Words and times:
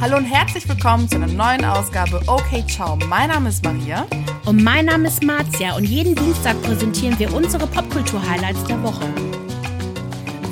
Hallo 0.00 0.16
und 0.16 0.26
herzlich 0.26 0.68
willkommen 0.68 1.08
zu 1.08 1.16
einer 1.16 1.26
neuen 1.26 1.64
Ausgabe 1.64 2.22
Okay 2.28 2.64
Ciao. 2.68 2.94
Mein 3.08 3.30
Name 3.30 3.48
ist 3.48 3.64
Maria. 3.64 4.06
Und 4.46 4.62
mein 4.62 4.84
Name 4.84 5.08
ist 5.08 5.24
Marzia 5.24 5.74
und 5.74 5.82
jeden 5.82 6.14
Dienstag 6.14 6.62
präsentieren 6.62 7.18
wir 7.18 7.34
unsere 7.34 7.66
Popkultur-Highlights 7.66 8.62
der 8.64 8.80
Woche. 8.84 9.12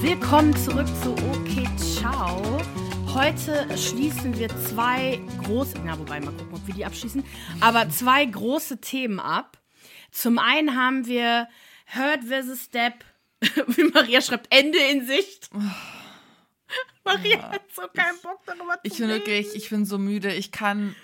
Willkommen 0.03 0.55
zurück 0.57 0.89
zu 1.01 1.13
Okay 1.13 1.65
Ciao. 1.77 2.43
Heute 3.15 3.69
schließen 3.79 4.37
wir 4.37 4.49
zwei 4.49 5.21
große, 5.45 5.77
na 5.85 5.97
wobei, 5.97 6.19
mal 6.19 6.33
gucken, 6.33 6.53
ob 6.53 6.67
wir 6.67 6.75
die 6.75 6.85
abschließen, 6.85 7.23
aber 7.61 7.89
zwei 7.89 8.25
große 8.25 8.81
Themen 8.81 9.21
ab. 9.21 9.59
Zum 10.11 10.41
einen 10.41 10.77
haben 10.77 11.07
wir 11.07 11.47
Hurt 11.95 12.25
vs. 12.25 12.71
Depp, 12.71 13.05
wie 13.69 13.85
Maria 13.95 14.21
schreibt, 14.21 14.53
Ende 14.53 14.79
in 14.79 15.07
Sicht. 15.07 15.51
Maria 17.05 17.37
Ja, 17.39 17.51
hat 17.53 17.63
so 17.75 17.83
keinen 17.95 18.19
Bock 18.23 18.41
darüber 18.47 18.75
zu 18.75 18.81
Ich 18.83 18.99
bin 18.99 19.11
reden. 19.11 19.19
wirklich, 19.27 19.55
ich 19.55 19.71
bin 19.71 19.85
so 19.85 19.99
müde. 19.99 20.33
Ich 20.35 20.51
kann, 20.53 20.95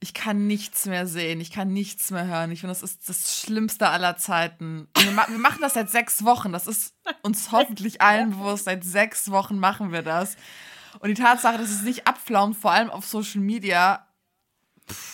ich 0.00 0.12
kann 0.14 0.46
nichts 0.46 0.86
mehr 0.86 1.06
sehen. 1.06 1.40
Ich 1.40 1.50
kann 1.50 1.72
nichts 1.72 2.10
mehr 2.10 2.26
hören. 2.26 2.50
Ich 2.52 2.60
finde, 2.60 2.72
das 2.74 2.82
ist 2.82 3.08
das 3.08 3.40
Schlimmste 3.40 3.88
aller 3.88 4.16
Zeiten. 4.16 4.88
Wir, 4.98 5.10
ma 5.12 5.26
wir 5.28 5.38
machen 5.38 5.58
das 5.62 5.74
seit 5.74 5.90
sechs 5.90 6.24
Wochen. 6.24 6.52
Das 6.52 6.66
ist 6.66 6.94
uns 7.22 7.50
hoffentlich 7.52 8.00
allen 8.02 8.30
bewusst. 8.30 8.64
Seit 8.64 8.84
sechs 8.84 9.30
Wochen 9.30 9.58
machen 9.58 9.92
wir 9.92 10.02
das. 10.02 10.36
Und 11.00 11.08
die 11.08 11.14
Tatsache, 11.14 11.58
dass 11.58 11.70
es 11.70 11.82
nicht 11.82 12.06
abflaumt, 12.06 12.56
vor 12.56 12.72
allem 12.72 12.90
auf 12.90 13.06
Social 13.06 13.40
Media, 13.40 14.06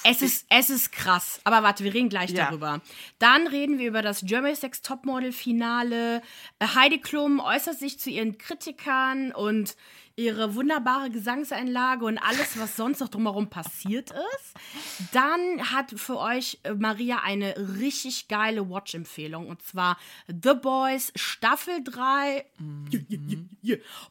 Es 0.05 0.21
ist, 0.23 0.47
es 0.51 0.69
ist 0.71 0.93
krass. 0.93 1.41
Aber 1.45 1.63
warte, 1.63 1.83
wir 1.83 1.95
reden 1.95 2.09
gleich 2.09 2.31
Ja. 2.31 2.47
darüber. 2.47 2.81
Dann 3.19 3.47
reden 3.47 3.79
wir 3.79 3.89
über 3.89 4.03
das 4.03 4.21
Germany's 4.25 4.63
Next 4.63 4.85
Topmodel-Finale. 4.87 6.23
Äh, 6.59 6.67
Heidi 6.75 7.01
Klum 7.01 7.41
äußert 7.41 7.79
sich 7.79 7.99
zu 7.99 8.11
ihren 8.11 8.37
Kritikern 8.39 9.33
und 9.33 9.77
ihre 10.17 10.55
wunderbare 10.55 11.11
Gesangseinlage 11.11 12.05
und 12.05 12.19
alles, 12.19 12.59
was 12.59 12.77
sonst 12.77 13.01
noch 13.01 13.09
drumherum 13.09 13.49
passiert 13.49 14.11
ist. 14.11 15.13
Dann 15.13 15.73
hat 15.73 15.93
für 15.97 16.19
euch 16.19 16.59
äh, 16.65 16.75
Maria 16.75 17.21
eine 17.25 17.55
richtig 17.79 18.29
geile 18.29 18.69
Watch-Empfehlung 18.69 19.49
und 19.49 19.63
zwar 19.63 19.99
The 20.27 20.55
Boys 20.55 21.13
Staffel 21.17 21.83
3 21.85 22.45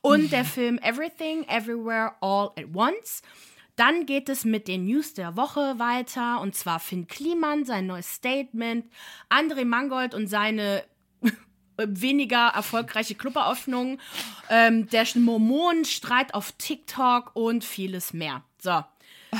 und 0.01 0.31
der 0.31 0.45
Film 0.45 0.79
Everything, 0.79 1.43
Everywhere, 1.47 2.13
All 2.21 2.51
at 2.57 2.65
Once. 2.73 3.21
Dann 3.75 4.05
geht 4.05 4.29
es 4.29 4.45
mit 4.45 4.67
den 4.67 4.85
News 4.85 5.13
der 5.13 5.37
Woche 5.37 5.79
weiter 5.79 6.41
und 6.41 6.55
zwar 6.55 6.79
Finn 6.79 7.07
Kliman, 7.07 7.65
sein 7.65 7.87
neues 7.87 8.13
Statement, 8.13 8.85
André 9.29 9.65
Mangold 9.65 10.13
und 10.13 10.27
seine 10.27 10.83
weniger 11.89 12.49
erfolgreiche 12.49 13.15
Cluberöffnung, 13.15 13.99
ähm, 14.49 14.89
der 14.89 15.05
Mormonenstreit 15.15 16.33
auf 16.33 16.51
TikTok 16.53 17.31
und 17.35 17.63
vieles 17.63 18.13
mehr. 18.13 18.43
So. 18.59 18.83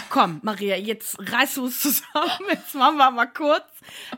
Komm, 0.09 0.39
Maria, 0.41 0.77
jetzt 0.77 1.17
reißt 1.19 1.57
du 1.57 1.65
es 1.67 1.81
zusammen. 1.81 2.47
Jetzt 2.49 2.75
machen 2.75 2.97
wir 2.97 3.11
mal 3.11 3.25
kurz. 3.25 3.65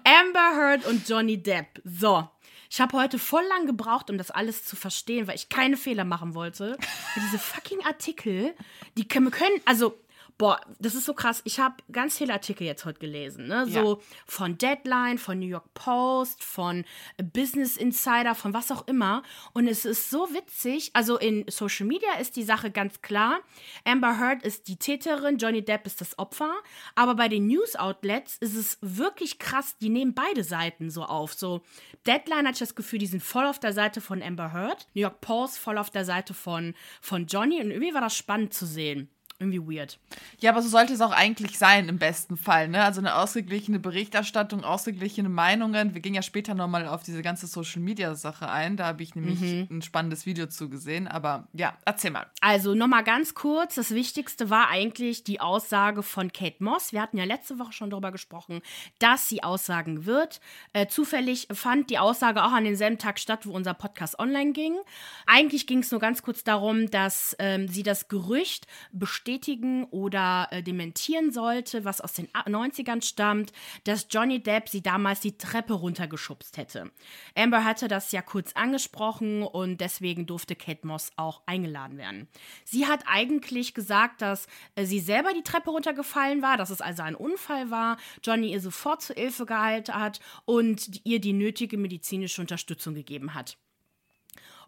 Amber 0.04 0.56
Heard 0.56 0.86
und 0.86 1.10
Johnny 1.10 1.42
Depp. 1.42 1.82
So. 1.84 2.30
Ich 2.70 2.82
habe 2.82 2.98
heute 2.98 3.20
voll 3.20 3.44
lang 3.50 3.68
gebraucht, 3.68 4.10
um 4.10 4.18
das 4.18 4.32
alles 4.32 4.66
zu 4.66 4.76
verstehen, 4.76 5.28
weil 5.28 5.36
ich 5.36 5.50
keine 5.50 5.78
Fehler 5.78 6.06
machen 6.06 6.34
wollte. 6.34 6.76
Diese 7.16 7.38
fucking 7.38 7.86
Artikel, 7.86 8.56
die 8.98 9.08
können 9.08 9.32
also, 9.66 10.00
boah, 10.38 10.59
das 10.80 10.95
ist 10.95 11.06
so 11.06 11.14
krass. 11.14 11.42
Ich 11.45 11.59
habe 11.59 11.76
ganz 11.92 12.17
viele 12.17 12.34
Artikel 12.34 12.66
jetzt 12.66 12.86
heute 12.86 13.00
gelesen, 13.00 13.48
ne? 13.48 13.66
So 13.67 14.02
von 14.26 14.58
Deadline, 14.58 15.17
von 15.17 15.40
New 15.40 15.48
York 15.48 15.73
Post, 15.73 16.44
von 16.44 16.86
Business 17.34 17.78
Insider, 17.78 18.36
von 18.36 18.53
was 18.53 18.72
auch 18.72 18.88
immer. 18.88 19.23
Und 19.53 19.67
es 19.67 19.86
ist 19.86 20.09
so 20.09 20.34
witzig. 20.34 20.92
Also 20.94 21.17
in 21.17 21.45
Social 21.50 21.86
Media 21.86 22.14
ist 22.20 22.36
die 22.36 22.44
Sache 22.44 22.72
ganz 22.72 23.02
klar. 23.02 23.40
Amber 23.86 24.20
Heard 24.20 24.44
ist 24.44 24.67
die 24.67 24.78
Täterin, 24.78 25.38
Johnny 25.38 25.64
Depp 25.64 25.86
ist 25.86 26.02
das 26.02 26.17
Opfer. 26.17 26.53
Aber 26.95 27.16
bei 27.16 27.30
den 27.30 27.47
News 27.47 27.75
Outlets 27.75 28.38
ist 28.38 28.56
es 28.56 28.78
wirklich 28.81 29.40
krass. 29.40 29.78
Die 29.78 29.90
nehmen 29.90 30.13
beide 30.13 30.44
Seiten 30.44 30.90
so 30.90 31.03
auf. 31.03 31.34
So 31.34 31.62
Deadline 32.08 32.47
hatte 32.47 32.53
ich 32.53 32.59
das 32.59 32.75
Gefühl, 32.75 33.00
die 33.00 33.08
sind 33.08 33.24
voll 33.24 33.46
auf 33.46 33.59
der 33.59 33.74
Seite 33.74 34.02
von 34.02 34.22
Amber 34.22 34.52
Heard. 34.52 34.88
New 34.94 35.02
York 35.02 35.22
Post 35.22 35.59
voll 35.59 35.78
auf 35.78 35.90
der 35.90 36.06
Seite 36.06 36.34
von, 36.34 36.74
von 37.02 37.28
Johnny. 37.28 37.62
Und 37.62 37.72
irgendwie 37.72 37.94
war 37.94 38.02
das 38.02 38.18
spannend 38.18 38.53
zu 38.53 38.66
sehen. 38.66 39.09
Irgendwie 39.44 39.78
weird. 39.78 40.00
Ja, 40.40 40.52
aber 40.52 40.62
so 40.62 40.70
sollte 40.70 40.94
es 40.94 41.02
auch 41.02 41.12
eigentlich 41.12 41.58
sein, 41.58 41.90
im 41.90 41.98
besten 41.98 42.38
Fall. 42.38 42.70
Ne? 42.70 42.81
Also 42.81 43.02
eine 43.02 43.16
ausgeglichene 43.16 43.78
Berichterstattung, 43.78 44.64
ausgeglichene 44.64 45.28
Meinungen. 45.28 45.94
Wir 45.94 46.00
gehen 46.00 46.14
ja 46.14 46.22
später 46.22 46.54
nochmal 46.54 46.88
auf 46.88 47.04
diese 47.04 47.22
ganze 47.22 47.46
Social-Media-Sache 47.48 48.48
ein. 48.48 48.78
Da 48.78 48.86
habe 48.86 49.03
ich 49.03 49.16
nämlich 49.16 49.42
ein 49.70 49.82
spannendes 49.82 50.26
Video 50.26 50.48
zugesehen. 50.48 51.09
Aber 51.09 51.50
ja, 51.52 51.78
erzähl 51.84 52.12
mal. 52.12 52.28
Also 52.40 52.74
nochmal 52.74 53.03
ganz 53.03 53.34
kurz, 53.34 53.76
das 53.76 53.92
Wichtigste 53.92 54.50
war 54.50 54.70
eigentlich 54.70 55.26
die 55.26 55.42
Aussage 55.42 56.03
von 56.03 56.32
Kate 56.32 56.64
Moss. 56.64 56.94
Wir 56.94 57.02
hatten 57.02 57.18
ja 57.18 57.26
letzte 57.26 57.59
Woche 57.59 57.74
schon 57.74 57.90
darüber 57.90 58.14
gesprochen, 58.14 58.62
dass 59.00 59.28
sie 59.28 59.44
aussagen 59.44 60.06
wird. 60.06 60.40
Äh, 60.72 60.88
zufällig 60.88 61.50
fand 61.52 61.90
die 61.90 62.00
Aussage 62.00 62.44
auch 62.44 62.53
an 62.53 62.64
demselben 62.64 62.98
Tag 62.98 63.20
statt, 63.20 63.46
wo 63.46 63.52
unser 63.52 63.74
Podcast 63.74 64.20
online 64.20 64.53
ging. 64.53 64.78
Eigentlich 65.26 65.68
ging 65.68 65.80
es 65.80 65.92
nur 65.92 66.00
ganz 66.00 66.22
kurz 66.22 66.46
darum, 66.46 66.90
dass 66.90 67.36
ähm, 67.40 67.68
sie 67.68 67.84
das 67.84 68.08
Gerücht 68.08 68.68
bestätigen 69.34 69.86
oder 69.86 70.48
äh, 70.52 70.62
dementieren 70.62 71.32
sollte, 71.32 71.86
was 71.86 72.02
aus 72.02 72.14
den 72.14 72.28
A- 72.34 72.48
90ern 72.48 73.04
stammt, 73.04 73.52
dass 73.84 74.08
Johnny 74.10 74.42
Depp 74.42 74.70
sie 74.70 74.82
damals 74.82 75.22
die 75.22 75.38
Treppe 75.38 75.74
runtergeschubst 75.74 76.58
hätte. 76.58 76.92
Amber 77.36 77.64
hatte 77.64 77.88
das 77.88 78.12
ja 78.12 78.22
kurz 78.22 78.54
angesprochen 78.54 79.44
und 79.44 79.82
deswegen 79.82 80.26
durfte 80.26 80.56
Kate 80.56 80.86
Moss 80.86 81.12
auch 81.16 81.42
eingeladen 81.46 81.98
werden. 81.98 82.28
Sie 82.64 82.86
hat 82.86 83.04
eigentlich 83.08 83.74
gesagt, 83.74 84.22
dass 84.22 84.48
äh, 84.76 84.86
sie 84.86 85.00
selber 85.00 85.34
die 85.34 85.44
Treppe 85.44 85.72
runtergefallen 85.72 86.42
war, 86.42 86.58
dass 86.58 86.70
es 86.70 86.82
also 86.82 87.02
ein 87.04 87.16
Unfall 87.16 87.72
war, 87.72 87.98
Johnny 88.24 88.52
ihr 88.52 88.62
sofort 88.62 89.02
zur 89.02 89.16
Hilfe 89.16 89.46
gehalten 89.46 89.94
hat 89.96 90.20
und 90.46 91.02
ihr 91.06 91.20
die 91.20 91.34
nötige 91.34 91.78
medizinische 91.78 92.42
Unterstützung 92.42 92.94
gegeben 92.94 93.34
hat. 93.34 93.58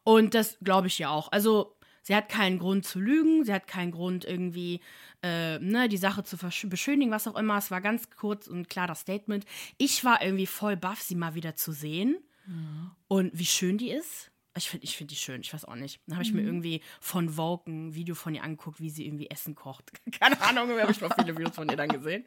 Und 0.04 0.34
das 0.34 0.58
glaube 0.64 0.88
ich 0.88 1.00
ja 1.00 1.10
auch. 1.10 1.32
Also, 1.32 1.76
sie 2.06 2.16
hat 2.16 2.30
keinen 2.30 2.60
Grund 2.60 2.86
zu 2.86 3.00
lügen, 3.00 3.44
sie 3.44 3.54
hat 3.54 3.68
keinen 3.68 3.92
Grund 3.92 4.26
irgendwie, 4.26 4.80
äh, 5.24 5.58
ne, 5.58 5.90
die 5.90 5.98
Sache 5.98 6.24
zu 6.24 6.38
beschönigen, 6.70 7.12
was 7.12 7.28
auch 7.28 7.36
immer. 7.36 7.58
Es 7.58 7.72
war 7.72 7.82
ganz 7.82 8.10
kurz 8.12 8.48
und 8.48 8.70
klar 8.70 8.86
das 8.86 9.02
Statement. 9.02 9.44
Ich 9.78 10.06
war 10.06 10.22
irgendwie 10.22 10.46
voll 10.46 10.78
baff, 10.78 11.02
sie 11.02 11.16
mal 11.16 11.34
wieder 11.34 11.56
zu 11.56 11.72
sehen. 11.72 12.18
Und 13.08 13.32
wie 13.34 13.46
schön 13.46 13.80
die 13.80 13.90
ist. 13.90 14.32
Ich 14.58 14.70
finde 14.70 14.86
ich 14.86 14.96
find 14.96 15.12
die 15.12 15.16
schön, 15.18 15.42
ich 15.42 15.54
weiß 15.54 15.66
auch 15.66 15.76
nicht. 15.76 16.00
Dann 16.08 16.16
habe 16.16 16.26
ich 16.26 16.32
mir 16.32 16.42
irgendwie 16.42 16.80
von 17.02 17.28
Vogue 17.30 17.66
ein 17.68 17.94
Video 17.94 18.16
von 18.16 18.34
ihr 18.34 18.42
angeguckt, 18.44 18.80
wie 18.80 18.90
sie 18.90 19.06
irgendwie 19.06 19.30
Essen 19.30 19.54
kocht. 19.54 19.92
Keine 20.20 20.40
Ahnung, 20.42 20.70
habe 20.80 20.92
ich 20.92 21.02
mal 21.02 21.10
viele 21.20 21.38
Videos 21.38 21.56
von 21.56 21.68
ihr 21.68 21.76
dann 21.76 21.90
gesehen. 21.90 22.24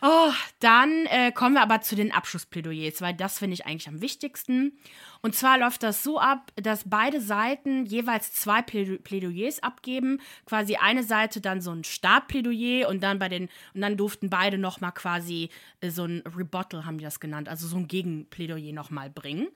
Oh, 0.00 0.30
dann 0.60 1.06
äh, 1.06 1.32
kommen 1.32 1.56
wir 1.56 1.62
aber 1.62 1.80
zu 1.80 1.96
den 1.96 2.12
Abschlussplädoyers, 2.12 3.00
weil 3.02 3.14
das 3.14 3.38
finde 3.40 3.54
ich 3.54 3.66
eigentlich 3.66 3.88
am 3.88 4.00
wichtigsten. 4.00 4.78
Und 5.22 5.34
zwar 5.34 5.58
läuft 5.58 5.82
das 5.82 6.02
so 6.04 6.20
ab, 6.20 6.52
dass 6.56 6.88
beide 6.88 7.20
Seiten 7.20 7.84
jeweils 7.84 8.32
zwei 8.32 8.60
Plädo- 8.60 8.98
Plädoyers 9.02 9.62
abgeben. 9.62 10.20
Quasi 10.46 10.76
eine 10.76 11.02
Seite 11.02 11.40
dann 11.40 11.60
so 11.60 11.72
ein 11.72 11.82
Startplädoyer 11.84 12.88
und 12.88 13.02
dann 13.02 13.18
bei 13.18 13.28
den 13.28 13.48
und 13.74 13.80
dann 13.80 13.96
durften 13.96 14.30
beide 14.30 14.56
noch 14.56 14.80
mal 14.80 14.92
quasi 14.92 15.50
äh, 15.80 15.90
so 15.90 16.04
ein 16.04 16.20
Rebuttal 16.20 16.84
haben 16.86 16.98
die 16.98 17.04
das 17.04 17.18
genannt, 17.20 17.48
also 17.48 17.66
so 17.66 17.76
ein 17.76 17.88
Gegenplädoyer 17.88 18.72
noch 18.72 18.90
mal 18.90 19.10
bringen. 19.10 19.48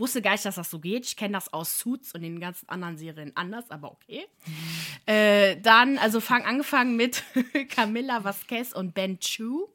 Wusste 0.00 0.22
gar 0.22 0.32
nicht, 0.32 0.44
dass 0.44 0.54
das 0.56 0.70
so 0.70 0.78
geht. 0.80 1.04
Ich 1.04 1.16
kenne 1.16 1.34
das 1.34 1.52
aus 1.52 1.78
Suits 1.78 2.14
und 2.14 2.22
den 2.22 2.40
ganzen 2.40 2.68
anderen 2.68 2.96
Serien 2.96 3.32
anders, 3.36 3.70
aber 3.70 3.92
okay. 3.92 4.26
Äh, 5.06 5.60
dann, 5.60 5.98
also 5.98 6.20
fang, 6.20 6.42
angefangen 6.44 6.96
mit 6.96 7.22
Camilla 7.68 8.24
Vasquez 8.24 8.72
und 8.72 8.94
Ben 8.94 9.20
Chu. 9.20 9.68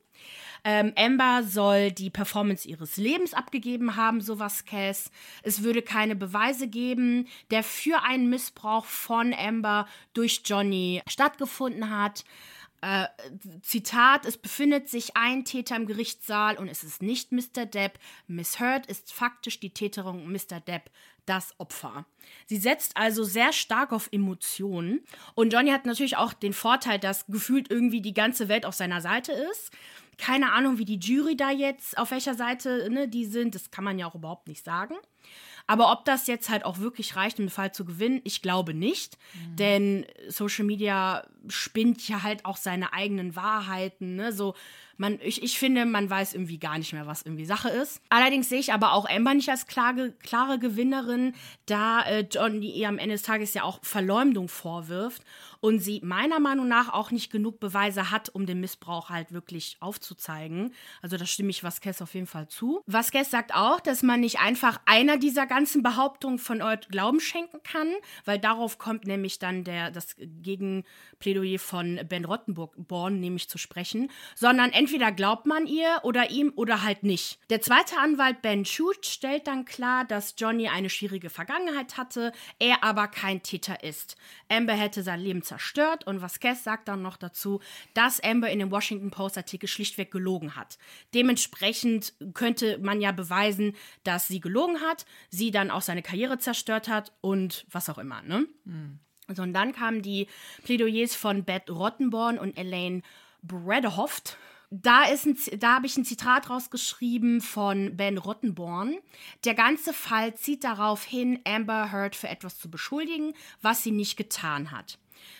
Ähm, 0.67 0.93
Amber 0.97 1.43
soll 1.43 1.91
die 1.91 2.09
Performance 2.09 2.67
ihres 2.67 2.97
Lebens 2.97 3.35
abgegeben 3.35 3.95
haben, 3.95 4.19
so 4.19 4.39
Vasquez. 4.39 5.11
Es 5.43 5.61
würde 5.61 5.83
keine 5.83 6.15
Beweise 6.15 6.67
geben, 6.67 7.27
der 7.51 7.61
für 7.61 8.01
einen 8.01 8.27
Missbrauch 8.31 8.85
von 8.85 9.31
Amber 9.31 9.87
durch 10.15 10.41
Johnny 10.43 11.03
stattgefunden 11.07 11.91
hat. 11.91 12.25
Äh, 12.81 13.07
Zitat, 13.61 14.25
es 14.25 14.37
befindet 14.37 14.89
sich 14.89 15.15
ein 15.15 15.45
Täter 15.45 15.75
im 15.75 15.87
Gerichtssaal 15.87 16.57
und 16.57 16.67
es 16.67 16.83
ist 16.83 17.01
nicht 17.01 17.31
Mr. 17.31 17.65
Depp. 17.65 17.99
Miss 18.27 18.59
Heard 18.59 18.85
ist 18.85 19.13
faktisch 19.13 19.59
die 19.59 19.71
Täterin 19.71 20.21
und 20.21 20.31
Mr. 20.31 20.59
Depp 20.59 20.89
das 21.25 21.55
Opfer. 21.57 22.05
Sie 22.45 22.57
setzt 22.57 22.97
also 22.97 23.23
sehr 23.23 23.51
stark 23.53 23.91
auf 23.91 24.09
Emotionen. 24.11 25.03
Und 25.33 25.51
Johnny 25.53 25.71
hat 25.71 25.85
natürlich 25.85 26.17
auch 26.17 26.33
den 26.33 26.53
Vorteil, 26.53 26.99
dass 26.99 27.25
gefühlt 27.27 27.71
irgendwie 27.71 28.01
die 28.01 28.13
ganze 28.13 28.47
Welt 28.47 28.65
auf 28.65 28.75
seiner 28.75 29.01
Seite 29.01 29.31
ist. 29.31 29.71
Keine 30.17 30.51
Ahnung, 30.51 30.77
wie 30.77 30.85
die 30.85 30.99
Jury 30.99 31.35
da 31.35 31.51
jetzt, 31.51 31.97
auf 31.97 32.11
welcher 32.11 32.35
Seite 32.35 32.89
ne, 32.89 33.07
die 33.07 33.25
sind, 33.25 33.55
das 33.55 33.71
kann 33.71 33.83
man 33.83 33.99
ja 33.99 34.07
auch 34.07 34.15
überhaupt 34.15 34.47
nicht 34.47 34.63
sagen. 34.63 34.95
Aber 35.67 35.91
ob 35.91 36.05
das 36.05 36.27
jetzt 36.27 36.49
halt 36.49 36.63
auch 36.63 36.79
wirklich 36.79 37.15
reicht, 37.15 37.39
um 37.39 37.45
den 37.45 37.51
Fall 37.51 37.73
zu 37.73 37.85
gewinnen, 37.85 38.21
ich 38.23 38.41
glaube 38.41 38.73
nicht. 38.73 39.17
Denn 39.55 40.05
Social 40.27 40.65
Media 40.65 41.25
spinnt 41.47 42.07
ja 42.07 42.23
halt 42.23 42.45
auch 42.45 42.57
seine 42.57 42.93
eigenen 42.93 43.35
Wahrheiten, 43.35 44.15
ne? 44.15 44.31
So, 44.31 44.53
man, 44.97 45.19
ich, 45.21 45.43
ich 45.43 45.59
finde, 45.59 45.85
man 45.85 46.09
weiß 46.09 46.33
irgendwie 46.33 46.57
gar 46.57 46.77
nicht 46.77 46.93
mehr, 46.93 47.07
was 47.07 47.23
irgendwie 47.23 47.45
Sache 47.45 47.69
ist. 47.69 48.01
Allerdings 48.09 48.49
sehe 48.49 48.59
ich 48.59 48.73
aber 48.73 48.93
auch 48.93 49.07
Amber 49.09 49.33
nicht 49.33 49.49
als 49.49 49.67
klare, 49.67 50.11
klare 50.23 50.59
Gewinnerin, 50.59 51.33
da 51.65 52.01
äh, 52.03 52.25
Johnny 52.29 52.71
ihr 52.71 52.87
am 52.87 52.97
Ende 52.97 53.15
des 53.15 53.23
Tages 53.23 53.53
ja 53.53 53.63
auch 53.63 53.79
Verleumdung 53.83 54.47
vorwirft 54.47 55.23
und 55.65 55.79
sie 55.79 55.99
meiner 56.03 56.39
Meinung 56.39 56.67
nach 56.67 56.93
auch 56.93 57.09
nicht 57.09 57.31
genug 57.31 57.59
Beweise 57.59 58.11
hat, 58.11 58.29
um 58.29 58.45
den 58.45 58.59
Missbrauch 58.59 59.09
halt 59.09 59.31
wirklich 59.31 59.77
aufzuzeigen. 59.79 60.73
Also 61.01 61.17
da 61.17 61.25
stimme 61.25 61.49
ich 61.49 61.63
Vasquez 61.63 62.01
auf 62.01 62.13
jeden 62.13 62.27
Fall 62.27 62.47
zu. 62.47 62.81
Vasquez 62.85 63.31
sagt 63.31 63.53
auch, 63.55 63.79
dass 63.79 64.03
man 64.03 64.19
nicht 64.19 64.39
einfach 64.39 64.79
einer 64.85 65.17
dieser 65.17 65.47
ganzen 65.47 65.81
Behauptungen 65.81 66.37
von 66.37 66.61
Eut 66.61 66.89
Glauben 66.89 67.19
schenken 67.19 67.63
kann, 67.63 67.87
weil 68.25 68.37
darauf 68.37 68.77
kommt 68.77 69.07
nämlich 69.07 69.39
dann 69.39 69.63
der, 69.63 69.89
das 69.89 70.15
Gegenplädoyer 70.17 71.57
von 71.57 71.99
Ben 72.07 72.25
Rottenborn 72.25 73.19
nämlich 73.19 73.49
zu 73.49 73.57
sprechen, 73.57 74.11
sondern 74.35 74.71
entweder 74.85 75.11
glaubt 75.11 75.47
man 75.47 75.65
ihr 75.65 76.01
oder 76.03 76.29
ihm 76.29 76.53
oder 76.55 76.83
halt 76.83 77.01
nicht. 77.01 77.39
Der 77.49 77.59
zweite 77.59 77.97
Anwalt 77.97 78.43
Ben 78.43 78.65
Schutz 78.65 79.07
stellt 79.07 79.47
dann 79.47 79.65
klar, 79.65 80.05
dass 80.05 80.35
Johnny 80.37 80.67
eine 80.67 80.91
schwierige 80.91 81.31
Vergangenheit 81.31 81.97
hatte, 81.97 82.31
er 82.59 82.83
aber 82.83 83.07
kein 83.07 83.41
Täter 83.41 83.83
ist. 83.83 84.15
Amber 84.47 84.73
hätte 84.73 85.01
sein 85.01 85.21
Leben 85.21 85.41
zerstört 85.41 86.05
und 86.05 86.21
Vasquez 86.21 86.63
sagt 86.63 86.87
dann 86.87 87.01
noch 87.01 87.17
dazu, 87.17 87.61
dass 87.95 88.23
Amber 88.23 88.51
in 88.51 88.59
dem 88.59 88.69
Washington 88.69 89.09
Post 89.09 89.39
Artikel 89.39 89.67
schlichtweg 89.67 90.11
gelogen 90.11 90.55
hat. 90.55 90.77
Dementsprechend 91.15 92.13
könnte 92.35 92.77
man 92.77 93.01
ja 93.01 93.11
beweisen, 93.11 93.75
dass 94.03 94.27
sie 94.27 94.39
gelogen 94.39 94.81
hat, 94.81 95.07
sie 95.31 95.49
dann 95.49 95.71
auch 95.71 95.81
seine 95.81 96.03
Karriere 96.03 96.37
zerstört 96.37 96.89
hat 96.89 97.11
und 97.21 97.65
was 97.71 97.89
auch 97.89 97.97
immer, 97.97 98.21
ne? 98.21 98.45
Mhm. 98.65 98.99
So, 99.33 99.41
und 99.41 99.53
dann 99.53 99.73
kamen 99.73 100.03
die 100.03 100.27
Plädoyers 100.63 101.15
von 101.15 101.43
Beth 101.43 101.71
Rottenborn 101.71 102.37
und 102.37 102.55
Elaine 102.55 103.01
Bredehoft 103.41 104.37
da, 104.71 105.03
da 105.57 105.75
habe 105.75 105.85
ich 105.85 105.97
ein 105.97 106.05
Zitat 106.05 106.49
rausgeschrieben 106.49 107.41
von 107.41 107.95
Ben 107.95 108.17
Rottenborn. 108.17 108.97
Der 109.43 109.53
ganze 109.53 109.93
Fall 109.93 110.35
zieht 110.35 110.63
darauf 110.63 111.03
hin, 111.03 111.39
Amber 111.45 111.91
Heard 111.91 112.15
für 112.15 112.27
etwas 112.27 112.57
zu 112.57 112.69
beschuldigen, 112.69 113.33
was 113.61 113.83
sie 113.83 113.91
nicht 113.91 114.17
getan 114.17 114.71
hat. 114.71 114.97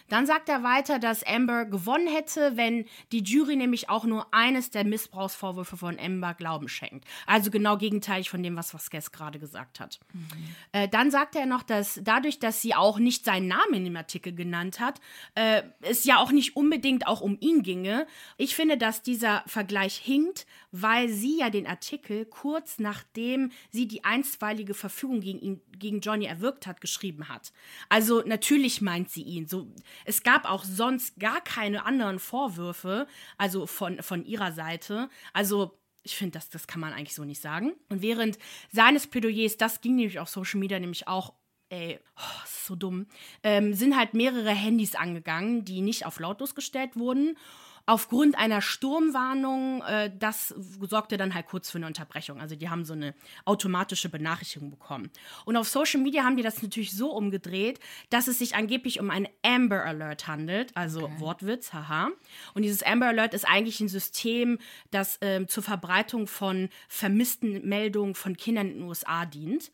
Dann 0.10 0.26
sagt 0.26 0.50
er 0.50 0.64
weiter, 0.64 1.00
dass 1.00 1.24
Amber 1.24 1.66
gewonnen 1.66 2.08
hätte, 2.08 2.56
wenn 2.56 2.86
die 3.12 3.24
Jury 3.24 3.56
nämlich 3.56 3.90
auch 3.90 4.06
nur 4.06 4.34
eines 4.34 4.70
der 4.70 4.86
Missbrauchsvorwürfe 4.86 5.78
von 5.78 6.00
Amber 6.00 6.34
Glauben 6.34 6.68
schenkt. 6.68 7.06
Also 7.26 7.52
genau 7.52 7.78
gegenteilig 7.78 8.30
von 8.30 8.44
dem, 8.44 8.56
was 8.56 8.74
Vasquez 8.74 9.12
gerade 9.12 9.40
gesagt 9.40 9.80
hat. 9.80 10.00
Mhm. 10.14 10.28
Äh, 10.72 10.88
dann 10.88 11.12
sagt 11.12 11.36
er 11.36 11.46
noch, 11.46 11.64
dass 11.64 12.00
dadurch, 12.04 12.40
dass 12.40 12.62
sie 12.62 12.76
auch 12.76 13.00
nicht 13.00 13.26
seinen 13.26 13.48
Namen 13.48 13.74
in 13.74 13.84
dem 13.86 13.96
Artikel 13.96 14.34
genannt 14.34 14.80
hat, 14.80 15.02
äh, 15.34 15.64
es 15.82 16.06
ja 16.06 16.18
auch 16.18 16.32
nicht 16.32 16.56
unbedingt 16.56 17.08
auch 17.08 17.22
um 17.22 17.38
ihn 17.40 17.64
ginge. 17.64 18.08
Ich 18.38 18.56
finde, 18.56 18.78
dass 18.78 19.02
dieser 19.02 19.44
Vergleich 19.48 19.96
hinkt, 19.96 20.46
weil 20.72 21.10
sie 21.10 21.40
ja 21.40 21.50
den 21.50 21.68
Artikel 21.68 22.26
kurz 22.26 22.80
nachdem 22.80 23.52
sie 23.72 23.88
die 23.88 24.04
einstweilige 24.04 24.74
Verfügung 24.74 25.22
gegen 25.22 25.40
ihn, 25.40 25.62
gegen 25.78 26.02
Johnny 26.02 26.26
erwirkt 26.26 26.68
hat, 26.68 26.82
geschrieben 26.82 27.30
hat. 27.30 27.52
Also 27.90 28.22
natürlich 28.26 28.82
meint 28.82 29.10
sie 29.10 29.24
ihn. 29.24 29.48
So, 29.48 29.68
es 30.04 30.24
gab 30.24 30.50
auch 30.50 30.64
sonst 30.64 31.20
gar 31.20 31.42
keine 31.42 31.86
anderen 31.86 32.20
Vorwürfe, 32.20 33.08
also 33.38 33.66
von, 33.66 34.02
von 34.02 34.26
ihrer 34.26 34.52
Seite. 34.52 35.10
Also 35.34 35.80
ich 36.04 36.16
finde, 36.16 36.34
das, 36.34 36.50
das 36.50 36.68
kann 36.68 36.82
man 36.82 36.94
eigentlich 36.94 37.16
so 37.16 37.24
nicht 37.24 37.42
sagen. 37.42 37.74
Und 37.90 38.02
während 38.02 38.38
seines 38.72 39.08
Plädoyers, 39.08 39.58
das 39.58 39.82
ging 39.82 39.96
nämlich 39.96 40.20
auf 40.20 40.30
Social 40.30 40.60
Media 40.60 40.80
nämlich 40.80 41.08
auch 41.08 41.34
ey, 41.70 42.00
oh, 42.16 42.44
ist 42.44 42.66
so 42.66 42.76
dumm, 42.76 43.08
ähm, 43.42 43.74
sind 43.74 43.98
halt 43.98 44.14
mehrere 44.14 44.52
Handys 44.52 44.94
angegangen, 44.94 45.66
die 45.66 45.82
nicht 45.82 46.06
auf 46.06 46.20
lautlos 46.20 46.54
gestellt 46.54 46.96
wurden 46.96 47.38
aufgrund 47.86 48.38
einer 48.38 48.62
Sturmwarnung, 48.62 49.82
äh, 49.84 50.12
das 50.18 50.50
sorgte 50.82 51.18
dann 51.18 51.34
halt 51.34 51.48
kurz 51.48 51.70
für 51.70 51.78
eine 51.78 51.88
Unterbrechung. 51.88 52.40
Also 52.40 52.56
die 52.56 52.70
haben 52.70 52.86
so 52.86 52.94
eine 52.94 53.14
automatische 53.46 54.10
Benachrichtigung 54.10 54.72
bekommen. 54.72 55.10
Und 55.46 55.58
auf 55.58 55.68
Social 55.68 56.02
Media 56.02 56.24
haben 56.24 56.38
die 56.38 56.44
das 56.44 56.62
natürlich 56.62 56.96
so 56.96 57.12
umgedreht, 57.12 57.80
dass 58.10 58.28
es 58.28 58.40
sich 58.40 58.56
angeblich 58.56 59.00
um 59.00 59.10
einen 59.12 59.28
Amber 59.44 59.86
Alert 59.86 60.28
handelt, 60.28 60.76
also 60.76 61.04
okay. 61.04 61.20
Wortwitz, 61.20 61.74
haha. 61.74 62.10
Und 62.54 62.64
dieses 62.64 62.84
Amber 62.84 63.08
Alert 63.08 63.34
ist 63.34 63.48
eigentlich 63.48 63.80
ein 63.80 63.90
System, 63.90 64.60
das 64.92 65.22
äh, 65.22 65.46
zur 65.48 65.64
Verbreitung 65.64 66.28
von 66.28 66.70
vermissten 66.88 67.68
Meldungen 67.68 68.16
von 68.16 68.36
Kindern 68.38 68.68
in 68.68 68.74
den 68.80 68.84
USA 68.84 69.26
dient 69.26 69.72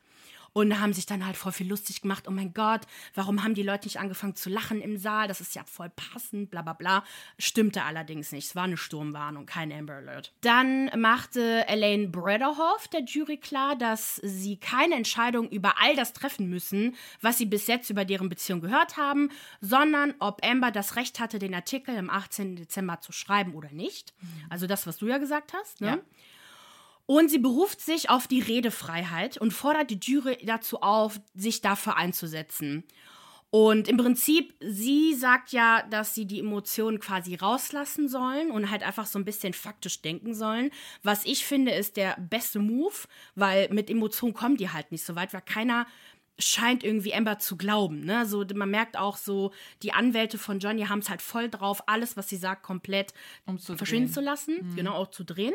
und 0.53 0.79
haben 0.79 0.93
sich 0.93 1.05
dann 1.05 1.25
halt 1.25 1.37
voll 1.37 1.51
viel 1.51 1.69
lustig 1.69 2.01
gemacht. 2.01 2.25
Oh 2.27 2.31
mein 2.31 2.53
Gott, 2.53 2.81
warum 3.15 3.43
haben 3.43 3.53
die 3.53 3.63
Leute 3.63 3.85
nicht 3.85 3.99
angefangen 3.99 4.35
zu 4.35 4.49
lachen 4.49 4.81
im 4.81 4.97
Saal? 4.97 5.27
Das 5.27 5.41
ist 5.41 5.55
ja 5.55 5.63
voll 5.63 5.89
passend, 5.89 6.51
bla 6.51 6.61
bla 6.61 6.73
bla. 6.73 7.03
Stimmte 7.37 7.83
allerdings 7.83 8.31
nicht. 8.31 8.47
Es 8.47 8.55
war 8.55 8.63
eine 8.63 8.77
Sturmwarnung, 8.77 9.45
kein 9.45 9.71
Amber 9.71 9.95
Alert. 9.95 10.33
Dann 10.41 10.91
machte 10.99 11.67
Elaine 11.67 12.09
Brederhoff 12.09 12.87
der 12.87 13.03
Jury 13.03 13.37
klar, 13.37 13.75
dass 13.75 14.17
sie 14.17 14.57
keine 14.57 14.95
Entscheidung 14.95 15.49
über 15.49 15.75
all 15.79 15.95
das 15.95 16.13
treffen 16.13 16.49
müssen, 16.49 16.95
was 17.21 17.37
sie 17.37 17.45
bis 17.45 17.67
jetzt 17.67 17.89
über 17.89 18.05
deren 18.05 18.29
Beziehung 18.29 18.61
gehört 18.61 18.97
haben, 18.97 19.29
sondern 19.61 20.13
ob 20.19 20.45
Amber 20.45 20.71
das 20.71 20.95
Recht 20.95 21.19
hatte, 21.19 21.39
den 21.39 21.53
Artikel 21.53 21.97
am 21.97 22.09
18. 22.09 22.55
Dezember 22.55 22.99
zu 23.01 23.11
schreiben 23.11 23.53
oder 23.53 23.71
nicht. 23.71 24.13
Mhm. 24.21 24.27
Also 24.49 24.67
das, 24.67 24.87
was 24.87 24.97
du 24.97 25.07
ja 25.07 25.17
gesagt 25.17 25.53
hast. 25.53 25.81
Ne? 25.81 25.87
Ja. 25.87 25.99
Und 27.05 27.29
sie 27.29 27.39
beruft 27.39 27.81
sich 27.81 28.09
auf 28.09 28.27
die 28.27 28.39
Redefreiheit 28.39 29.37
und 29.37 29.51
fordert 29.51 29.89
die 29.89 29.99
Jury 30.01 30.37
dazu 30.45 30.81
auf, 30.81 31.19
sich 31.33 31.61
dafür 31.61 31.97
einzusetzen. 31.97 32.85
Und 33.51 33.89
im 33.89 33.97
Prinzip, 33.97 34.55
sie 34.61 35.13
sagt 35.13 35.51
ja, 35.51 35.83
dass 35.89 36.15
sie 36.15 36.25
die 36.25 36.39
Emotionen 36.39 37.01
quasi 37.01 37.35
rauslassen 37.35 38.07
sollen 38.07 38.49
und 38.49 38.71
halt 38.71 38.81
einfach 38.81 39.05
so 39.05 39.19
ein 39.19 39.25
bisschen 39.25 39.51
faktisch 39.51 40.01
denken 40.01 40.33
sollen. 40.33 40.71
Was 41.03 41.25
ich 41.25 41.45
finde, 41.45 41.73
ist 41.73 41.97
der 41.97 42.15
beste 42.17 42.59
Move, 42.59 42.95
weil 43.35 43.67
mit 43.69 43.89
Emotionen 43.89 44.33
kommen 44.33 44.55
die 44.55 44.69
halt 44.69 44.93
nicht 44.93 45.05
so 45.05 45.17
weit, 45.17 45.33
weil 45.33 45.41
keiner 45.41 45.85
scheint 46.39 46.85
irgendwie 46.85 47.13
Amber 47.13 47.39
zu 47.39 47.57
glauben. 47.57 48.05
Ne? 48.05 48.25
So, 48.25 48.45
man 48.55 48.71
merkt 48.71 48.95
auch 48.95 49.17
so, 49.17 49.51
die 49.83 49.91
Anwälte 49.91 50.37
von 50.37 50.59
Johnny 50.59 50.85
haben 50.85 50.99
es 50.99 51.09
halt 51.09 51.21
voll 51.21 51.49
drauf, 51.49 51.83
alles, 51.87 52.15
was 52.15 52.29
sie 52.29 52.37
sagt, 52.37 52.63
komplett 52.63 53.13
verschwinden 53.57 54.13
zu 54.13 54.21
lassen, 54.21 54.59
mhm. 54.61 54.75
genau 54.77 54.93
auch 54.93 55.11
zu 55.11 55.25
drehen 55.25 55.53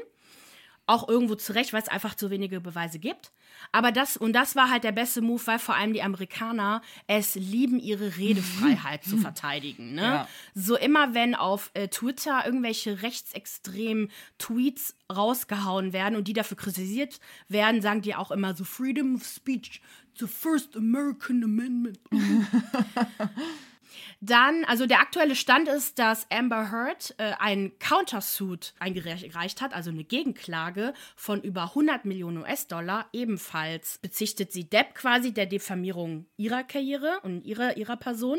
auch 0.86 1.08
irgendwo 1.08 1.34
zurecht, 1.34 1.72
weil 1.72 1.82
es 1.82 1.88
einfach 1.88 2.14
zu 2.14 2.30
wenige 2.30 2.60
Beweise 2.60 2.98
gibt. 2.98 3.32
Aber 3.72 3.90
das, 3.90 4.16
und 4.16 4.32
das 4.32 4.54
war 4.54 4.70
halt 4.70 4.84
der 4.84 4.92
beste 4.92 5.20
Move, 5.20 5.42
weil 5.46 5.58
vor 5.58 5.74
allem 5.74 5.92
die 5.92 6.02
Amerikaner 6.02 6.82
es 7.06 7.34
lieben, 7.34 7.80
ihre 7.80 8.16
Redefreiheit 8.16 9.04
zu 9.04 9.16
verteidigen. 9.18 9.94
Ne? 9.94 10.02
Ja. 10.02 10.28
So 10.54 10.76
immer, 10.76 11.14
wenn 11.14 11.34
auf 11.34 11.70
äh, 11.74 11.88
Twitter 11.88 12.44
irgendwelche 12.44 13.02
rechtsextremen 13.02 14.10
Tweets 14.38 14.94
rausgehauen 15.14 15.92
werden 15.92 16.16
und 16.16 16.28
die 16.28 16.32
dafür 16.32 16.56
kritisiert 16.56 17.20
werden, 17.48 17.82
sagen 17.82 18.02
die 18.02 18.14
auch 18.14 18.30
immer 18.30 18.54
so 18.54 18.64
Freedom 18.64 19.16
of 19.16 19.24
Speech, 19.24 19.80
the 20.18 20.26
first 20.26 20.76
American 20.76 21.42
Amendment. 21.42 21.98
Dann, 24.20 24.64
also 24.64 24.86
der 24.86 25.00
aktuelle 25.00 25.34
Stand 25.34 25.68
ist, 25.68 25.98
dass 25.98 26.30
Amber 26.30 26.70
Heard 26.70 27.14
äh, 27.18 27.32
einen 27.38 27.78
Countersuit 27.78 28.74
eingereicht 28.78 29.60
hat, 29.60 29.74
also 29.74 29.90
eine 29.90 30.04
Gegenklage 30.04 30.94
von 31.14 31.42
über 31.42 31.64
100 31.64 32.04
Millionen 32.04 32.38
US-Dollar. 32.38 33.06
Ebenfalls 33.12 33.98
bezichtet 33.98 34.52
sie 34.52 34.68
Depp 34.68 34.94
quasi 34.94 35.32
der 35.32 35.46
Diffamierung 35.46 36.26
ihrer 36.36 36.64
Karriere 36.64 37.20
und 37.22 37.44
ihrer, 37.44 37.76
ihrer 37.76 37.96
Person. 37.96 38.38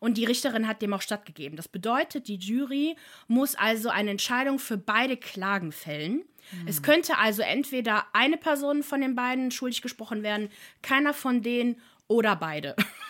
Und 0.00 0.16
die 0.16 0.24
Richterin 0.24 0.68
hat 0.68 0.82
dem 0.82 0.94
auch 0.94 1.02
stattgegeben. 1.02 1.56
Das 1.56 1.68
bedeutet, 1.68 2.28
die 2.28 2.36
Jury 2.36 2.96
muss 3.26 3.54
also 3.54 3.88
eine 3.88 4.10
Entscheidung 4.10 4.58
für 4.58 4.78
beide 4.78 5.16
Klagen 5.16 5.72
fällen. 5.72 6.22
Mhm. 6.52 6.68
Es 6.68 6.82
könnte 6.82 7.18
also 7.18 7.42
entweder 7.42 8.06
eine 8.12 8.36
Person 8.36 8.82
von 8.82 9.00
den 9.00 9.14
beiden 9.14 9.50
schuldig 9.50 9.82
gesprochen 9.82 10.22
werden, 10.22 10.50
keiner 10.82 11.14
von 11.14 11.42
denen 11.42 11.80
oder 12.06 12.36
beide. 12.36 12.76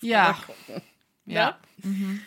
Ja. 0.00 0.38
Ja. 1.26 1.58
Mhm. 1.82 2.20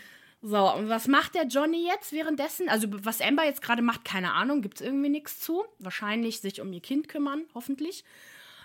So, 0.44 0.74
und 0.74 0.90
was 0.90 1.08
macht 1.08 1.36
der 1.36 1.46
Johnny 1.46 1.86
jetzt 1.86 2.14
währenddessen? 2.14 2.68
Also, 2.68 2.88
was 2.90 3.22
Amber 3.22 3.46
jetzt 3.46 3.62
gerade 3.62 3.84
macht, 3.84 4.06
keine 4.06 4.34
Ahnung, 4.34 4.62
gibt 4.62 4.76
es 4.76 4.86
irgendwie 4.86 5.10
nichts 5.10 5.40
zu. 5.40 5.64
Wahrscheinlich 5.78 6.40
sich 6.40 6.62
um 6.62 6.74
ihr 6.74 6.82
Kind 6.82 7.08
kümmern, 7.08 7.44
hoffentlich. 7.54 8.04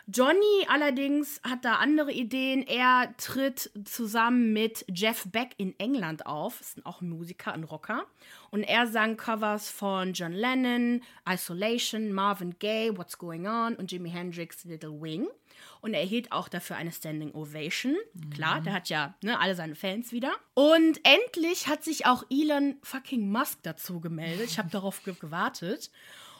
Johnny 0.09 0.65
allerdings 0.69 1.41
hat 1.43 1.65
da 1.65 1.75
andere 1.77 2.13
Ideen. 2.13 2.65
Er 2.67 3.13
tritt 3.17 3.73
zusammen 3.85 4.53
mit 4.53 4.85
Jeff 4.89 5.25
Beck 5.33 5.51
in 5.59 5.77
England 5.79 6.27
auf. 6.27 6.61
Ist 6.61 6.87
auch 6.87 7.01
ein 7.01 7.09
Musiker, 7.09 7.53
ein 7.53 7.65
Rocker. 7.65 8.07
Und 8.51 8.63
er 8.63 8.87
sang 8.87 9.17
Covers 9.17 9.69
von 9.69 10.13
John 10.13 10.33
Lennon, 10.33 11.03
Isolation, 11.29 12.13
Marvin 12.13 12.55
Gaye, 12.59 12.97
What's 12.97 13.19
Going 13.19 13.49
On 13.49 13.75
und 13.75 13.91
Jimi 13.91 14.11
Hendrix 14.11 14.65
Little 14.65 15.03
Wing 15.03 15.27
und 15.87 15.95
er 15.95 16.00
erhielt 16.00 16.33
auch 16.33 16.49
dafür 16.49 16.76
eine 16.76 16.90
Standing 16.90 17.33
Ovation. 17.33 17.97
Mhm. 18.14 18.31
Klar, 18.31 18.61
der 18.61 18.73
hat 18.73 18.88
ja 18.88 19.14
ne, 19.23 19.38
alle 19.38 19.55
seine 19.55 19.76
Fans 19.76 20.11
wieder. 20.11 20.33
Und 20.55 21.00
endlich 21.05 21.69
hat 21.69 21.85
sich 21.85 22.07
auch 22.07 22.25
Elon 22.28 22.76
fucking 22.83 23.31
Musk 23.31 23.61
dazu 23.62 24.00
gemeldet. 24.00 24.47
Ich 24.50 24.59
habe 24.59 24.69
darauf 24.69 25.02
gewartet. 25.05 25.93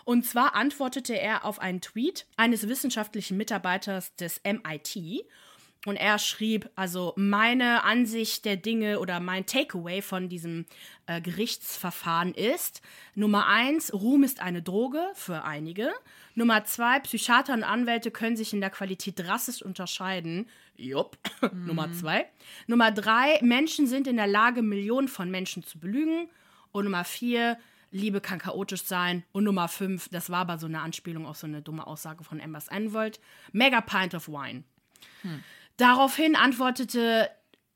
Und 0.05 0.27
zwar 0.27 0.57
antwortete 0.57 1.19
er 1.19 1.45
auf 1.45 1.61
einen 1.61 1.81
Tweet 1.81 2.27
eines 2.37 2.69
wissenschaftlichen 2.69 3.37
Mitarbeiters 3.37 4.17
des 4.17 4.41
MIT 4.45 5.25
und 5.87 5.97
er 5.97 6.19
schrieb, 6.19 6.69
also 6.75 7.13
meine 7.17 7.85
Ansicht 7.85 8.45
der 8.45 8.57
Dinge 8.57 8.99
oder 8.99 9.21
mein 9.21 9.47
Takeaway 9.47 10.03
von 10.03 10.29
diesem 10.29 10.67
äh, 11.07 11.21
Gerichtsverfahren 11.21 12.35
ist, 12.35 12.83
Nummer 13.15 13.47
eins, 13.47 13.95
Ruhm 13.95 14.25
ist 14.25 14.41
eine 14.41 14.63
Droge 14.63 15.03
für 15.15 15.45
einige. 15.45 15.93
Nummer 16.35 16.65
zwei, 16.65 16.99
Psychiater 17.01 17.55
und 17.55 17.63
Anwälte 17.63 18.11
können 18.11 18.37
sich 18.37 18.53
in 18.53 18.61
der 18.61 18.71
Qualität 18.71 19.19
drastisch 19.19 19.63
unterscheiden. 19.63 20.49
Jupp. 20.77 21.17
Mhm. 21.53 21.67
Nummer 21.67 21.93
zwei. 21.93 22.27
Nummer 22.67 22.91
drei, 22.91 23.39
Menschen 23.43 23.87
sind 23.87 24.09
in 24.09 24.17
der 24.17 24.27
Lage, 24.27 24.63
Millionen 24.63 25.07
von 25.07 25.31
Menschen 25.31 25.63
zu 25.63 25.79
belügen. 25.79 26.29
Und 26.73 26.85
Nummer 26.85 27.05
vier, 27.05 27.59
Liebe 27.93 28.21
kann 28.21 28.41
chaotisch 28.41 28.83
sein. 28.85 29.23
Und 29.33 29.45
Nummer 29.45 29.69
fünf, 29.69 30.09
das 30.09 30.31
war 30.31 30.41
aber 30.41 30.59
so 30.59 30.67
eine 30.67 30.81
Anspielung 30.81 31.27
auf 31.27 31.37
so 31.37 31.47
eine 31.47 31.63
dumme 31.63 31.87
Aussage 31.87 32.25
von 32.25 32.41
Embers 32.41 32.69
Anwalt, 32.69 33.21
Mega 33.53 33.81
Pint 33.81 34.15
of 34.15 34.29
Wine. 34.29 34.65
Hm. 35.23 35.45
Daraufhin 35.77 36.37
antwortete 36.37 37.31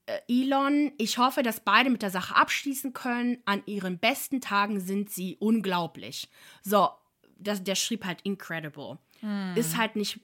äh, 0.07 0.21
Elon, 0.29 0.93
ich 0.99 1.19
hoffe, 1.19 1.43
dass 1.43 1.61
beide 1.61 1.91
mit 1.91 2.03
der 2.03 2.11
Sache 2.11 2.35
abschließen 2.35 2.93
können. 2.93 3.39
An 3.45 3.63
ihren 3.67 3.99
besten 3.99 4.41
Tagen 4.41 4.81
sind 4.81 5.11
sie 5.11 5.37
unglaublich. 5.39 6.29
So, 6.63 6.89
das, 7.39 7.63
der 7.63 7.75
schrieb 7.75 8.05
halt 8.05 8.21
incredible. 8.23 8.99
Hm. 9.21 9.55
Ist 9.57 9.77
halt 9.77 9.97
nicht 9.97 10.21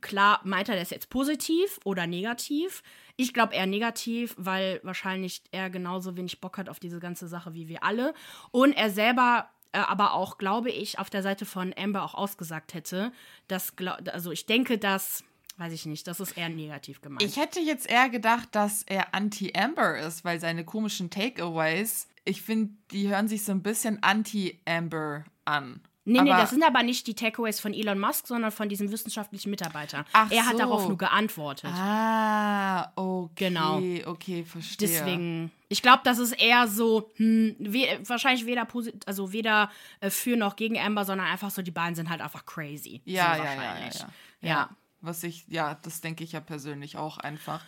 klar, 0.00 0.40
meint 0.44 0.68
er 0.68 0.76
das 0.76 0.90
jetzt 0.90 1.10
positiv 1.10 1.78
oder 1.84 2.06
negativ? 2.06 2.82
Ich 3.16 3.34
glaube 3.34 3.54
eher 3.54 3.66
negativ, 3.66 4.34
weil 4.38 4.80
wahrscheinlich 4.82 5.42
er 5.50 5.70
genauso 5.70 6.16
wenig 6.16 6.40
Bock 6.40 6.58
hat 6.58 6.68
auf 6.68 6.80
diese 6.80 7.00
ganze 7.00 7.28
Sache 7.28 7.54
wie 7.54 7.68
wir 7.68 7.84
alle. 7.84 8.14
Und 8.50 8.72
er 8.72 8.90
selber 8.90 9.50
äh, 9.72 9.78
aber 9.78 10.14
auch, 10.14 10.38
glaube 10.38 10.70
ich, 10.70 10.98
auf 10.98 11.10
der 11.10 11.22
Seite 11.22 11.44
von 11.46 11.72
Amber 11.76 12.02
auch 12.02 12.14
ausgesagt 12.14 12.74
hätte, 12.74 13.12
dass, 13.46 13.74
also 14.12 14.32
ich 14.32 14.46
denke, 14.46 14.78
dass 14.78 15.24
weiß 15.56 15.72
ich 15.72 15.86
nicht, 15.86 16.06
das 16.06 16.20
ist 16.20 16.36
eher 16.36 16.48
negativ 16.48 17.00
gemeint. 17.00 17.22
Ich 17.22 17.36
hätte 17.36 17.60
jetzt 17.60 17.88
eher 17.88 18.08
gedacht, 18.08 18.48
dass 18.52 18.82
er 18.84 19.14
anti-Amber 19.14 19.98
ist, 19.98 20.24
weil 20.24 20.40
seine 20.40 20.64
komischen 20.64 21.10
Takeaways, 21.10 22.08
ich 22.24 22.42
finde, 22.42 22.74
die 22.90 23.08
hören 23.08 23.28
sich 23.28 23.44
so 23.44 23.52
ein 23.52 23.62
bisschen 23.62 24.02
anti-Amber 24.02 25.24
an. 25.44 25.80
Nee, 26.04 26.18
aber 26.18 26.24
nee, 26.34 26.40
das 26.40 26.50
sind 26.50 26.64
aber 26.64 26.82
nicht 26.82 27.06
die 27.06 27.14
Takeaways 27.14 27.60
von 27.60 27.74
Elon 27.74 27.98
Musk, 27.98 28.26
sondern 28.26 28.50
von 28.50 28.68
diesem 28.68 28.90
wissenschaftlichen 28.90 29.50
Mitarbeiter. 29.50 30.06
Ach 30.12 30.30
er 30.30 30.46
hat 30.46 30.52
so. 30.52 30.58
darauf 30.58 30.88
nur 30.88 30.96
geantwortet. 30.96 31.70
Ah, 31.72 32.90
okay. 32.96 33.48
Genau. 33.48 33.76
Okay, 34.06 34.44
verstehe. 34.44 34.88
Deswegen, 34.88 35.52
ich 35.68 35.82
glaube, 35.82 36.00
das 36.04 36.18
ist 36.18 36.32
eher 36.32 36.66
so, 36.68 37.10
hm, 37.16 37.54
we 37.58 37.86
wahrscheinlich 38.06 38.46
weder, 38.46 38.66
also 39.04 39.32
weder 39.32 39.70
äh, 40.00 40.08
für 40.08 40.36
noch 40.36 40.56
gegen 40.56 40.78
Amber, 40.78 41.04
sondern 41.04 41.26
einfach 41.26 41.50
so, 41.50 41.60
die 41.60 41.70
beiden 41.70 41.94
sind 41.94 42.08
halt 42.08 42.22
einfach 42.22 42.46
crazy. 42.46 43.02
Ja, 43.04 43.36
so 43.36 43.42
ja, 43.44 43.54
ja, 43.54 43.62
ja, 43.62 43.88
ja. 43.88 44.08
ja. 44.40 44.70
Was 45.00 45.22
ich, 45.22 45.46
ja, 45.48 45.78
das 45.82 46.00
denke 46.00 46.24
ich 46.24 46.32
ja 46.32 46.40
persönlich 46.40 46.96
auch 46.96 47.18
einfach. 47.18 47.64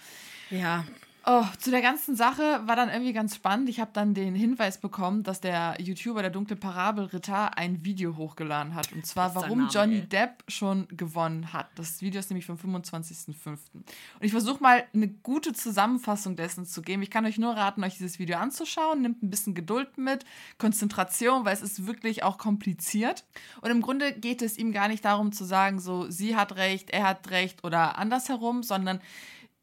Ja. 0.51 0.85
Oh, 1.25 1.45
zu 1.61 1.71
der 1.71 1.83
ganzen 1.83 2.17
Sache 2.17 2.63
war 2.67 2.75
dann 2.75 2.89
irgendwie 2.89 3.13
ganz 3.13 3.37
spannend. 3.37 3.69
Ich 3.69 3.79
habe 3.79 3.93
dann 3.93 4.13
den 4.13 4.35
Hinweis 4.35 4.79
bekommen, 4.79 5.23
dass 5.23 5.41
der 5.41 5.77
YouTuber, 5.81 6.21
der 6.21 6.31
dunkle 6.31 6.57
Parabelritter, 6.57 7.57
ein 7.57 7.85
Video 7.85 8.17
hochgeladen 8.17 8.75
hat. 8.75 8.93
Und 8.93 9.07
zwar, 9.07 9.33
warum 9.37 9.59
Name, 9.59 9.71
Johnny 9.71 9.99
ey. 9.99 10.09
Depp 10.09 10.43
schon 10.49 10.89
gewonnen 10.89 11.53
hat. 11.53 11.69
Das 11.77 12.03
Video 12.03 12.19
ist 12.19 12.31
nämlich 12.31 12.47
vom 12.47 12.57
25.05. 12.57 13.47
Und 13.47 13.61
ich 14.21 14.33
versuche 14.33 14.61
mal 14.61 14.83
eine 14.93 15.07
gute 15.07 15.53
Zusammenfassung 15.53 16.35
dessen 16.35 16.67
zu 16.67 16.83
geben. 16.83 17.03
Ich 17.03 17.11
kann 17.11 17.25
euch 17.25 17.39
nur 17.39 17.57
raten, 17.57 17.85
euch 17.85 17.99
dieses 17.99 18.19
Video 18.19 18.39
anzuschauen. 18.39 19.03
Nimmt 19.03 19.23
ein 19.23 19.31
bisschen 19.31 19.55
Geduld 19.55 19.99
mit, 19.99 20.25
Konzentration, 20.59 21.45
weil 21.45 21.55
es 21.55 21.63
ist 21.63 21.87
wirklich 21.87 22.25
auch 22.25 22.37
kompliziert. 22.37 23.25
Und 23.61 23.71
im 23.71 23.81
Grunde 23.81 24.13
geht 24.13 24.43
es 24.43 24.59
ihm 24.59 24.73
gar 24.73 24.89
nicht 24.89 25.05
darum 25.05 25.31
zu 25.31 25.45
sagen, 25.45 25.79
so, 25.79 26.11
sie 26.11 26.35
hat 26.35 26.57
recht, 26.57 26.91
er 26.91 27.05
hat 27.05 27.31
recht 27.31 27.63
oder 27.63 27.97
andersherum, 27.97 28.65
sondern 28.65 29.01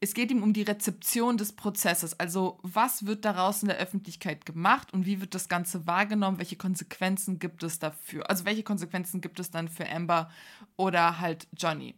es 0.00 0.14
geht 0.14 0.30
ihm 0.30 0.42
um 0.42 0.54
die 0.54 0.62
Rezeption 0.62 1.36
des 1.36 1.52
Prozesses. 1.52 2.18
Also 2.18 2.58
was 2.62 3.04
wird 3.04 3.26
daraus 3.26 3.62
in 3.62 3.68
der 3.68 3.76
Öffentlichkeit 3.76 4.46
gemacht 4.46 4.92
und 4.94 5.04
wie 5.04 5.20
wird 5.20 5.34
das 5.34 5.48
Ganze 5.48 5.86
wahrgenommen? 5.86 6.38
Welche 6.38 6.56
Konsequenzen 6.56 7.38
gibt 7.38 7.62
es 7.62 7.78
dafür? 7.78 8.28
Also 8.30 8.46
welche 8.46 8.62
Konsequenzen 8.62 9.20
gibt 9.20 9.38
es 9.40 9.50
dann 9.50 9.68
für 9.68 9.88
Amber 9.88 10.30
oder 10.76 11.20
halt 11.20 11.46
Johnny? 11.56 11.94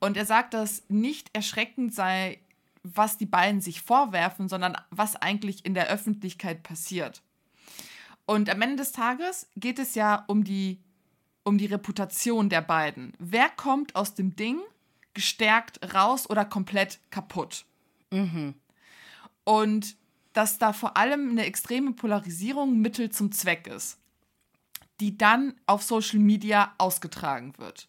Und 0.00 0.16
er 0.16 0.24
sagt, 0.24 0.54
dass 0.54 0.82
nicht 0.88 1.28
erschreckend 1.34 1.94
sei, 1.94 2.40
was 2.82 3.18
die 3.18 3.26
beiden 3.26 3.60
sich 3.60 3.82
vorwerfen, 3.82 4.48
sondern 4.48 4.76
was 4.90 5.14
eigentlich 5.16 5.64
in 5.64 5.74
der 5.74 5.88
Öffentlichkeit 5.88 6.62
passiert. 6.62 7.22
Und 8.24 8.48
am 8.48 8.62
Ende 8.62 8.76
des 8.76 8.92
Tages 8.92 9.48
geht 9.56 9.78
es 9.78 9.94
ja 9.94 10.24
um 10.26 10.42
die, 10.42 10.80
um 11.44 11.58
die 11.58 11.66
Reputation 11.66 12.48
der 12.48 12.62
beiden. 12.62 13.12
Wer 13.18 13.50
kommt 13.50 13.94
aus 13.94 14.14
dem 14.14 14.34
Ding 14.36 14.58
gestärkt 15.14 15.94
raus 15.94 16.28
oder 16.28 16.44
komplett 16.44 17.00
kaputt. 17.10 17.64
Mhm. 18.10 18.54
Und 19.44 19.96
dass 20.32 20.58
da 20.58 20.72
vor 20.72 20.96
allem 20.96 21.30
eine 21.30 21.44
extreme 21.44 21.92
Polarisierung 21.92 22.80
Mittel 22.80 23.10
zum 23.10 23.32
Zweck 23.32 23.66
ist, 23.66 23.98
die 25.00 25.18
dann 25.18 25.54
auf 25.66 25.82
Social 25.82 26.18
Media 26.18 26.74
ausgetragen 26.78 27.54
wird. 27.58 27.88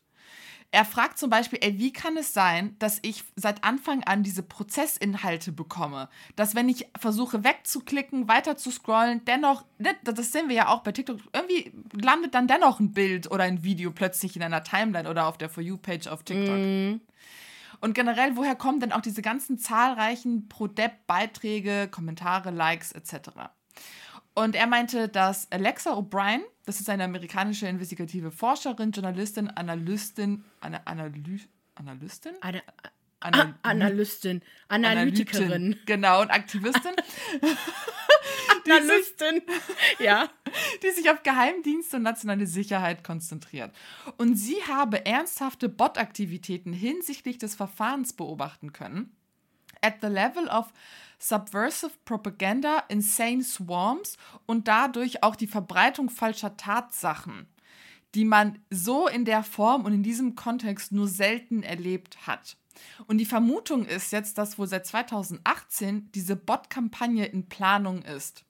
Er 0.73 0.85
fragt 0.85 1.19
zum 1.19 1.29
Beispiel, 1.29 1.59
ey, 1.61 1.77
wie 1.77 1.93
kann 1.93 2.17
es 2.17 2.33
sein, 2.33 2.75
dass 2.79 2.97
ich 3.03 3.23
seit 3.35 3.63
Anfang 3.63 4.03
an 4.05 4.23
diese 4.23 4.41
Prozessinhalte 4.41 5.51
bekomme? 5.51 6.09
Dass 6.35 6.55
wenn 6.55 6.67
ich 6.67 6.87
versuche 6.99 7.43
wegzuklicken, 7.43 8.27
weiter 8.27 8.57
zu 8.57 8.71
scrollen, 8.71 9.23
dennoch, 9.25 9.65
ne, 9.77 9.95
das 10.03 10.31
sehen 10.31 10.49
wir 10.49 10.55
ja 10.55 10.67
auch 10.69 10.81
bei 10.81 10.91
TikTok, 10.91 11.19
irgendwie 11.31 11.71
landet 11.93 12.33
dann 12.33 12.47
dennoch 12.47 12.79
ein 12.79 12.91
Bild 12.91 13.29
oder 13.29 13.43
ein 13.43 13.63
Video 13.63 13.91
plötzlich 13.91 14.35
in 14.35 14.41
einer 14.41 14.63
Timeline 14.63 15.07
oder 15.07 15.27
auf 15.27 15.37
der 15.37 15.49
For 15.49 15.61
You-Page 15.61 16.07
auf 16.07 16.23
TikTok. 16.23 16.57
Mm. 16.57 17.01
Und 17.79 17.93
generell, 17.93 18.35
woher 18.35 18.55
kommen 18.55 18.79
denn 18.79 18.93
auch 18.93 19.01
diese 19.01 19.21
ganzen 19.21 19.59
zahlreichen 19.59 20.49
Pro-Depp-Beiträge, 20.49 21.87
Kommentare, 21.91 22.49
Likes 22.49 22.93
etc.? 22.93 23.29
Und 24.35 24.55
er 24.55 24.67
meinte, 24.67 25.09
dass 25.09 25.51
Alexa 25.51 25.93
O'Brien, 25.93 26.41
das 26.65 26.79
ist 26.79 26.89
eine 26.89 27.03
amerikanische 27.03 27.67
investigative 27.67 28.31
Forscherin, 28.31 28.91
Journalistin, 28.91 29.49
Analystin, 29.49 30.43
eine 30.59 30.85
Analy 30.87 31.41
Analystin? 31.75 32.33
Eine 32.41 32.63
Anal 33.23 33.55
Analystin, 33.63 34.41
Analytikerin. 34.67 35.45
Analytin, 35.45 35.79
genau, 35.85 36.21
und 36.21 36.29
Aktivistin. 36.29 36.91
Analystin, 38.65 39.41
ja. 39.99 40.29
Die 40.83 40.91
sich 40.91 41.09
auf 41.09 41.23
Geheimdienste 41.23 41.97
und 41.97 42.03
nationale 42.03 42.47
Sicherheit 42.47 43.03
konzentriert. 43.03 43.73
Und 44.17 44.35
sie 44.35 44.57
habe 44.67 45.05
ernsthafte 45.05 45.69
Bot-Aktivitäten 45.69 46.73
hinsichtlich 46.73 47.37
des 47.37 47.55
Verfahrens 47.55 48.13
beobachten 48.13 48.73
können. 48.73 49.15
At 49.81 49.95
the 50.01 50.07
level 50.07 50.47
of 50.47 50.71
subversive 51.23 51.93
propaganda, 52.05 52.83
insane 52.89 53.43
swarms 53.43 54.17
und 54.45 54.67
dadurch 54.67 55.23
auch 55.23 55.35
die 55.35 55.47
Verbreitung 55.47 56.09
falscher 56.09 56.57
Tatsachen, 56.57 57.47
die 58.13 58.25
man 58.25 58.59
so 58.69 59.07
in 59.07 59.25
der 59.25 59.43
Form 59.43 59.85
und 59.85 59.93
in 59.93 60.03
diesem 60.03 60.35
Kontext 60.35 60.91
nur 60.91 61.07
selten 61.07 61.63
erlebt 61.63 62.27
hat. 62.27 62.57
Und 63.07 63.19
die 63.19 63.25
Vermutung 63.25 63.85
ist 63.85 64.11
jetzt, 64.11 64.37
dass 64.37 64.57
wohl 64.57 64.67
seit 64.67 64.85
2018 64.85 66.11
diese 66.11 66.35
Bot-Kampagne 66.35 67.25
in 67.25 67.47
Planung 67.47 68.01
ist. 68.01 68.43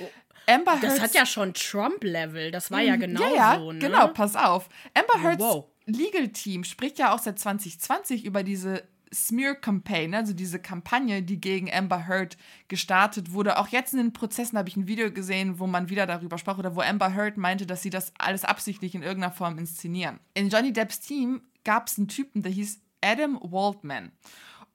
Oh. 0.00 0.08
Amber 0.48 0.78
das 0.80 1.00
hat 1.00 1.14
ja 1.14 1.26
schon 1.26 1.54
Trump-Level. 1.54 2.50
Das 2.50 2.70
war 2.70 2.80
ja 2.80 2.96
mhm. 2.96 3.00
genau 3.00 3.20
ja, 3.20 3.34
ja, 3.34 3.58
so. 3.58 3.72
Ne? 3.72 3.78
Genau, 3.78 4.08
pass 4.08 4.36
auf. 4.36 4.68
Amber 4.94 5.22
Heards 5.22 5.42
wow. 5.42 5.66
Legal 5.86 6.28
Team 6.28 6.64
spricht 6.64 6.98
ja 6.98 7.14
auch 7.14 7.18
seit 7.18 7.38
2020 7.38 8.24
über 8.24 8.42
diese 8.42 8.82
Smear 9.16 9.54
Campaign, 9.54 10.14
also 10.14 10.34
diese 10.34 10.58
Kampagne, 10.58 11.22
die 11.22 11.40
gegen 11.40 11.72
Amber 11.72 12.06
Heard 12.06 12.36
gestartet 12.68 13.32
wurde. 13.32 13.58
Auch 13.58 13.68
jetzt 13.68 13.94
in 13.94 13.98
den 13.98 14.12
Prozessen 14.12 14.58
habe 14.58 14.68
ich 14.68 14.76
ein 14.76 14.86
Video 14.86 15.10
gesehen, 15.10 15.58
wo 15.58 15.66
man 15.66 15.88
wieder 15.88 16.06
darüber 16.06 16.38
sprach 16.38 16.58
oder 16.58 16.76
wo 16.76 16.82
Amber 16.82 17.14
Heard 17.14 17.36
meinte, 17.36 17.66
dass 17.66 17.82
sie 17.82 17.90
das 17.90 18.12
alles 18.18 18.44
absichtlich 18.44 18.94
in 18.94 19.02
irgendeiner 19.02 19.32
Form 19.32 19.58
inszenieren. 19.58 20.20
In 20.34 20.50
Johnny 20.50 20.72
Depps 20.72 21.00
Team 21.00 21.42
gab 21.64 21.88
es 21.88 21.98
einen 21.98 22.08
Typen, 22.08 22.42
der 22.42 22.52
hieß 22.52 22.80
Adam 23.00 23.38
Waldman. 23.42 24.12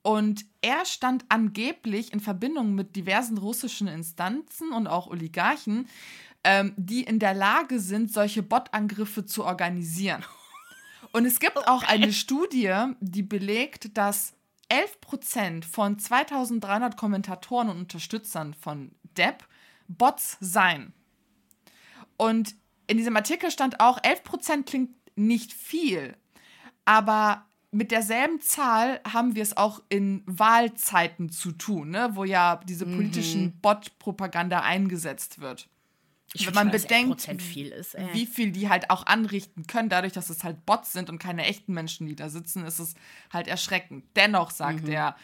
Und 0.01 0.45
er 0.61 0.85
stand 0.85 1.25
angeblich 1.29 2.11
in 2.11 2.19
Verbindung 2.19 2.73
mit 2.73 2.95
diversen 2.95 3.37
russischen 3.37 3.87
Instanzen 3.87 4.71
und 4.71 4.87
auch 4.87 5.07
Oligarchen, 5.07 5.87
ähm, 6.43 6.73
die 6.75 7.03
in 7.03 7.19
der 7.19 7.35
Lage 7.35 7.79
sind, 7.79 8.11
solche 8.11 8.41
Bot-Angriffe 8.41 9.25
zu 9.25 9.45
organisieren. 9.45 10.25
Und 11.11 11.25
es 11.25 11.39
gibt 11.39 11.57
auch 11.67 11.83
eine 11.83 12.13
Studie, 12.13 12.73
die 12.99 13.23
belegt, 13.23 13.97
dass 13.97 14.33
11% 14.69 15.65
von 15.65 15.99
2300 15.99 16.95
Kommentatoren 16.95 17.69
und 17.69 17.77
Unterstützern 17.77 18.53
von 18.53 18.91
Depp 19.17 19.45
Bots 19.87 20.37
seien. 20.39 20.93
Und 22.15 22.55
in 22.87 22.97
diesem 22.97 23.15
Artikel 23.15 23.51
stand 23.51 23.79
auch, 23.79 23.99
11% 23.99 24.63
klingt 24.63 24.91
nicht 25.15 25.53
viel, 25.53 26.15
aber 26.85 27.45
mit 27.71 27.91
derselben 27.91 28.41
Zahl 28.41 28.99
haben 29.07 29.35
wir 29.35 29.43
es 29.43 29.55
auch 29.55 29.81
in 29.87 30.23
Wahlzeiten 30.25 31.29
zu 31.29 31.53
tun, 31.53 31.89
ne? 31.89 32.09
wo 32.13 32.25
ja 32.25 32.59
diese 32.67 32.85
politischen 32.85 33.43
mhm. 33.43 33.59
Bot-Propaganda 33.61 34.59
eingesetzt 34.59 35.39
wird. 35.39 35.69
Ich 36.33 36.47
wenn 36.47 36.53
man 36.53 36.71
bedenkt, 36.71 37.21
viel 37.41 37.67
ist, 37.67 37.95
wie 38.13 38.25
viel 38.25 38.51
die 38.51 38.69
halt 38.69 38.89
auch 38.89 39.05
anrichten 39.05 39.67
können, 39.67 39.89
dadurch, 39.89 40.13
dass 40.13 40.29
es 40.29 40.43
halt 40.43 40.65
Bots 40.65 40.93
sind 40.93 41.09
und 41.09 41.19
keine 41.19 41.45
echten 41.45 41.73
Menschen, 41.73 42.07
die 42.07 42.15
da 42.15 42.29
sitzen, 42.29 42.65
ist 42.65 42.79
es 42.79 42.95
halt 43.33 43.47
erschreckend. 43.47 44.05
Dennoch 44.15 44.51
sagt 44.51 44.83
mhm. 44.83 44.91
er, 44.91 45.15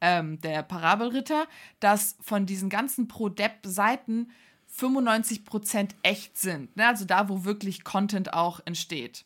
ähm, 0.00 0.40
der 0.40 0.62
Parabelritter, 0.62 1.46
dass 1.80 2.16
von 2.20 2.46
diesen 2.46 2.70
ganzen 2.70 3.08
Pro-Depp-Seiten 3.08 4.30
95% 4.74 5.90
echt 6.02 6.38
sind. 6.38 6.74
Ne? 6.76 6.88
Also 6.88 7.04
da, 7.04 7.28
wo 7.28 7.44
wirklich 7.44 7.84
Content 7.84 8.32
auch 8.32 8.60
entsteht. 8.64 9.24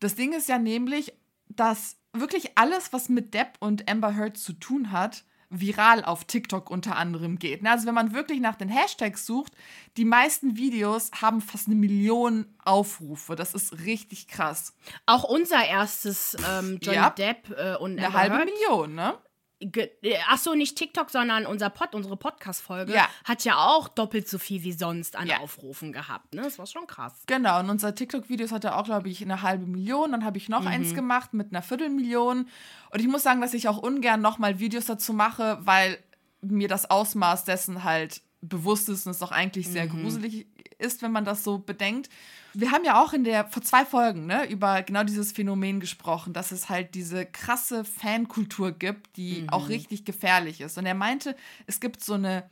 Das 0.00 0.14
Ding 0.14 0.32
ist 0.32 0.48
ja 0.48 0.58
nämlich, 0.58 1.12
dass 1.48 1.96
wirklich 2.12 2.52
alles, 2.56 2.92
was 2.92 3.08
mit 3.08 3.34
Depp 3.34 3.54
und 3.60 3.90
Amber 3.90 4.14
Heard 4.16 4.36
zu 4.36 4.52
tun 4.52 4.92
hat, 4.92 5.24
viral 5.50 6.04
auf 6.04 6.24
TikTok 6.24 6.70
unter 6.70 6.96
anderem 6.96 7.38
geht. 7.38 7.62
Ne? 7.62 7.70
Also 7.70 7.86
wenn 7.86 7.94
man 7.94 8.12
wirklich 8.12 8.40
nach 8.40 8.56
den 8.56 8.68
Hashtags 8.68 9.26
sucht, 9.26 9.52
die 9.96 10.04
meisten 10.04 10.56
Videos 10.56 11.10
haben 11.20 11.40
fast 11.40 11.66
eine 11.66 11.76
Million 11.76 12.46
Aufrufe. 12.64 13.36
Das 13.36 13.54
ist 13.54 13.84
richtig 13.84 14.28
krass. 14.28 14.74
Auch 15.06 15.24
unser 15.24 15.64
erstes 15.64 16.36
ähm, 16.50 16.78
Johnny 16.82 16.96
Ja. 16.96 17.10
Depp 17.10 17.50
äh, 17.56 17.76
und 17.76 17.98
Eine 17.98 18.12
halbe. 18.12 18.44
Million, 18.44 18.94
ne? 18.94 19.14
Äh, 19.58 19.88
Ach 20.28 20.36
so, 20.38 20.54
nicht 20.54 20.76
TikTok, 20.76 21.08
sondern 21.10 21.46
unser 21.46 21.70
Pod, 21.70 21.94
unsere 21.94 22.16
Podcast-Folge 22.16 22.92
Ja. 22.92 23.08
hat 23.24 23.44
ja 23.44 23.56
auch 23.56 23.88
doppelt 23.88 24.28
so 24.28 24.38
viel 24.38 24.62
wie 24.64 24.72
sonst 24.72 25.16
an 25.16 25.26
Ja. 25.28 25.38
Aufrufen 25.38 25.92
gehabt. 25.92 26.34
Ne? 26.34 26.42
Das 26.42 26.58
war 26.58 26.66
schon 26.66 26.86
krass. 26.86 27.14
Genau, 27.26 27.60
und 27.60 27.70
unser 27.70 27.94
TikTok-Videos 27.94 28.52
hatte 28.52 28.74
auch, 28.76 28.84
glaube 28.84 29.08
ich, 29.08 29.22
eine 29.22 29.40
halbe 29.42 29.64
Million. 29.66 30.12
Dann 30.12 30.24
habe 30.24 30.36
ich 30.36 30.48
noch 30.50 30.66
eins 30.66 30.94
gemacht 30.94 31.32
mit 31.32 31.52
einer 31.52 31.62
Viertelmillion. 31.62 32.48
Und 32.90 33.00
ich 33.00 33.06
muss 33.08 33.22
sagen, 33.22 33.40
dass 33.40 33.54
ich 33.54 33.68
auch 33.68 33.78
ungern 33.78 34.20
nochmal 34.20 34.58
Videos 34.58 34.84
dazu 34.86 35.12
mache, 35.14 35.58
weil 35.62 35.98
mir 36.42 36.68
das 36.68 36.90
Ausmaß 36.90 37.44
dessen 37.44 37.82
halt 37.82 38.20
bewusst 38.48 38.88
ist 38.88 39.06
und 39.06 39.12
es 39.12 39.18
doch 39.18 39.32
eigentlich 39.32 39.68
sehr 39.68 39.86
gruselig 39.86 40.46
ist, 40.78 41.02
wenn 41.02 41.12
man 41.12 41.24
das 41.24 41.44
so 41.44 41.58
bedenkt. 41.58 42.08
Wir 42.54 42.70
haben 42.70 42.84
ja 42.84 43.02
auch 43.02 43.12
in 43.12 43.24
der, 43.24 43.46
vor 43.48 43.62
zwei 43.62 43.84
Folgen, 43.84 44.26
ne, 44.26 44.48
über 44.48 44.82
genau 44.82 45.04
dieses 45.04 45.32
Phänomen 45.32 45.80
gesprochen, 45.80 46.32
dass 46.32 46.52
es 46.52 46.68
halt 46.68 46.94
diese 46.94 47.26
krasse 47.26 47.84
Fankultur 47.84 48.72
gibt, 48.72 49.16
die 49.16 49.46
auch 49.48 49.68
richtig 49.68 50.04
gefährlich 50.04 50.60
ist. 50.60 50.78
Und 50.78 50.86
er 50.86 50.94
meinte, 50.94 51.36
es 51.66 51.80
gibt 51.80 52.02
so 52.02 52.14
eine 52.14 52.48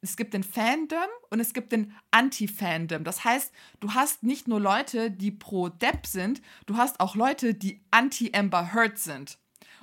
es 0.00 0.16
gibt 0.16 0.34
den 0.34 0.44
Fandom 0.44 1.08
und 1.30 1.40
es 1.40 1.52
gibt 1.52 1.72
den 1.72 1.92
Anti-Fandom. 2.12 3.02
Das 3.02 3.24
heißt, 3.24 3.52
du 3.80 3.94
hast 3.94 4.22
nicht 4.22 4.46
nur 4.46 4.60
Leute, 4.60 5.10
die 5.10 5.32
pro 5.32 5.68
Depp 5.68 6.06
sind, 6.06 6.40
du 6.66 6.76
hast 6.76 7.00
auch 7.00 7.16
Leute, 7.16 7.54
die 7.54 7.80
anti-Amber 7.90 8.72
Heard 8.72 8.98
sind. 8.98 9.38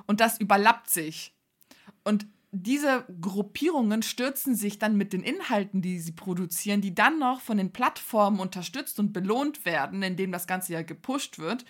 Und 0.08 0.22
das 0.22 0.40
überlappt 0.40 0.90
sich. 0.90 1.34
Und 2.04 2.28
diese 2.58 3.06
Gruppierungen 3.20 4.02
stürzen 4.02 4.56
sich 4.56 4.80
dann 4.80 4.96
mit 4.96 5.12
den 5.12 5.24
Inhalten, 5.24 5.82
die 5.82 6.00
sie 6.00 6.14
produzieren, 6.14 6.80
die 6.80 6.96
dann 6.96 7.20
noch 7.20 7.42
von 7.42 7.58
den 7.58 7.74
Plattformen 7.74 8.40
unterstützt 8.40 8.98
und 9.00 9.12
belohnt 9.12 9.66
werden, 9.66 10.02
indem 10.04 10.32
das 10.32 10.48
Ganze 10.48 10.74
ja 10.74 10.82
gepusht 10.82 11.38
wird. 11.38 11.66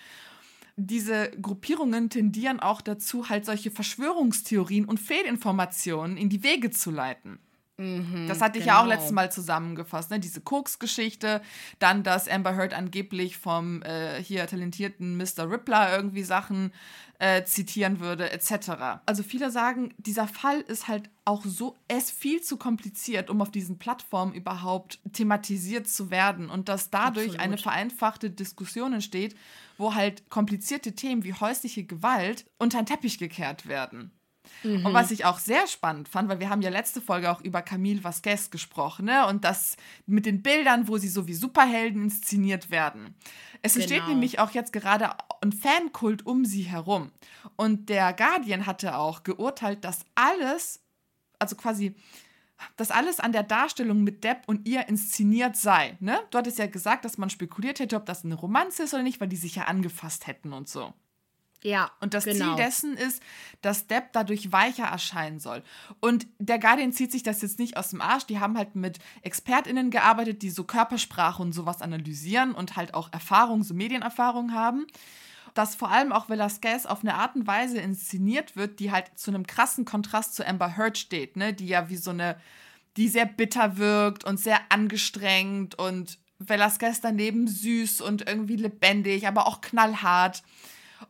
Diese 0.77 1.31
Gruppierungen 1.41 2.09
tendieren 2.09 2.59
auch 2.59 2.81
dazu, 2.81 3.29
halt 3.29 3.45
solche 3.45 3.71
Verschwörungstheorien 3.71 4.85
und 4.85 4.99
Fehlinformationen 4.99 6.17
in 6.17 6.29
die 6.29 6.43
Wege 6.43 6.69
zu 6.69 6.91
leiten. 6.91 7.39
Das 7.77 8.39
hatte 8.39 8.57
ich 8.57 8.65
ja 8.65 8.77
auch 8.77 8.83
genau. 8.83 8.95
letztes 8.95 9.11
Mal 9.11 9.31
zusammengefasst, 9.31 10.09
ne? 10.09 10.19
Diese 10.19 10.39
Koks-Geschichte, 10.39 11.41
dann, 11.79 12.03
dass 12.03 12.29
Amber 12.29 12.55
Heard 12.55 12.73
angeblich 12.73 13.37
vom 13.37 13.81
äh, 13.81 14.21
hier 14.23 14.47
talentierten 14.47 15.17
Mr. 15.17 15.49
Rippler 15.49 15.93
irgendwie 15.93 16.23
Sachen 16.23 16.71
äh, 17.19 17.43
zitieren 17.43 17.99
würde, 17.99 18.31
etc. 18.31 19.01
Also 19.05 19.23
viele 19.23 19.51
sagen, 19.51 19.93
dieser 19.97 20.27
Fall 20.27 20.61
ist 20.61 20.87
halt 20.87 21.09
auch 21.25 21.43
so, 21.43 21.75
ist 21.93 22.11
viel 22.11 22.41
zu 22.41 22.55
kompliziert, 22.55 23.29
um 23.29 23.41
auf 23.41 23.51
diesen 23.51 23.77
Plattformen 23.77 24.33
überhaupt 24.33 24.99
thematisiert 25.11 25.87
zu 25.89 26.09
werden 26.09 26.49
und 26.49 26.69
dass 26.69 26.91
dadurch 26.91 27.25
Absolut. 27.25 27.41
eine 27.41 27.57
vereinfachte 27.57 28.29
Diskussion 28.29 28.93
entsteht, 28.93 29.35
wo 29.77 29.95
halt 29.95 30.29
komplizierte 30.29 30.93
Themen 30.93 31.25
wie 31.25 31.33
häusliche 31.33 31.83
Gewalt 31.83 32.45
unter 32.57 32.81
den 32.81 32.85
Teppich 32.85 33.17
gekehrt 33.17 33.67
werden. 33.67 34.11
Und 34.63 34.93
was 34.93 35.11
ich 35.11 35.25
auch 35.25 35.39
sehr 35.39 35.67
spannend 35.67 36.07
fand, 36.09 36.29
weil 36.29 36.39
wir 36.39 36.49
haben 36.49 36.61
ja 36.61 36.69
letzte 36.69 37.01
Folge 37.01 37.31
auch 37.31 37.41
über 37.41 37.61
Camille 37.61 38.03
Vasquez 38.03 38.49
gesprochen, 38.49 39.05
ne? 39.05 39.27
Und 39.27 39.43
das 39.43 39.77
mit 40.05 40.25
den 40.25 40.41
Bildern, 40.41 40.87
wo 40.87 40.97
sie 40.97 41.09
so 41.09 41.27
wie 41.27 41.33
Superhelden 41.33 42.03
inszeniert 42.03 42.69
werden. 42.71 43.15
Es 43.61 43.75
entsteht 43.75 43.99
Genau. 44.01 44.09
nämlich 44.09 44.39
auch 44.39 44.51
jetzt 44.51 44.73
gerade 44.73 45.11
ein 45.41 45.51
Fankult 45.51 46.25
um 46.25 46.45
sie 46.45 46.63
herum. 46.63 47.11
Und 47.55 47.89
der 47.89 48.13
Guardian 48.13 48.65
hatte 48.65 48.97
auch 48.97 49.23
geurteilt, 49.23 49.83
dass 49.83 50.05
alles, 50.15 50.81
also 51.39 51.55
quasi, 51.55 51.95
dass 52.77 52.91
alles 52.91 53.19
an 53.19 53.31
der 53.31 53.43
Darstellung 53.43 54.03
mit 54.03 54.23
Depp 54.23 54.43
und 54.47 54.67
ihr 54.67 54.87
inszeniert 54.87 55.55
sei. 55.57 55.97
Ne? 55.99 56.19
Du 56.31 56.37
hattest 56.37 56.57
ja 56.59 56.67
gesagt, 56.67 57.03
dass 57.05 57.17
man 57.17 57.29
spekuliert 57.29 57.79
hätte, 57.79 57.95
ob 57.97 58.05
das 58.05 58.23
eine 58.23 58.35
Romanze 58.35 58.83
ist 58.83 58.93
oder 58.93 59.03
nicht, 59.03 59.19
weil 59.19 59.27
die 59.27 59.35
sich 59.35 59.55
ja 59.55 59.63
angefasst 59.63 60.27
hätten 60.27 60.53
und 60.53 60.69
so. 60.69 60.93
Ja, 61.65 61.89
Und 61.99 62.13
das 62.13 62.25
genau. 62.25 62.55
Ziel 62.55 62.63
dessen 62.63 62.95
ist, 62.95 63.23
dass 63.63 63.87
Depp 63.87 64.13
dadurch 64.13 64.51
weicher 64.51 64.85
erscheinen 64.85 65.39
soll. 65.39 65.63
Und 65.99 66.27
der 66.37 66.59
Guardian 66.59 66.93
zieht 66.93 67.11
sich 67.11 67.23
das 67.23 67.41
jetzt 67.41 67.57
nicht 67.57 67.75
aus 67.75 67.89
dem 67.89 68.01
Arsch. 68.01 68.27
Die 68.27 68.39
haben 68.39 68.55
halt 68.55 68.75
mit 68.75 68.99
ExpertInnen 69.23 69.89
gearbeitet, 69.89 70.43
die 70.43 70.51
so 70.51 70.63
Körpersprache 70.63 71.41
und 71.41 71.53
sowas 71.53 71.81
analysieren 71.81 72.53
und 72.53 72.75
halt 72.75 72.93
auch 72.93 73.11
Erfahrung, 73.11 73.63
so 73.63 73.73
Medienerfahrung 73.73 74.53
haben. 74.53 74.85
Dass 75.55 75.73
vor 75.73 75.89
allem 75.89 76.11
auch 76.11 76.29
Velasquez 76.29 76.85
auf 76.85 76.99
eine 77.01 77.15
Art 77.15 77.35
und 77.35 77.47
Weise 77.47 77.79
inszeniert 77.79 78.55
wird, 78.55 78.79
die 78.79 78.91
halt 78.91 79.17
zu 79.17 79.31
einem 79.31 79.47
krassen 79.47 79.85
Kontrast 79.85 80.35
zu 80.35 80.47
Amber 80.47 80.77
Heard 80.77 80.99
steht, 80.99 81.35
ne? 81.35 81.51
Die 81.51 81.65
ja 81.67 81.89
wie 81.89 81.97
so 81.97 82.11
eine, 82.11 82.39
die 82.95 83.07
sehr 83.07 83.25
bitter 83.25 83.77
wirkt 83.77 84.23
und 84.23 84.39
sehr 84.39 84.59
angestrengt 84.69 85.79
und 85.79 86.19
Velasquez 86.37 87.01
daneben 87.01 87.47
süß 87.47 88.01
und 88.01 88.27
irgendwie 88.29 88.57
lebendig, 88.57 89.27
aber 89.27 89.47
auch 89.47 89.61
knallhart. 89.61 90.43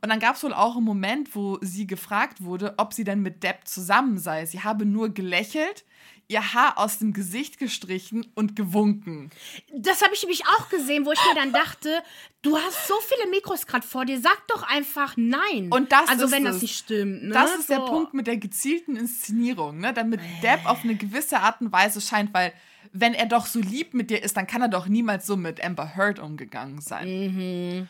Und 0.02 0.10
dann 0.10 0.20
gab 0.20 0.36
es 0.36 0.44
wohl 0.44 0.54
auch 0.54 0.76
einen 0.76 0.86
Moment, 0.86 1.36
wo 1.36 1.58
sie 1.62 1.88
gefragt 1.88 2.44
wurde, 2.44 2.76
ob 2.78 2.94
sie 2.94 3.04
denn 3.04 3.22
mit 3.22 3.44
Depp 3.44 3.68
zusammen 3.68 4.18
sei. 4.18 4.46
Sie 4.46 4.62
habe 4.62 4.86
nur 4.86 5.14
gelächelt, 5.14 5.86
ihr 6.28 6.54
Haar 6.54 6.78
aus 6.78 6.98
dem 6.98 7.14
Gesicht 7.14 7.60
gestrichen 7.60 8.26
und 8.36 8.56
gewunken. 8.56 9.30
Das 9.74 10.02
habe 10.02 10.14
ich 10.14 10.24
nämlich 10.24 10.44
auch 10.48 10.70
gesehen, 10.70 11.06
wo 11.06 11.12
ich 11.12 11.20
mir 11.28 11.36
dann 11.36 11.52
dachte, 11.54 12.02
du 12.42 12.58
hast 12.58 12.88
so 12.88 12.96
viele 13.08 13.30
Mikros 13.30 13.68
gerade 13.68 13.86
vor 13.86 14.06
dir, 14.06 14.20
sag 14.20 14.48
doch 14.48 14.64
einfach 14.64 15.14
nein. 15.18 15.70
Und 15.72 15.92
das 15.92 16.08
also 16.08 16.26
ist 16.26 16.32
wenn 16.32 16.46
es. 16.46 16.54
das 16.54 16.62
nicht 16.64 16.78
stimmt. 16.78 17.24
Ne? 17.26 17.34
Das 17.34 17.56
ist 17.56 17.70
der 17.70 17.80
So. 17.80 17.86
Punkt 17.86 18.14
mit 18.14 18.28
der 18.28 18.38
gezielten 18.38 18.96
Inszenierung, 18.96 19.80
ne? 19.80 19.94
damit 19.94 20.20
Depp 20.42 20.66
auf 20.66 20.84
eine 20.84 20.96
gewisse 20.96 21.40
Art 21.40 21.62
und 21.62 21.72
Weise 21.72 22.02
scheint, 22.02 22.34
weil 22.34 22.54
wenn 22.92 23.14
er 23.14 23.26
doch 23.26 23.46
so 23.46 23.60
lieb 23.60 23.94
mit 23.94 24.10
dir 24.10 24.24
ist, 24.24 24.38
dann 24.38 24.48
kann 24.48 24.62
er 24.62 24.70
doch 24.70 24.88
niemals 24.88 25.28
so 25.28 25.36
mit 25.36 25.64
Amber 25.64 25.96
Heard 25.96 26.20
umgegangen 26.20 26.82
sein. 26.82 27.90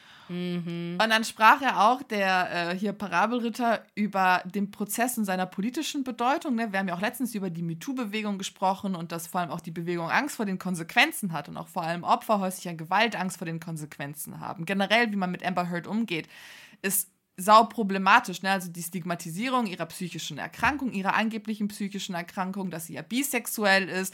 Und 1.00 1.10
dann 1.10 1.24
sprach 1.24 1.62
er 1.62 1.90
auch, 1.90 2.02
der 2.04 2.72
äh, 2.72 2.78
hier 2.78 2.94
Parabelritter, 2.94 3.86
über 3.96 4.42
den 4.46 4.72
Prozess 4.72 5.18
und 5.18 5.26
seiner 5.26 5.46
politischen 5.46 6.04
Bedeutung. 6.04 6.56
Ne? 6.56 6.72
Wir 6.72 6.80
haben 6.80 6.88
ja 6.88 6.96
auch 6.96 7.02
letztens 7.02 7.36
über 7.36 7.50
die 7.50 7.62
MeToo-Bewegung 7.62 8.38
gesprochen 8.38 8.96
und 8.96 9.12
dass 9.12 9.28
vor 9.28 9.42
allem 9.42 9.52
auch 9.52 9.62
die 9.62 9.72
Bewegung 9.72 10.10
Angst 10.10 10.36
vor 10.36 10.46
den 10.46 10.60
Konsequenzen 10.60 11.32
hat 11.32 11.50
und 11.50 11.58
auch 11.58 11.68
vor 11.68 11.84
allem 11.84 12.04
Opfer 12.04 12.40
häuslicher 12.40 12.74
Gewalt 12.74 13.16
Angst 13.16 13.38
vor 13.38 13.46
den 13.46 13.60
Konsequenzen 13.60 14.40
haben. 14.40 14.66
Generell, 14.66 15.12
wie 15.12 15.18
man 15.18 15.32
mit 15.32 15.46
Amber 15.46 15.70
Heard 15.70 15.88
umgeht, 15.88 16.28
ist 16.82 17.10
sau 17.38 17.66
problematisch. 17.66 18.42
Ne? 18.42 18.52
Also 18.52 18.72
die 18.72 18.84
Stigmatisierung 18.84 19.66
ihrer 19.68 19.86
psychischen 19.88 20.38
Erkrankung, 20.38 20.92
ihrer 20.92 21.16
angeblichen 21.16 21.68
psychischen 21.68 22.16
Erkrankung, 22.16 22.70
dass 22.70 22.88
sie 22.88 22.94
ja 22.94 23.02
bisexuell 23.02 23.90
ist 23.90 24.14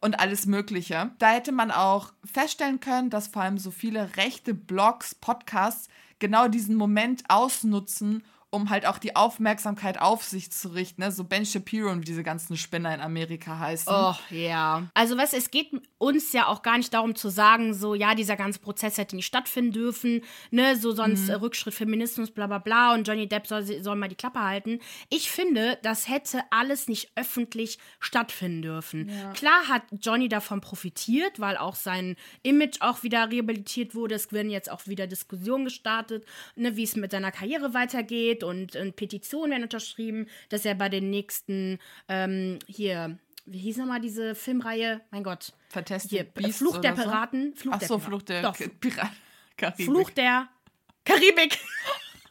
und 0.00 0.20
alles 0.20 0.46
Mögliche. 0.46 1.10
Da 1.18 1.30
hätte 1.30 1.52
man 1.52 1.70
auch 1.70 2.12
feststellen 2.24 2.80
können, 2.80 3.10
dass 3.10 3.28
vor 3.28 3.42
allem 3.42 3.58
so 3.58 3.70
viele 3.70 4.16
rechte 4.16 4.54
Blogs, 4.54 5.14
Podcasts 5.14 5.88
genau 6.18 6.48
diesen 6.48 6.76
Moment 6.76 7.24
ausnutzen, 7.28 8.22
um 8.50 8.68
halt 8.70 8.84
auch 8.86 8.98
die 8.98 9.14
Aufmerksamkeit 9.16 10.00
auf 10.00 10.24
sich 10.24 10.50
zu 10.50 10.68
richten. 10.68 11.02
Ne? 11.02 11.12
So 11.12 11.24
Ben 11.24 11.46
Shapiro 11.46 11.90
und 11.90 12.00
wie 12.00 12.04
diese 12.04 12.22
ganzen 12.24 12.56
Spinner 12.56 12.92
in 12.94 13.00
Amerika 13.00 13.58
heißen. 13.58 13.92
Oh, 13.92 14.14
ja. 14.30 14.88
Also, 14.94 15.16
weißt 15.16 15.32
du, 15.34 15.36
es 15.36 15.50
geht 15.50 15.70
uns 15.98 16.32
ja 16.32 16.46
auch 16.48 16.62
gar 16.62 16.76
nicht 16.76 16.92
darum 16.92 17.14
zu 17.14 17.28
sagen, 17.28 17.74
so, 17.74 17.94
ja, 17.94 18.14
dieser 18.14 18.36
ganze 18.36 18.58
Prozess 18.58 18.98
hätte 18.98 19.14
nicht 19.16 19.26
stattfinden 19.26 19.72
dürfen, 19.72 20.22
ne, 20.50 20.74
so 20.76 20.92
sonst 20.92 21.24
Mhm. 21.24 21.30
äh, 21.30 21.34
Rückschritt 21.34 21.74
Feminismus, 21.74 22.30
bla 22.30 22.46
bla 22.46 22.58
bla 22.58 22.94
und 22.94 23.06
Johnny 23.06 23.28
Depp 23.28 23.46
soll, 23.46 23.62
soll 23.82 23.96
mal 23.96 24.08
die 24.08 24.14
Klappe 24.16 24.40
halten. 24.40 24.80
Ich 25.10 25.30
finde, 25.30 25.78
das 25.82 26.08
hätte 26.08 26.40
alles 26.50 26.88
nicht 26.88 27.12
öffentlich 27.16 27.78
stattfinden 28.00 28.62
dürfen. 28.62 29.10
Klar 29.34 29.68
hat 29.68 29.82
Johnny 30.00 30.28
davon 30.28 30.60
profitiert, 30.60 31.38
weil 31.38 31.56
auch 31.56 31.74
sein 31.76 32.16
Image 32.42 32.78
auch 32.80 33.02
wieder 33.02 33.30
rehabilitiert 33.30 33.94
wurde. 33.94 34.14
Es 34.16 34.32
werden 34.32 34.50
jetzt 34.50 34.70
auch 34.70 34.86
wieder 34.86 35.06
Diskussionen 35.06 35.64
gestartet, 35.66 36.24
ne, 36.56 36.76
wie 36.76 36.82
es 36.82 36.96
mit 36.96 37.10
seiner 37.12 37.30
Karriere 37.30 37.74
weitergeht 37.74 38.39
und, 38.44 38.76
und 38.76 38.96
Petitionen 38.96 39.50
werden 39.52 39.62
unterschrieben, 39.64 40.26
dass 40.48 40.64
er 40.64 40.74
bei 40.74 40.88
den 40.88 41.10
nächsten, 41.10 41.78
ähm, 42.08 42.58
hier, 42.66 43.18
wie 43.46 43.58
hieß 43.58 43.78
nochmal 43.78 44.00
diese 44.00 44.34
Filmreihe? 44.34 45.00
Mein 45.10 45.24
Gott. 45.24 45.52
Fantastic 45.70 46.10
Hier, 46.10 46.24
Beasts 46.24 46.58
Fluch 46.58 46.78
der 46.78 46.92
oder 46.92 47.02
so? 47.02 47.08
Piraten. 47.08 47.54
Fluch 47.56 47.72
Ach 47.74 47.78
der 47.78 47.88
so, 47.88 47.98
Piraten. 47.98 48.10
Fluch 48.10 48.22
der 48.22 48.42
Doch, 48.42 48.56
K- 48.56 48.68
Pirat 48.80 49.10
Karibik. 49.56 49.86
Fluch 49.86 50.10
der 50.10 50.48
Karibik. 51.04 51.58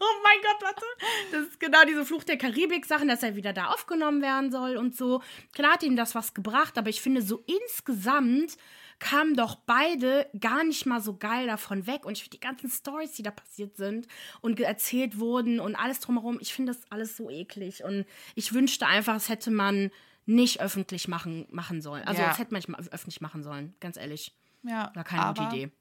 Oh 0.02 0.22
mein 0.24 0.38
Gott, 0.42 0.62
warte. 0.62 0.86
Das 1.30 1.42
ist 1.50 1.60
genau 1.60 1.84
diese 1.86 2.06
Fluch 2.06 2.24
der 2.24 2.38
Karibik-Sachen, 2.38 3.10
dass 3.10 3.22
er 3.22 3.36
wieder 3.36 3.52
da 3.52 3.66
aufgenommen 3.66 4.22
werden 4.22 4.50
soll 4.50 4.78
und 4.78 4.96
so. 4.96 5.22
Klar 5.52 5.74
hat 5.74 5.84
ihm 5.84 5.98
das 5.98 6.16
was 6.16 6.34
gebracht, 6.34 6.78
aber 6.78 6.90
ich 6.90 7.02
finde, 7.02 7.22
so 7.22 7.44
insgesamt 7.48 8.56
kamen 9.00 9.36
doch 9.36 9.56
beide 9.56 10.30
gar 10.40 10.64
nicht 10.64 10.86
mal 10.86 11.02
so 11.02 11.16
geil 11.18 11.48
davon 11.48 11.88
weg. 11.88 12.06
Und 12.06 12.14
ich 12.14 12.24
finde 12.24 12.38
die 12.38 12.42
ganzen 12.42 12.70
Stories, 12.70 13.14
die 13.14 13.24
da 13.24 13.32
passiert 13.32 13.78
sind 13.78 14.08
und 14.42 14.60
erzählt 14.60 15.20
wurden 15.20 15.60
und 15.60 15.76
alles 15.76 16.00
drumherum, 16.00 16.38
ich 16.42 16.54
finde 16.54 16.74
das 16.74 16.82
alles 16.92 17.16
so 17.18 17.30
eklig. 17.30 17.84
Und 17.84 18.06
ich 18.36 18.54
wünschte 18.54 18.86
einfach, 18.86 19.16
es 19.16 19.30
hätte 19.30 19.52
man 19.52 19.92
nicht 20.26 20.62
öffentlich 20.62 21.08
machen, 21.08 21.48
machen 21.50 21.82
sollen. 21.82 22.04
Also, 22.04 22.22
Ja. 22.22 22.28
das 22.30 22.38
hätte 22.40 22.54
man 22.54 22.62
nicht 22.62 22.94
öffentlich 22.94 23.22
machen 23.22 23.42
sollen, 23.44 23.74
ganz 23.80 23.98
ehrlich. 23.98 24.36
Ja, 24.64 24.92
War 24.94 25.04
keine 25.04 25.34
gute 25.34 25.44
Idee. 25.56 25.72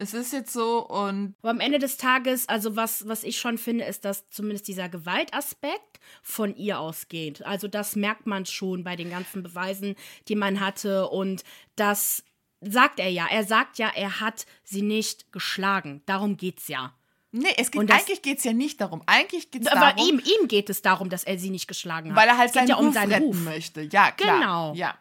Es 0.00 0.14
ist 0.14 0.32
jetzt 0.32 0.52
so 0.52 0.86
und 0.86 1.34
Aber 1.40 1.50
am 1.50 1.58
Ende 1.58 1.80
des 1.80 1.96
Tages, 1.96 2.48
also 2.48 2.76
was, 2.76 3.08
was 3.08 3.24
ich 3.24 3.38
schon 3.38 3.58
finde, 3.58 3.84
ist, 3.84 4.04
dass 4.04 4.30
zumindest 4.30 4.68
dieser 4.68 4.88
Gewaltaspekt 4.88 5.98
von 6.22 6.54
ihr 6.54 6.78
ausgeht. 6.78 7.44
Also 7.44 7.66
das 7.66 7.96
merkt 7.96 8.24
man 8.24 8.46
schon 8.46 8.84
bei 8.84 8.94
den 8.94 9.10
ganzen 9.10 9.42
Beweisen, 9.42 9.96
die 10.28 10.36
man 10.36 10.60
hatte. 10.60 11.08
Und 11.08 11.42
das 11.74 12.22
sagt 12.60 12.98
er 13.00 13.08
ja. 13.08 13.26
Er 13.30 13.44
sagt 13.44 13.78
ja, 13.78 13.90
er 13.94 14.20
hat 14.20 14.46
sie 14.64 14.82
nicht 14.82 15.32
geschlagen. 15.32 16.02
Darum 16.06 16.36
geht's 16.36 16.68
ja. 16.68 16.92
nee, 17.30 17.52
es 17.56 17.70
geht 17.70 17.88
das- 17.88 18.00
eigentlich 18.00 18.22
geht 18.22 18.38
es 18.38 18.44
ja 18.44 18.52
nicht 18.52 18.80
darum. 18.80 19.02
Eigentlich 19.06 19.50
geht 19.50 19.62
es 19.62 19.68
Aber 19.68 19.92
darum, 19.92 20.08
ihm, 20.08 20.18
ihm 20.20 20.48
geht 20.48 20.70
es 20.70 20.82
darum, 20.82 21.08
dass 21.10 21.24
er 21.24 21.38
sie 21.38 21.50
nicht 21.50 21.68
geschlagen 21.68 22.10
hat. 22.10 22.16
weil 22.16 22.28
er 22.28 22.38
halt 22.38 22.52
seinen 22.52 22.68
ja 22.68 22.76
um 22.76 22.86
Ruf 22.86 22.94
seinen 22.94 23.12
retten 23.12 23.24
Ruf. 23.26 23.40
möchte. 23.42 23.82
Ja, 23.92 24.10
klar. 24.12 24.38
Genau. 24.38 24.74
Ja. 24.74 24.98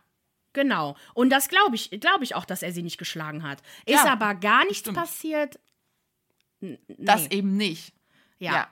Genau. 0.53 0.95
Und 1.13 1.29
das 1.29 1.49
glaube 1.49 1.75
ich, 1.75 1.89
glaube 2.01 2.23
ich 2.23 2.33
auch, 2.35 2.45
dass 2.45 2.63
er 2.63 2.71
sie 2.71 2.81
nicht 2.83 2.97
geschlagen 2.97 3.43
hat. 3.43 3.59
Ist 3.85 4.03
Ja, 4.03 4.11
aber 4.11 4.33
gar 4.35 4.63
nichts 4.65 4.79
stimmt. 4.79 4.97
passiert. 4.97 5.59
N- 6.61 6.79
Das 6.97 7.29
nee. 7.29 7.35
eben 7.37 7.55
nicht. 7.57 7.93
ja, 8.39 8.53
ja. 8.53 8.67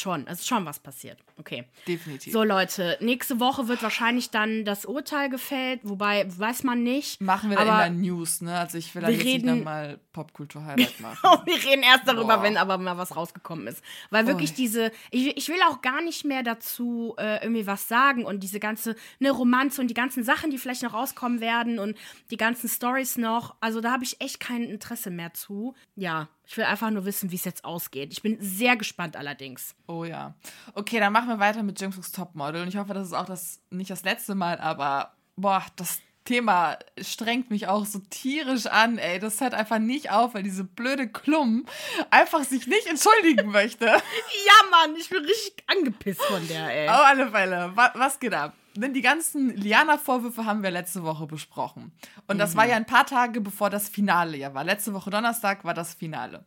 Schon. 0.00 0.26
Es 0.26 0.40
ist 0.40 0.48
schon 0.48 0.64
was 0.66 0.78
passiert. 0.78 1.18
Okay. 1.38 1.64
Definitiv. 1.86 2.32
So, 2.32 2.42
Leute, 2.42 2.96
nächste 3.00 3.40
Woche 3.40 3.68
wird 3.68 3.82
wahrscheinlich 3.82 4.30
dann 4.30 4.64
das 4.64 4.84
Urteil 4.86 5.28
gefällt, 5.28 5.80
wobei 5.82 6.26
weiß 6.38 6.62
man 6.64 6.82
nicht. 6.82 7.20
Machen 7.20 7.50
wir 7.50 7.56
dann 7.58 7.68
aber 7.68 7.86
in 7.86 8.02
der 8.02 8.10
News, 8.12 8.40
ne? 8.40 8.58
Also 8.58 8.78
ich 8.78 8.94
will 8.94 9.02
da 9.02 9.08
jetzt 9.08 9.24
nicht 9.24 9.34
reden- 9.44 9.58
nochmal 9.58 9.98
Popkultur-Highlight 10.12 11.00
machen. 11.00 11.18
wir 11.44 11.54
reden 11.64 11.82
erst 11.82 12.06
darüber, 12.08 12.38
Boah. 12.38 12.42
wenn 12.42 12.56
aber 12.56 12.78
mal 12.78 12.96
was 12.96 13.14
rausgekommen 13.16 13.66
ist. 13.66 13.82
Weil 14.10 14.26
wirklich 14.26 14.50
Ui. 14.50 14.56
diese, 14.56 14.90
ich, 15.10 15.36
ich 15.36 15.48
will 15.48 15.58
auch 15.68 15.82
gar 15.82 16.00
nicht 16.02 16.24
mehr 16.24 16.42
dazu 16.42 17.14
äh, 17.18 17.42
irgendwie 17.42 17.66
was 17.66 17.88
sagen 17.88 18.24
und 18.24 18.40
diese 18.42 18.60
ganze 18.60 18.96
ne, 19.18 19.30
Romanze 19.30 19.80
und 19.80 19.88
die 19.88 19.94
ganzen 19.94 20.24
Sachen, 20.24 20.50
die 20.50 20.58
vielleicht 20.58 20.82
noch 20.82 20.94
rauskommen 20.94 21.40
werden 21.40 21.78
und 21.78 21.96
die 22.30 22.36
ganzen 22.36 22.68
Stories 22.68 23.16
noch. 23.18 23.54
Also 23.60 23.80
da 23.80 23.92
habe 23.92 24.04
ich 24.04 24.20
echt 24.20 24.40
kein 24.40 24.62
Interesse 24.64 25.10
mehr 25.10 25.34
zu. 25.34 25.74
Ja, 25.96 26.28
ich 26.46 26.56
will 26.56 26.64
einfach 26.64 26.90
nur 26.90 27.04
wissen, 27.04 27.30
wie 27.30 27.36
es 27.36 27.44
jetzt 27.44 27.64
ausgeht. 27.64 28.12
Ich 28.12 28.22
bin 28.22 28.38
sehr 28.40 28.76
gespannt 28.76 29.16
allerdings. 29.16 29.74
Oh 29.88 30.04
ja. 30.04 30.34
Okay, 30.74 31.00
dann 31.00 31.12
machen 31.12 31.28
wir 31.28 31.38
weiter 31.40 31.62
mit 31.62 31.80
James 31.80 31.96
Cook's 31.96 32.12
Topmodel. 32.12 32.62
Und 32.62 32.68
ich 32.68 32.76
hoffe, 32.76 32.94
das 32.94 33.08
ist 33.08 33.14
auch 33.14 33.26
das 33.26 33.60
nicht 33.70 33.90
das 33.90 34.04
letzte 34.04 34.34
Mal, 34.34 34.58
aber 34.58 35.14
boah, 35.34 35.64
das 35.74 36.00
Thema 36.24 36.78
strengt 37.00 37.50
mich 37.50 37.68
auch 37.68 37.86
so 37.86 38.00
tierisch 38.10 38.66
an, 38.66 38.98
ey. 38.98 39.18
Das 39.18 39.40
hört 39.40 39.54
einfach 39.54 39.78
nicht 39.78 40.10
auf, 40.10 40.34
weil 40.34 40.42
diese 40.42 40.64
blöde 40.64 41.08
Klum 41.08 41.66
einfach 42.10 42.44
sich 42.44 42.66
nicht 42.66 42.86
entschuldigen 42.86 43.50
möchte. 43.50 43.86
Ja, 44.46 44.70
Mann, 44.70 44.96
ich 44.96 45.08
bin 45.08 45.24
richtig 45.24 45.64
angepisst 45.66 46.22
von 46.22 46.46
der, 46.48 46.72
ey. 46.72 46.88
Auf 46.88 47.04
alle 47.04 47.30
Fälle. 47.30 47.72
Was 47.74 48.20
geht 48.20 48.34
ab? 48.34 48.54
Denn 48.82 48.94
die 48.94 49.02
ganzen 49.02 49.56
Liana-Vorwürfe 49.56 50.44
haben 50.44 50.62
wir 50.62 50.70
letzte 50.70 51.02
Woche 51.02 51.26
besprochen. 51.26 51.92
Und 52.26 52.38
das 52.38 52.56
war 52.56 52.66
ja 52.66 52.76
ein 52.76 52.86
paar 52.86 53.06
Tage 53.06 53.40
bevor 53.40 53.70
das 53.70 53.88
Finale 53.88 54.36
ja 54.36 54.54
war. 54.54 54.64
Letzte 54.64 54.94
Woche 54.94 55.10
Donnerstag 55.10 55.64
war 55.64 55.74
das 55.74 55.94
Finale. 55.94 56.44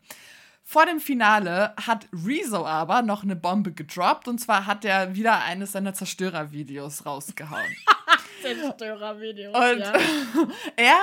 Vor 0.63 0.85
dem 0.85 0.99
Finale 0.99 1.73
hat 1.77 2.07
Rezo 2.13 2.65
aber 2.65 3.01
noch 3.01 3.23
eine 3.23 3.35
Bombe 3.35 3.71
gedroppt. 3.71 4.27
Und 4.27 4.39
zwar 4.39 4.67
hat 4.67 4.85
er 4.85 5.15
wieder 5.15 5.43
eines 5.43 5.71
seiner 5.71 5.93
Zerstörervideos 5.93 7.05
rausgehauen. 7.05 7.75
Zerstörervideo. 8.43 9.49
Und 9.49 9.79
ja. 9.79 9.93
er 10.75 10.97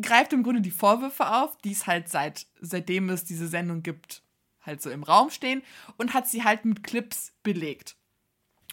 greift 0.00 0.32
im 0.32 0.42
Grunde 0.42 0.60
die 0.60 0.70
Vorwürfe 0.70 1.28
auf, 1.30 1.56
die 1.58 1.72
es 1.72 1.86
halt 1.86 2.08
seit, 2.08 2.46
seitdem 2.60 3.08
es 3.10 3.24
diese 3.24 3.46
Sendung 3.46 3.82
gibt, 3.82 4.22
halt 4.62 4.82
so 4.82 4.90
im 4.90 5.02
Raum 5.02 5.30
stehen 5.30 5.62
und 5.96 6.14
hat 6.14 6.26
sie 6.28 6.42
halt 6.42 6.64
mit 6.64 6.82
Clips 6.82 7.32
belegt. 7.42 7.96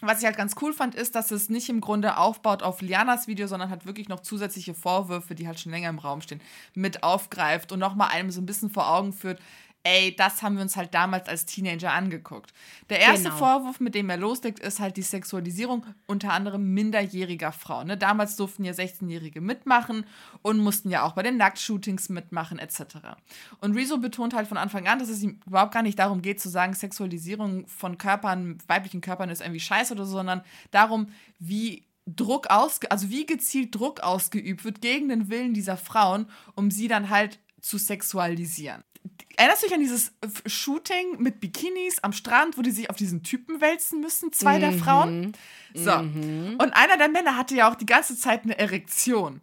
Was 0.04 0.18
ich 0.18 0.24
halt 0.24 0.36
ganz 0.36 0.56
cool 0.60 0.72
fand, 0.72 0.96
ist, 0.96 1.14
dass 1.14 1.30
es 1.30 1.48
nicht 1.48 1.68
im 1.68 1.80
Grunde 1.80 2.16
aufbaut 2.16 2.64
auf 2.64 2.80
Lianas 2.80 3.28
Video, 3.28 3.46
sondern 3.46 3.70
hat 3.70 3.86
wirklich 3.86 4.08
noch 4.08 4.18
zusätzliche 4.18 4.74
Vorwürfe, 4.74 5.36
die 5.36 5.46
halt 5.46 5.60
schon 5.60 5.70
länger 5.70 5.90
im 5.90 6.00
Raum 6.00 6.20
stehen, 6.20 6.40
mit 6.74 7.04
aufgreift 7.04 7.70
und 7.70 7.78
nochmal 7.78 8.08
einem 8.10 8.32
so 8.32 8.40
ein 8.40 8.46
bisschen 8.46 8.68
vor 8.68 8.92
Augen 8.92 9.12
führt, 9.12 9.40
ey, 9.84 10.14
das 10.14 10.42
haben 10.42 10.56
wir 10.56 10.62
uns 10.62 10.76
halt 10.76 10.94
damals 10.94 11.28
als 11.28 11.44
Teenager 11.44 11.92
angeguckt. 11.92 12.52
Der 12.88 13.00
erste 13.00 13.30
Genau. 13.30 13.36
Vorwurf, 13.36 13.80
mit 13.80 13.94
dem 13.94 14.10
er 14.10 14.16
loslegt, 14.16 14.60
ist 14.60 14.80
halt 14.80 14.96
die 14.96 15.02
Sexualisierung 15.02 15.84
unter 16.06 16.32
anderem 16.32 16.72
minderjähriger 16.72 17.52
Frauen. 17.52 17.88
Ne? 17.88 17.96
Damals 17.96 18.36
durften 18.36 18.64
ja 18.64 18.72
16-Jährige 18.72 19.40
mitmachen 19.40 20.06
und 20.42 20.58
mussten 20.58 20.90
ja 20.90 21.02
auch 21.02 21.12
bei 21.12 21.22
den 21.22 21.36
Nacktshootings 21.36 22.08
mitmachen 22.08 22.58
etc. 22.58 22.82
Und 23.60 23.74
Rezo 23.74 23.98
betont 23.98 24.34
halt 24.34 24.46
von 24.46 24.56
Anfang 24.56 24.86
an, 24.86 24.98
dass 24.98 25.08
es 25.08 25.22
ihm 25.22 25.40
überhaupt 25.46 25.74
gar 25.74 25.82
nicht 25.82 25.98
darum 25.98 26.22
geht 26.22 26.40
zu 26.40 26.48
sagen, 26.48 26.74
Sexualisierung 26.74 27.66
von 27.66 27.98
Körpern, 27.98 28.58
weiblichen 28.68 29.00
Körpern 29.00 29.30
ist 29.30 29.40
irgendwie 29.40 29.60
scheiße 29.60 29.94
oder 29.94 30.06
so, 30.06 30.12
sondern 30.12 30.42
darum, 30.70 31.08
wie 31.38 31.86
Druck 32.06 32.48
ausge 32.50 32.90
also 32.90 33.10
wie 33.10 33.26
gezielt 33.26 33.74
Druck 33.74 34.00
ausgeübt 34.00 34.64
wird 34.64 34.80
gegen 34.80 35.08
den 35.08 35.28
Willen 35.28 35.54
dieser 35.54 35.76
Frauen, 35.76 36.26
um 36.54 36.70
sie 36.70 36.88
dann 36.88 37.10
halt 37.10 37.38
zu 37.62 37.78
sexualisieren. 37.78 38.84
Erinnerst 39.36 39.62
du 39.62 39.66
dich 39.66 39.74
an 39.74 39.80
dieses 39.80 40.12
Shooting 40.46 41.20
mit 41.22 41.40
Bikinis 41.40 41.98
am 42.00 42.12
Strand, 42.12 42.58
wo 42.58 42.62
die 42.62 42.70
sich 42.70 42.90
auf 42.90 42.96
diesen 42.96 43.22
Typen 43.22 43.60
wälzen 43.60 44.00
müssen, 44.00 44.32
zwei 44.32 44.58
der 44.58 44.72
Frauen? 44.72 45.32
So. 45.74 45.90
Und 45.94 46.60
einer 46.60 46.98
der 46.98 47.08
Männer 47.08 47.36
hatte 47.36 47.54
ja 47.56 47.70
auch 47.70 47.74
die 47.74 47.86
ganze 47.86 48.16
Zeit 48.16 48.44
eine 48.44 48.58
Erektion. 48.58 49.40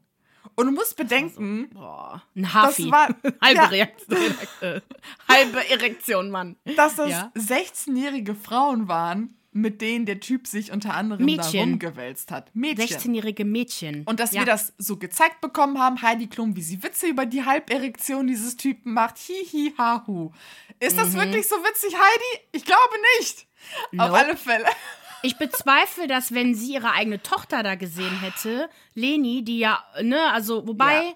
Und 0.55 0.65
du 0.67 0.71
musst 0.71 0.95
bedenken, 0.95 1.69
Boah, 1.73 2.21
ein 2.35 2.53
Hafi. 2.53 2.91
war- 2.91 3.07
halbe, 3.41 3.55
ja. 3.57 3.65
Reaktion, 3.65 4.17
äh, 4.61 4.81
halbe 5.27 5.69
Erektion, 5.69 6.29
Mann. 6.29 6.55
dass 6.75 6.95
das 6.97 7.09
Ja. 7.09 7.31
16-jährige 7.35 8.35
Frauen 8.35 8.87
waren, 8.87 9.35
mit 9.51 9.81
denen 9.81 10.05
der 10.05 10.19
Typ 10.19 10.45
sich 10.47 10.71
unter 10.71 10.93
anderem 10.93 11.25
da 11.25 11.25
Mädchen. 11.25 11.61
rumgewälzt 11.71 12.31
hat. 12.31 12.55
Mädchen. 12.55 12.85
16-jährige 12.87 13.45
Mädchen. 13.45 14.03
Und 14.05 14.19
dass 14.19 14.31
ja. 14.31 14.41
wir 14.41 14.45
das 14.45 14.73
so 14.77 14.97
gezeigt 14.97 15.41
bekommen 15.41 15.79
haben, 15.79 16.01
Heidi 16.01 16.27
Klum, 16.27 16.55
wie 16.55 16.61
sie 16.61 16.83
Witze 16.83 17.07
über 17.07 17.25
die 17.25 17.43
Halberektion 17.45 18.27
dieses 18.27 18.57
Typen 18.57 18.93
macht. 18.93 19.17
Hihi, 19.17 19.73
hahu. 19.77 20.31
Ist 20.79 20.97
das 20.97 21.13
wirklich 21.13 21.47
so 21.47 21.55
witzig, 21.55 21.93
Heidi? 21.95 22.45
Ich 22.51 22.65
glaube 22.65 22.95
nicht. 23.19 23.39
Auf 23.39 23.91
Mhm. 23.91 23.97
Nope. 23.97 24.13
alle 24.13 24.37
Fälle. 24.37 24.65
Ich 25.21 25.37
bezweifle, 25.37 26.07
dass 26.07 26.33
wenn 26.33 26.55
sie 26.55 26.75
ihre 26.75 26.93
eigene 26.93 27.21
Tochter 27.21 27.61
da 27.61 27.75
gesehen 27.75 28.21
hätte, 28.21 28.69
Leni, 28.93 29.43
die 29.43 29.59
ja, 29.59 29.83
ne, 30.01 30.31
also, 30.31 30.65
wobei, 30.65 30.93
Ja. 31.07 31.13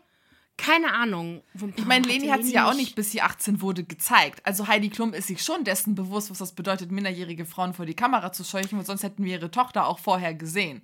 Keine 0.57 0.93
Ahnung. 0.93 1.41
Ich 1.75 1.85
meine, 1.85 2.07
Leni 2.07 2.27
hat 2.27 2.43
sie 2.43 2.53
ja 2.53 2.69
auch 2.69 2.75
nicht, 2.75 2.95
bis 2.95 3.11
sie 3.11 3.21
18 3.21 3.61
wurde, 3.61 3.83
gezeigt. 3.83 4.45
Also 4.45 4.67
Heidi 4.67 4.89
Klum 4.89 5.13
ist 5.13 5.27
sich 5.27 5.41
schon 5.41 5.63
dessen 5.63 5.95
bewusst, 5.95 6.29
was 6.29 6.37
das 6.37 6.53
bedeutet, 6.53 6.91
minderjährige 6.91 7.45
Frauen 7.45 7.73
vor 7.73 7.85
die 7.85 7.95
Kamera 7.95 8.31
zu 8.31 8.43
scheuchen, 8.43 8.77
weil 8.77 8.85
sonst 8.85 9.03
hätten 9.03 9.23
wir 9.23 9.33
ihre 9.33 9.51
Tochter 9.51 9.87
auch 9.87 9.99
vorher 9.99 10.33
gesehen. 10.33 10.81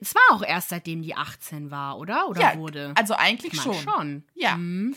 Es 0.00 0.14
war 0.14 0.36
auch 0.36 0.42
erst 0.42 0.70
seitdem 0.70 1.02
die 1.02 1.14
18 1.14 1.70
war, 1.70 1.98
oder? 1.98 2.28
Oder 2.28 2.40
ja, 2.40 2.56
wurde? 2.58 2.92
also 2.96 3.14
eigentlich 3.14 3.52
Ich 3.52 3.60
schon. 3.60 3.74
schon. 3.74 4.24
Ja. 4.34 4.56
Mhm. 4.56 4.96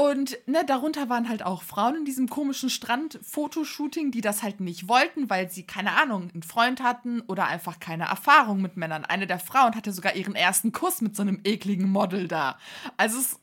Und 0.00 0.38
ne, 0.46 0.64
darunter 0.64 1.10
waren 1.10 1.28
halt 1.28 1.42
auch 1.42 1.62
Frauen 1.62 1.94
in 1.94 2.04
diesem 2.06 2.26
komischen 2.26 2.70
Strand-Fotoshooting, 2.70 4.10
die 4.10 4.22
das 4.22 4.42
halt 4.42 4.60
nicht 4.60 4.88
wollten, 4.88 5.28
weil 5.28 5.50
sie, 5.50 5.64
keine 5.64 5.92
Ahnung, 5.92 6.30
einen 6.32 6.42
Freund 6.42 6.82
hatten 6.82 7.20
oder 7.20 7.48
einfach 7.48 7.80
keine 7.80 8.04
Erfahrung 8.04 8.62
mit 8.62 8.78
Männern. 8.78 9.04
Eine 9.04 9.26
der 9.26 9.38
Frauen 9.38 9.74
hatte 9.74 9.92
sogar 9.92 10.16
ihren 10.16 10.34
ersten 10.34 10.72
Kuss 10.72 11.02
mit 11.02 11.14
so 11.14 11.20
einem 11.20 11.40
ekligen 11.44 11.90
Model 11.90 12.28
da. 12.28 12.56
Also 12.96 13.18
es 13.18 13.32
ist 13.32 13.40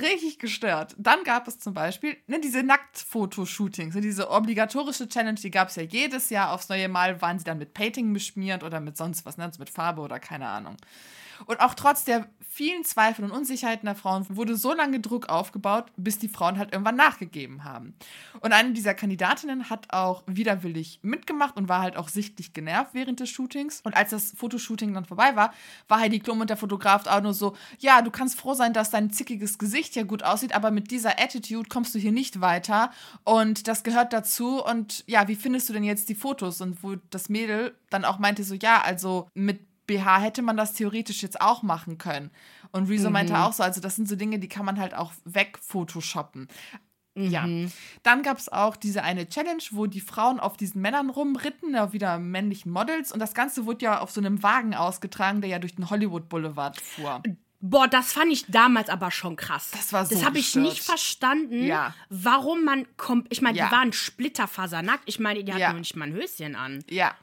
richtig 0.00 0.38
gestört. 0.38 0.96
Dann 0.96 1.24
gab 1.24 1.46
es 1.46 1.58
zum 1.58 1.74
Beispiel 1.74 2.16
ne, 2.26 2.40
diese 2.40 2.62
Nacktfotoshootings, 2.62 3.94
diese 3.96 4.30
obligatorische 4.30 5.10
Challenge, 5.10 5.38
die 5.38 5.50
gab 5.50 5.68
es 5.68 5.76
ja 5.76 5.82
jedes 5.82 6.30
Jahr 6.30 6.52
aufs 6.52 6.70
neue 6.70 6.88
Mal, 6.88 7.20
waren 7.20 7.38
sie 7.38 7.44
dann 7.44 7.58
mit 7.58 7.74
Painting 7.74 8.14
beschmiert 8.14 8.64
oder 8.64 8.80
mit 8.80 8.96
sonst 8.96 9.26
was, 9.26 9.36
ne, 9.36 9.44
also 9.44 9.58
mit 9.58 9.68
Farbe 9.68 10.00
oder 10.00 10.18
keine 10.18 10.48
Ahnung. 10.48 10.78
Und 11.46 11.60
auch 11.60 11.74
trotz 11.74 12.04
der 12.04 12.26
vielen 12.58 12.82
Zweifel 12.82 13.24
und 13.24 13.30
Unsicherheiten 13.30 13.86
der 13.86 13.94
Frauen 13.94 14.26
wurde 14.30 14.56
so 14.56 14.74
lange 14.74 14.98
Druck 14.98 15.28
aufgebaut, 15.28 15.92
bis 15.96 16.18
die 16.18 16.28
Frauen 16.28 16.58
halt 16.58 16.72
irgendwann 16.72 16.96
nachgegeben 16.96 17.62
haben. 17.62 17.94
Und 18.40 18.52
eine 18.52 18.72
dieser 18.72 18.94
Kandidatinnen 18.94 19.70
hat 19.70 19.92
auch 19.92 20.24
widerwillig 20.26 20.98
mitgemacht 21.02 21.56
und 21.56 21.68
war 21.68 21.82
halt 21.82 21.96
auch 21.96 22.08
sichtlich 22.08 22.54
genervt 22.54 22.94
während 22.94 23.20
des 23.20 23.30
Shootings. 23.30 23.80
Und 23.84 23.96
als 23.96 24.10
das 24.10 24.32
Fotoshooting 24.36 24.92
dann 24.92 25.04
vorbei 25.04 25.36
war, 25.36 25.54
war 25.86 26.00
Heidi 26.00 26.18
Klum 26.18 26.40
und 26.40 26.50
der 26.50 26.56
Fotograf 26.56 27.06
auch 27.06 27.22
nur 27.22 27.32
so, 27.32 27.54
ja, 27.78 28.02
du 28.02 28.10
kannst 28.10 28.36
froh 28.36 28.54
sein, 28.54 28.72
dass 28.72 28.90
dein 28.90 29.12
zickiges 29.12 29.58
Gesicht 29.58 29.94
ja 29.94 30.02
gut 30.02 30.24
aussieht, 30.24 30.52
aber 30.52 30.72
mit 30.72 30.90
dieser 30.90 31.20
Attitude 31.20 31.68
kommst 31.68 31.94
du 31.94 32.00
hier 32.00 32.10
nicht 32.10 32.40
weiter 32.40 32.90
und 33.22 33.68
das 33.68 33.84
gehört 33.84 34.12
dazu. 34.12 34.64
Und 34.64 35.04
ja, 35.06 35.28
wie 35.28 35.36
findest 35.36 35.68
du 35.68 35.74
denn 35.74 35.84
jetzt 35.84 36.08
die 36.08 36.16
Fotos? 36.16 36.60
Und 36.60 36.82
wo 36.82 36.96
das 37.10 37.28
Mädel 37.28 37.76
dann 37.88 38.04
auch 38.04 38.18
meinte 38.18 38.42
so, 38.42 38.54
ja, 38.54 38.82
also 38.82 39.28
mit 39.32 39.60
BH 39.88 40.20
hätte 40.20 40.42
man 40.42 40.56
das 40.56 40.74
theoretisch 40.74 41.22
jetzt 41.22 41.40
auch 41.40 41.64
machen 41.64 41.98
können. 41.98 42.30
Und 42.70 42.88
Rezo 42.88 43.10
meinte 43.10 43.36
auch 43.36 43.52
so, 43.52 43.64
also 43.64 43.80
das 43.80 43.96
sind 43.96 44.08
so 44.08 44.14
Dinge, 44.14 44.38
die 44.38 44.48
kann 44.48 44.64
man 44.64 44.78
halt 44.78 44.94
auch 44.94 45.12
wegphotoshoppen. 45.24 46.46
Ja. 47.16 47.48
Dann 48.04 48.22
gab 48.22 48.38
es 48.38 48.48
auch 48.48 48.76
diese 48.76 49.02
eine 49.02 49.28
Challenge, 49.28 49.62
wo 49.72 49.86
die 49.86 50.00
Frauen 50.00 50.38
auf 50.38 50.56
diesen 50.56 50.80
Männern 50.80 51.10
rumritten, 51.10 51.74
ja, 51.74 51.92
wieder 51.92 52.18
männlichen 52.18 52.70
Models. 52.70 53.10
Und 53.10 53.18
das 53.18 53.34
Ganze 53.34 53.66
wurde 53.66 53.84
ja 53.86 53.98
auf 54.00 54.12
so 54.12 54.20
einem 54.20 54.42
Wagen 54.44 54.74
ausgetragen, 54.74 55.40
der 55.40 55.50
ja 55.50 55.58
durch 55.58 55.74
den 55.74 55.90
Hollywood 55.90 56.28
Boulevard 56.28 56.80
fuhr. 56.80 57.20
Boah, 57.60 57.88
das 57.88 58.12
fand 58.12 58.30
ich 58.32 58.46
damals 58.46 58.88
aber 58.88 59.10
schon 59.10 59.34
krass. 59.34 59.70
Das 59.72 59.92
war 59.92 60.06
so 60.06 60.14
Das 60.14 60.24
habe 60.24 60.38
ich 60.38 60.54
nicht 60.54 60.80
verstanden, 60.84 61.64
Ja. 61.64 61.92
warum 62.08 62.62
man 62.64 62.86
kommt. 62.96 63.26
Ich 63.30 63.42
meine, 63.42 63.58
Ja. 63.58 63.66
die 63.66 63.72
waren 63.72 63.92
splitterfasernackt. 63.92 65.02
Ich 65.06 65.18
meine, 65.18 65.42
die 65.42 65.50
hatten 65.50 65.60
Ja. 65.60 65.70
nur 65.72 65.80
nicht 65.80 65.96
mal 65.96 66.06
ein 66.06 66.14
Höschen 66.14 66.54
an. 66.54 66.84
Ja. 66.88 67.16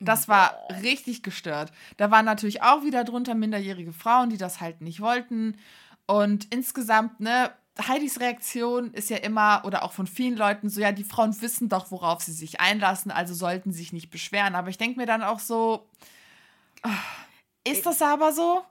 Das 0.00 0.28
war 0.28 0.56
richtig 0.82 1.22
gestört. 1.22 1.72
Da 1.98 2.10
waren 2.10 2.24
natürlich 2.24 2.62
auch 2.62 2.82
wieder 2.82 3.04
drunter 3.04 3.34
minderjährige 3.34 3.92
Frauen, 3.92 4.30
die 4.30 4.38
das 4.38 4.60
halt 4.60 4.80
nicht 4.80 5.00
wollten. 5.00 5.58
Und 6.06 6.52
insgesamt, 6.52 7.20
ne, 7.20 7.52
Heidis 7.86 8.18
Reaktion 8.18 8.92
ist 8.92 9.10
ja 9.10 9.18
immer, 9.18 9.62
oder 9.64 9.84
auch 9.84 9.92
von 9.92 10.06
vielen 10.06 10.36
Leuten, 10.36 10.68
so, 10.68 10.80
ja, 10.80 10.92
die 10.92 11.04
Frauen 11.04 11.40
wissen 11.40 11.68
doch, 11.68 11.90
worauf 11.90 12.22
sie 12.22 12.32
sich 12.32 12.60
einlassen, 12.60 13.10
also 13.10 13.34
sollten 13.34 13.72
sich 13.72 13.92
nicht 13.92 14.10
beschweren. 14.10 14.54
Aber 14.54 14.70
ich 14.70 14.78
denke 14.78 14.98
mir 14.98 15.06
dann 15.06 15.22
auch 15.22 15.38
so, 15.38 15.86
ah, 16.82 16.90
ist 17.64 17.86
das 17.86 18.02
aber 18.02 18.32
so? 18.32 18.64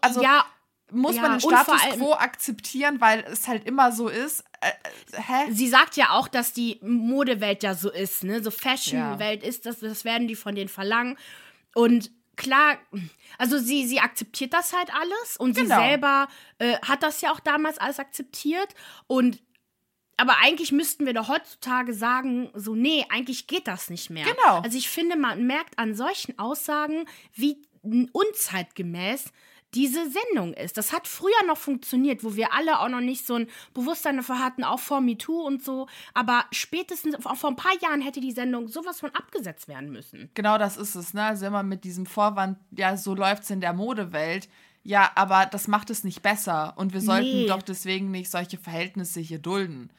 Also 0.00 0.22
ja, 0.22 0.44
muss 0.92 1.16
ja, 1.16 1.22
man 1.22 1.32
den 1.32 1.40
Status 1.40 1.80
quo 1.94 2.12
akzeptieren, 2.14 3.00
weil 3.00 3.20
es 3.30 3.48
halt 3.48 3.66
immer 3.66 3.92
so 3.92 4.08
ist? 4.08 4.44
Äh, 4.60 4.68
äh, 4.68 5.20
hä? 5.20 5.52
sie 5.52 5.68
sagt 5.68 5.96
ja 5.96 6.10
auch, 6.10 6.28
dass 6.28 6.52
die 6.52 6.78
Modewelt 6.82 7.62
ja 7.62 7.74
so 7.74 7.90
ist, 7.90 8.24
ne? 8.24 8.42
So 8.42 8.50
Fashion-Welt 8.50 9.42
ist 9.42 9.66
das, 9.66 9.80
das 9.80 10.04
werden 10.04 10.28
die 10.28 10.36
von 10.36 10.54
denen 10.54 10.68
verlangen. 10.68 11.18
Und 11.74 12.10
klar, 12.36 12.78
also 13.38 13.58
sie, 13.58 13.86
sie 13.86 14.00
akzeptiert 14.00 14.52
das 14.52 14.72
halt 14.72 14.92
alles 14.94 15.36
und 15.36 15.54
sie 15.54 15.62
Genau. 15.62 15.76
selber 15.76 16.28
äh, 16.58 16.76
hat 16.82 17.02
das 17.02 17.20
ja 17.20 17.32
auch 17.32 17.40
damals 17.40 17.78
alles 17.78 17.98
akzeptiert. 17.98 18.74
Und 19.06 19.42
aber 20.16 20.36
eigentlich 20.40 20.70
müssten 20.72 21.06
wir 21.06 21.14
doch 21.14 21.28
heutzutage 21.28 21.94
sagen, 21.94 22.50
so, 22.54 22.74
nee, 22.74 23.04
eigentlich 23.08 23.46
geht 23.46 23.66
das 23.66 23.90
nicht 23.90 24.10
mehr. 24.10 24.24
Genau. 24.24 24.60
Also 24.60 24.78
ich 24.78 24.88
finde, 24.88 25.16
man 25.16 25.46
merkt 25.46 25.78
an 25.78 25.94
solchen 25.94 26.38
Aussagen, 26.38 27.06
wie 27.34 27.62
unzeitgemäß 27.82 29.32
diese 29.74 30.00
Sendung 30.10 30.52
ist. 30.54 30.76
Das 30.76 30.92
hat 30.92 31.08
früher 31.08 31.30
noch 31.46 31.56
funktioniert, 31.56 32.24
wo 32.24 32.36
wir 32.36 32.52
alle 32.52 32.80
auch 32.80 32.88
noch 32.88 33.00
nicht 33.00 33.26
so 33.26 33.34
ein 33.36 33.48
Bewusstsein 33.74 34.16
dafür 34.18 34.38
hatten, 34.38 34.64
auch 34.64 34.80
vor 34.80 35.00
MeToo 35.00 35.40
und 35.46 35.64
so. 35.64 35.86
Aber 36.14 36.44
spätestens, 36.52 37.24
auch 37.24 37.36
vor 37.36 37.50
ein 37.50 37.56
paar 37.56 37.76
Jahren 37.80 38.00
hätte 38.00 38.20
die 38.20 38.32
Sendung 38.32 38.68
sowas 38.68 39.00
von 39.00 39.10
abgesetzt 39.10 39.68
werden 39.68 39.90
müssen. 39.90 40.30
Genau 40.34 40.58
das 40.58 40.76
ist 40.76 40.94
es, 40.94 41.14
ne? 41.14 41.24
Also 41.24 41.46
immer 41.46 41.62
mit 41.62 41.84
diesem 41.84 42.06
Vorwand, 42.06 42.58
ja, 42.76 42.96
so 42.96 43.14
läuft's 43.14 43.50
in 43.50 43.60
der 43.60 43.72
Modewelt. 43.72 44.48
Ja, 44.84 45.10
aber 45.14 45.46
das 45.46 45.68
macht 45.68 45.90
es 45.90 46.02
nicht 46.04 46.22
besser. 46.22 46.74
Und 46.76 46.92
wir 46.92 47.00
sollten 47.00 47.26
Nee. 47.42 47.46
doch 47.46 47.62
deswegen 47.62 48.10
nicht 48.10 48.30
solche 48.30 48.58
Verhältnisse 48.58 49.20
hier 49.20 49.38
dulden. 49.38 49.90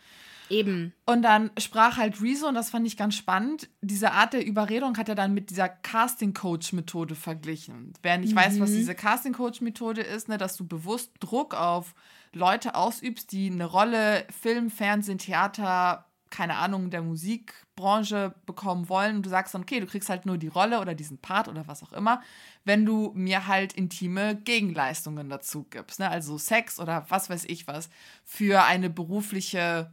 Eben. 0.50 0.94
Und 1.06 1.22
dann 1.22 1.52
sprach 1.58 1.98
halt 1.98 2.22
Rezo, 2.22 2.48
und 2.48 2.56
das 2.56 2.70
fand 2.70 2.86
ich 2.88 2.98
ganz 2.98 3.16
spannend, 3.16 3.70
diese 3.82 4.12
Art 4.12 4.34
der 4.34 4.46
Überredung 4.46 4.98
hat 4.98 5.10
er 5.10 5.16
dann 5.16 5.34
mit 5.34 5.50
dieser 5.50 5.70
Casting-Coach-Methode 5.70 7.16
verglichen. 7.16 7.94
Wer 8.02 8.18
nicht 8.18 8.36
weiß, 8.36 8.60
was 8.60 8.72
diese 8.72 8.96
Casting-Coach-Methode 8.96 10.02
ist, 10.02 10.30
ne, 10.30 10.38
dass 10.38 10.56
du 10.58 10.68
bewusst 10.68 11.12
Druck 11.20 11.54
auf 11.54 11.94
Leute 12.34 12.76
ausübst, 12.76 13.32
die 13.32 13.52
eine 13.52 13.66
Rolle 13.66 14.26
Film, 14.30 14.70
Fernsehen, 14.70 15.20
Theater, 15.20 16.06
keine 16.34 16.56
Ahnung, 16.56 16.90
der 16.90 17.04
Musikbranche 17.04 18.34
bekommen 18.48 18.90
wollen. 18.90 19.18
Und 19.18 19.26
du 19.26 19.30
sagst 19.30 19.54
dann, 19.54 19.62
okay, 19.62 19.80
du 19.80 19.86
kriegst 19.86 20.10
halt 20.10 20.26
nur 20.26 20.40
die 20.40 20.48
Rolle 20.48 20.82
oder 20.82 20.96
diesen 20.96 21.20
Part 21.20 21.48
oder 21.48 21.68
was 21.68 21.84
auch 21.84 21.94
immer, 21.94 22.24
wenn 22.66 22.86
du 22.86 23.12
mir 23.14 23.48
halt 23.48 23.74
intime 23.74 24.36
Gegenleistungen 24.36 25.30
dazu 25.30 25.66
gibst. 25.70 26.00
Ne? 26.00 26.10
Also 26.10 26.40
Sex 26.40 26.80
oder 26.80 27.06
was 27.10 27.30
weiß 27.30 27.46
ich 27.46 27.68
was 27.68 27.90
für 28.24 28.64
eine 28.64 28.90
berufliche 28.90 29.92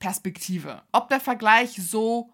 Perspektive. 0.00 0.82
Ob 0.90 1.08
der 1.08 1.20
Vergleich 1.20 1.76
so 1.76 2.32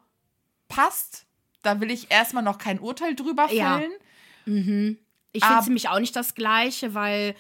passt, 0.69 1.27
da 1.63 1.81
will 1.81 1.91
ich 1.91 2.11
erstmal 2.11 2.43
noch 2.43 2.57
kein 2.59 2.79
Urteil 2.81 3.15
drüber 3.15 3.49
Ja. 3.53 3.77
fällen. 3.79 4.97
Ich 5.33 5.45
finde 5.45 5.61
es 5.61 5.67
nämlich 5.67 5.89
auch 5.89 5.99
nicht 5.99 6.17
das 6.17 6.35
Gleiche, 6.35 6.95
weil, 6.95 7.35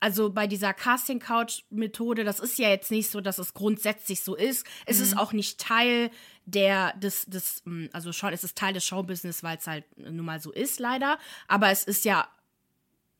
also 0.00 0.30
bei 0.30 0.46
dieser 0.46 0.74
Casting-Couch-Methode, 0.74 2.24
das 2.24 2.40
ist 2.40 2.58
ja 2.58 2.68
jetzt 2.68 2.90
nicht 2.90 3.10
so, 3.10 3.20
dass 3.20 3.38
es 3.38 3.54
grundsätzlich 3.54 4.20
so 4.22 4.34
ist. 4.34 4.66
Es 4.86 5.00
ist 5.00 5.16
auch 5.16 5.32
nicht 5.32 5.58
Teil 5.60 6.10
der, 6.44 6.92
des, 6.96 7.26
des, 7.26 7.62
mm, 7.64 7.86
also 7.92 8.12
schon, 8.12 8.32
es 8.32 8.44
ist 8.44 8.56
Teil 8.56 8.74
des 8.74 8.84
Showbusiness, 8.84 9.42
weil 9.42 9.56
es 9.58 9.66
halt 9.66 9.84
nun 9.96 10.24
mal 10.24 10.40
so 10.40 10.50
ist, 10.52 10.80
leider. 10.80 11.18
Aber 11.46 11.70
es 11.70 11.84
ist 11.84 12.04
ja 12.04 12.28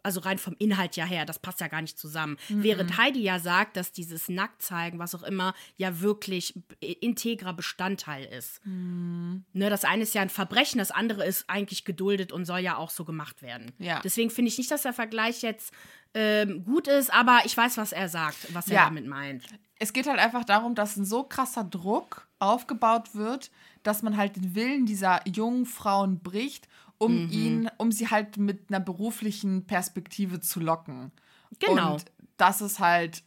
also 0.03 0.21
rein 0.21 0.39
vom 0.39 0.55
Inhalt 0.59 0.97
ja 0.97 1.05
her, 1.05 1.25
das 1.25 1.39
passt 1.39 1.61
ja 1.61 1.69
gar 1.69 1.83
nicht 1.83 1.99
zusammen. 1.99 2.37
Während 2.49 2.97
Heidi 2.99 3.21
ja 3.21 3.39
sagt, 3.39 3.77
dass 3.77 3.93
dieses 3.93 4.29
Nacktzeigen, 4.29 4.99
was 4.99 5.15
auch 5.15 5.23
immer, 5.23 5.55
ja 5.77 6.01
wirklich 6.01 6.55
integrer 6.81 7.53
Bestandteil 7.53 8.25
ist. 8.25 8.61
Ne, 8.65 9.43
das 9.71 9.85
eine 9.85 10.03
ist 10.03 10.15
ja 10.15 10.23
ein 10.23 10.31
Verbrechen, 10.31 10.79
das 10.79 10.91
andere 10.91 11.25
ist 11.27 11.49
eigentlich 11.49 11.85
geduldet 11.85 12.33
und 12.33 12.45
soll 12.45 12.61
ja 12.61 12.77
auch 12.77 12.91
so 12.91 13.05
gemacht 13.05 13.43
werden. 13.43 13.73
Ja. 13.79 14.01
Deswegen 14.03 14.31
finde 14.31 14.51
ich 14.51 14.59
nicht, 14.59 14.71
dass 14.71 14.83
der 14.83 14.93
Vergleich 14.93 15.43
jetzt 15.43 15.73
ähm, 16.15 16.65
gut 16.65 16.89
ist, 16.89 17.13
aber 17.13 17.41
ich 17.45 17.57
weiß, 17.57 17.77
was 17.77 17.93
er 17.93 18.09
sagt, 18.09 18.55
was 18.55 18.69
er 18.69 18.75
Ja. 18.75 18.85
damit 18.85 19.07
meint. 19.07 19.45
Es 19.79 19.93
geht 19.93 20.07
halt 20.07 20.19
einfach 20.19 20.45
darum, 20.45 20.75
dass 20.75 20.97
ein 20.97 21.05
so 21.05 21.23
krasser 21.25 21.65
Druck 21.65 22.27
aufgebaut 22.39 23.15
wird, 23.15 23.51
dass 23.83 24.03
man 24.03 24.17
halt 24.17 24.37
den 24.37 24.55
Willen 24.55 24.87
dieser 24.87 25.21
jungen 25.29 25.67
Frauen 25.67 26.21
bricht, 26.21 26.67
um 26.99 27.25
Mhm. 27.25 27.31
ihn, 27.31 27.71
um 27.79 27.93
sie 27.93 28.09
halt 28.09 28.37
mit 28.39 28.71
einer 28.71 28.81
beruflichen 28.81 29.67
Perspektive 29.67 30.41
zu 30.41 30.61
locken. 30.61 31.13
Genau. 31.59 31.95
Und 31.95 32.05
das 32.37 32.61
ist 32.61 32.79
halt 32.79 33.23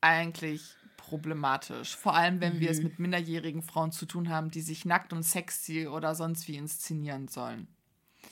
eigentlich 0.00 0.76
problematisch. 0.96 1.96
Vor 1.96 2.14
allem, 2.14 2.40
wenn 2.40 2.60
wir 2.60 2.70
es 2.70 2.78
Mhm. 2.78 2.84
mit 2.84 2.98
minderjährigen 2.98 3.62
Frauen 3.62 3.92
zu 3.92 4.06
tun 4.06 4.28
haben, 4.30 4.50
die 4.50 4.60
sich 4.62 4.84
nackt 4.84 5.12
und 5.12 5.22
sexy 5.22 5.86
oder 5.86 6.14
sonst 6.14 6.48
wie 6.48 6.56
inszenieren 6.56 7.28
sollen. 7.28 7.68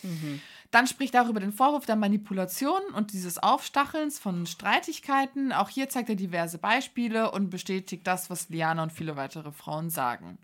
Mhm. 0.02 0.42
Dann 0.72 0.86
spricht 0.86 1.14
er 1.14 1.22
auch 1.22 1.28
über 1.28 1.38
den 1.38 1.52
Vorwurf 1.52 1.84
der 1.84 1.96
Manipulation 1.96 2.80
und 2.96 3.12
dieses 3.12 3.36
Aufstachelns 3.36 4.18
von 4.18 4.46
Streitigkeiten. 4.46 5.52
Auch 5.52 5.68
hier 5.68 5.90
zeigt 5.90 6.08
er 6.08 6.14
diverse 6.14 6.56
Beispiele 6.56 7.30
und 7.30 7.50
bestätigt 7.50 8.06
das, 8.06 8.30
was 8.30 8.48
Liana 8.48 8.82
und 8.82 8.90
viele 8.90 9.14
weitere 9.14 9.52
Frauen 9.52 9.90
sagen. 9.90 10.38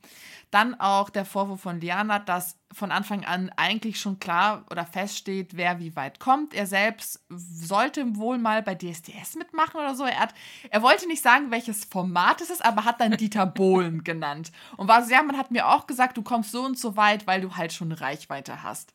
Dann 0.50 0.78
auch 0.78 1.08
der 1.08 1.24
Vorwurf 1.24 1.62
von 1.62 1.80
Liana, 1.80 2.18
dass 2.18 2.58
von 2.74 2.92
Anfang 2.92 3.24
an 3.24 3.50
eigentlich 3.56 3.98
schon 3.98 4.20
klar 4.20 4.66
oder 4.70 4.84
feststeht, 4.84 5.56
wer 5.56 5.80
wie 5.80 5.96
weit 5.96 6.20
kommt. 6.20 6.52
Er 6.52 6.66
selbst 6.66 7.24
sollte 7.30 8.16
wohl 8.16 8.36
mal 8.36 8.62
bei 8.62 8.74
DSDS 8.74 9.36
mitmachen 9.36 9.80
oder 9.80 9.94
so. 9.94 10.04
Er, 10.04 10.20
hat, 10.20 10.34
er 10.68 10.82
wollte 10.82 11.06
nicht 11.06 11.22
sagen, 11.22 11.50
welches 11.50 11.86
Format 11.86 12.42
es 12.42 12.50
ist, 12.50 12.62
aber 12.62 12.84
hat 12.84 13.00
dann 13.00 13.16
Dieter 13.16 13.46
Bohlen 13.46 14.04
genannt. 14.04 14.52
Und 14.76 14.88
war 14.88 15.02
so, 15.02 15.10
ja, 15.10 15.22
man 15.22 15.38
hat 15.38 15.50
mir 15.50 15.68
auch 15.68 15.86
gesagt, 15.86 16.18
du 16.18 16.22
kommst 16.22 16.52
so 16.52 16.66
und 16.66 16.78
so 16.78 16.98
weit, 16.98 17.26
weil 17.26 17.40
du 17.40 17.56
halt 17.56 17.72
schon 17.72 17.92
Reichweite 17.92 18.62
hast. 18.62 18.92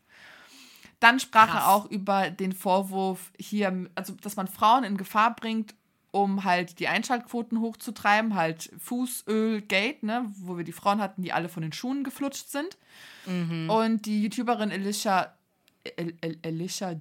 Dann 1.04 1.20
sprach 1.20 1.50
Krass. 1.50 1.64
er 1.64 1.70
auch 1.70 1.86
über 1.92 2.30
den 2.30 2.54
Vorwurf 2.54 3.34
hier, 3.38 3.90
also 3.94 4.14
dass 4.22 4.38
man 4.38 4.48
Frauen 4.48 4.86
in 4.86 4.96
Gefahr 4.96 5.36
bringt, 5.36 5.76
um 6.12 6.46
halt 6.46 6.80
die 6.80 6.88
Einschaltquoten 6.88 7.60
hochzutreiben, 7.60 8.36
halt 8.36 8.72
Fußölgate, 8.78 10.06
ne, 10.06 10.32
wo 10.38 10.56
wir 10.56 10.64
die 10.64 10.72
Frauen 10.72 11.02
hatten, 11.02 11.22
die 11.22 11.34
alle 11.34 11.50
von 11.50 11.62
den 11.62 11.74
Schuhen 11.74 12.06
geflutscht 12.06 12.48
sind. 12.50 12.78
Und 13.70 14.06
die 14.06 14.24
YouTuberin 14.24 14.72
Alicia, 14.72 15.34
El, 15.98 16.14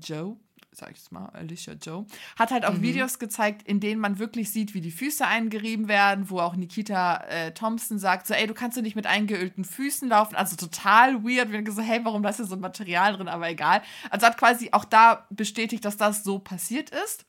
Joe, 0.00 0.36
sag 0.72 0.92
ich 0.92 0.98
es 0.98 1.10
mal, 1.10 1.26
Alicia 1.34 1.74
Joe, 1.74 2.06
hat 2.38 2.50
halt 2.50 2.64
auch 2.64 2.80
Videos 2.80 3.18
gezeigt, 3.18 3.62
in 3.62 3.78
denen 3.78 4.00
man 4.00 4.18
wirklich 4.18 4.50
sieht, 4.50 4.74
wie 4.74 4.80
die 4.80 4.90
Füße 4.90 5.26
eingerieben 5.26 5.86
werden, 5.86 6.30
wo 6.30 6.40
auch 6.40 6.56
Nikita 6.56 7.24
äh, 7.28 7.52
Thompson 7.52 7.98
sagt, 7.98 8.26
so, 8.26 8.34
ey, 8.34 8.46
du 8.46 8.54
kannst 8.54 8.76
doch 8.76 8.82
nicht 8.82 8.96
mit 8.96 9.06
eingeölten 9.06 9.64
Füßen 9.64 10.08
laufen. 10.08 10.34
Also 10.34 10.56
total 10.56 11.24
weird. 11.24 11.50
Wir 11.50 11.58
haben 11.58 11.70
so, 11.70 11.82
hey, 11.82 12.00
warum 12.04 12.22
da 12.22 12.30
ist 12.30 12.36
hier 12.36 12.46
so 12.46 12.54
ein 12.54 12.60
Material 12.60 13.14
drin, 13.14 13.28
aber 13.28 13.50
egal. 13.50 13.82
Also 14.10 14.26
hat 14.26 14.38
quasi 14.38 14.70
auch 14.72 14.84
da 14.84 15.26
bestätigt, 15.30 15.84
dass 15.84 15.96
das 15.96 16.24
so 16.24 16.38
passiert 16.38 16.90
ist. 16.90 17.26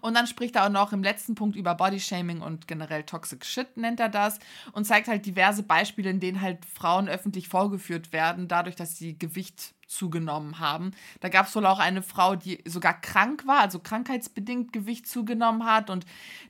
Und 0.00 0.14
dann 0.14 0.26
spricht 0.26 0.56
er 0.56 0.66
auch 0.66 0.70
noch 0.70 0.92
im 0.92 1.02
letzten 1.02 1.34
Punkt 1.34 1.56
über 1.56 1.74
Bodyshaming 1.74 2.40
und 2.40 2.68
generell 2.68 3.02
Toxic 3.04 3.44
Shit, 3.44 3.76
nennt 3.76 4.00
er 4.00 4.08
das. 4.08 4.38
Und 4.72 4.84
zeigt 4.84 5.08
halt 5.08 5.26
diverse 5.26 5.62
Beispiele, 5.62 6.10
in 6.10 6.20
denen 6.20 6.40
halt 6.40 6.64
Frauen 6.64 7.08
öffentlich 7.08 7.48
vorgeführt 7.48 8.12
werden, 8.12 8.48
dadurch, 8.48 8.76
dass 8.76 8.96
sie 8.96 9.18
Gewicht 9.18 9.74
zugenommen 9.90 10.60
haben. 10.60 10.92
Da 11.18 11.28
gab 11.28 11.48
es 11.48 11.56
wohl 11.56 11.66
auch 11.66 11.80
eine 11.80 12.02
Frau, 12.02 12.36
die 12.36 12.62
sogar 12.64 12.98
krank 13.00 13.46
war, 13.46 13.60
also 13.60 13.80
krankheitsbedingt 13.80 14.72
Gewicht 14.72 15.08
zugenommen 15.08 15.66
hat. 15.66 15.90
Und 15.90 16.06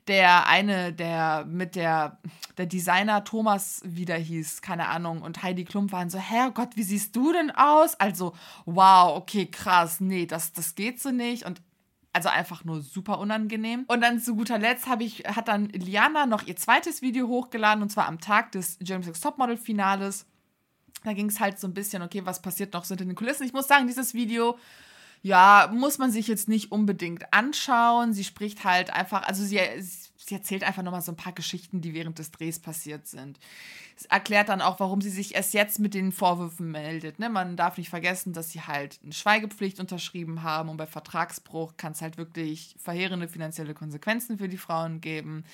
der 0.08 0.46
eine, 0.46 0.92
der 0.92 1.46
mit 1.46 1.74
der, 1.74 2.18
der 2.58 2.66
Designer 2.66 3.24
Thomas 3.24 3.80
wieder 3.84 4.16
hieß, 4.16 4.60
keine 4.62 4.88
Ahnung, 4.88 5.22
und 5.22 5.42
Heidi 5.42 5.64
Klum 5.64 5.90
waren 5.90 6.10
so, 6.10 6.18
Herrgott, 6.18 6.76
wie 6.76 6.82
siehst 6.82 7.16
du 7.16 7.32
denn 7.32 7.50
aus? 7.50 7.94
Also, 7.98 8.34
wow, 8.66 9.16
okay, 9.16 9.46
krass, 9.46 10.00
nee, 10.00 10.26
das, 10.26 10.52
das 10.52 10.74
geht 10.74 11.00
so 11.00 11.10
nicht. 11.10 11.46
Und 11.46 11.62
also 12.12 12.28
einfach 12.28 12.64
nur 12.64 12.80
super 12.82 13.18
unangenehm. 13.18 13.84
Und 13.86 14.00
dann 14.00 14.20
zu 14.20 14.34
guter 14.34 14.58
Letzt 14.58 14.86
habe 14.88 15.04
ich, 15.04 15.20
hat 15.20 15.48
dann 15.48 15.66
Liana 15.68 16.26
noch 16.26 16.42
ihr 16.46 16.56
zweites 16.56 17.02
Video 17.02 17.28
hochgeladen 17.28 17.82
und 17.82 17.90
zwar 17.90 18.06
am 18.06 18.20
Tag 18.20 18.52
des 18.52 18.78
James 18.82 19.06
X 19.06 19.20
Topmodel 19.20 19.56
Finales. 19.56 20.26
Da 21.04 21.12
ging 21.12 21.28
es 21.28 21.40
halt 21.40 21.58
so 21.58 21.66
ein 21.66 21.74
bisschen, 21.74 22.02
okay, 22.02 22.22
was 22.24 22.42
passiert 22.42 22.74
noch 22.74 22.84
so 22.84 22.94
hinter 22.94 23.04
den 23.04 23.14
Kulissen. 23.14 23.46
Ich 23.46 23.52
muss 23.52 23.68
sagen, 23.68 23.86
dieses 23.86 24.12
Video, 24.12 24.58
ja, 25.22 25.70
muss 25.72 25.98
man 25.98 26.10
sich 26.10 26.26
jetzt 26.26 26.48
nicht 26.48 26.72
unbedingt 26.72 27.32
anschauen. 27.32 28.12
Sie 28.12 28.24
spricht 28.24 28.64
halt 28.64 28.92
einfach, 28.92 29.22
also 29.22 29.44
sie, 29.44 29.60
sie 29.78 30.09
erzählt 30.30 30.64
einfach 30.64 30.82
nochmal 30.82 31.02
so 31.02 31.12
ein 31.12 31.16
paar 31.16 31.32
Geschichten, 31.32 31.80
die 31.80 31.94
während 31.94 32.18
des 32.18 32.30
Drehs 32.30 32.58
passiert 32.58 33.06
sind. 33.06 33.38
Es 33.96 34.06
erklärt 34.06 34.48
dann 34.48 34.60
auch, 34.60 34.80
warum 34.80 35.00
sie 35.00 35.10
sich 35.10 35.34
erst 35.34 35.54
jetzt 35.54 35.78
mit 35.78 35.94
den 35.94 36.12
Vorwürfen 36.12 36.70
meldet. 36.70 37.18
Ne? 37.18 37.28
Man 37.28 37.56
darf 37.56 37.76
nicht 37.78 37.90
vergessen, 37.90 38.32
dass 38.32 38.50
sie 38.50 38.60
halt 38.62 38.98
eine 39.02 39.12
Schweigepflicht 39.12 39.80
unterschrieben 39.80 40.42
haben 40.42 40.68
und 40.68 40.76
bei 40.76 40.86
Vertragsbruch 40.86 41.76
kann 41.76 41.92
es 41.92 42.02
halt 42.02 42.16
wirklich 42.16 42.76
verheerende 42.78 43.28
finanzielle 43.28 43.74
Konsequenzen 43.74 44.38
für 44.38 44.48
die 44.48 44.56
Frauen 44.56 45.00
geben. 45.00 45.44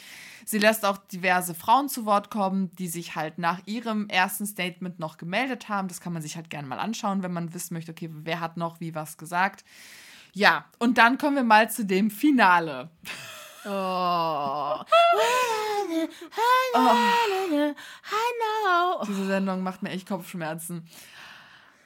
Sie 0.44 0.59
lässt 0.59 0.85
auch 0.85 0.98
diverse 0.98 1.55
Frauen 1.55 1.88
zu 1.88 2.05
Wort 2.05 2.31
kommen, 2.31 2.70
die 2.76 2.88
sich 2.88 3.16
halt 3.16 3.38
nach 3.38 3.61
ihrem 3.66 4.09
ersten 4.09 4.46
Statement 4.46 4.98
noch 4.98 5.16
gemeldet 5.16 5.68
haben. 5.68 5.88
Das 5.88 6.00
kann 6.00 6.12
man 6.12 6.22
sich 6.22 6.37
halt 6.37 6.50
gerne 6.50 6.68
mal 6.68 6.79
anschauen, 6.79 7.22
wenn 7.22 7.33
man 7.33 7.55
wissen 7.55 7.74
möchte, 7.74 7.92
okay, 7.92 8.11
wer 8.12 8.40
hat 8.40 8.57
noch 8.57 8.81
wie 8.81 8.94
was 8.94 9.16
gesagt. 9.16 9.64
Ja, 10.33 10.66
und 10.79 10.98
dann 10.98 11.18
kommen 11.18 11.37
wir 11.37 11.44
mal 11.44 11.70
zu 11.70 11.85
dem 11.85 12.11
Finale. 12.11 12.90
Oh. 13.66 14.81
oh. 16.74 19.05
Diese 19.09 19.26
Sendung 19.26 19.62
macht 19.62 19.83
mir 19.83 19.90
echt 19.90 20.09
Kopfschmerzen. 20.09 20.87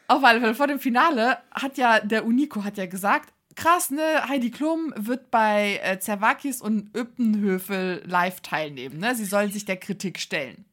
Auf 0.09 0.25
alle 0.25 0.41
Fälle, 0.41 0.55
vor 0.55 0.67
dem 0.67 0.81
Finale 0.81 1.39
hat 1.53 1.79
ja 1.79 2.01
der 2.01 2.27
Unico 2.27 2.65
hat 2.65 2.77
ja 2.77 2.87
gesagt, 2.87 3.33
krass, 3.55 3.91
ne, 3.91 4.29
Heidi 4.29 4.51
Klum 4.51 4.93
wird 4.97 5.31
bei 5.31 5.81
äh, 5.83 6.01
Zerwakis 6.01 6.61
und 6.61 6.95
Öppenhöfel 6.95 8.03
live 8.07 8.41
teilnehmen, 8.41 8.99
ne? 8.99 9.15
Sie 9.15 9.25
soll 9.25 9.53
sich 9.53 9.65
der 9.65 9.77
Kritik 9.77 10.19
stellen. 10.19 10.65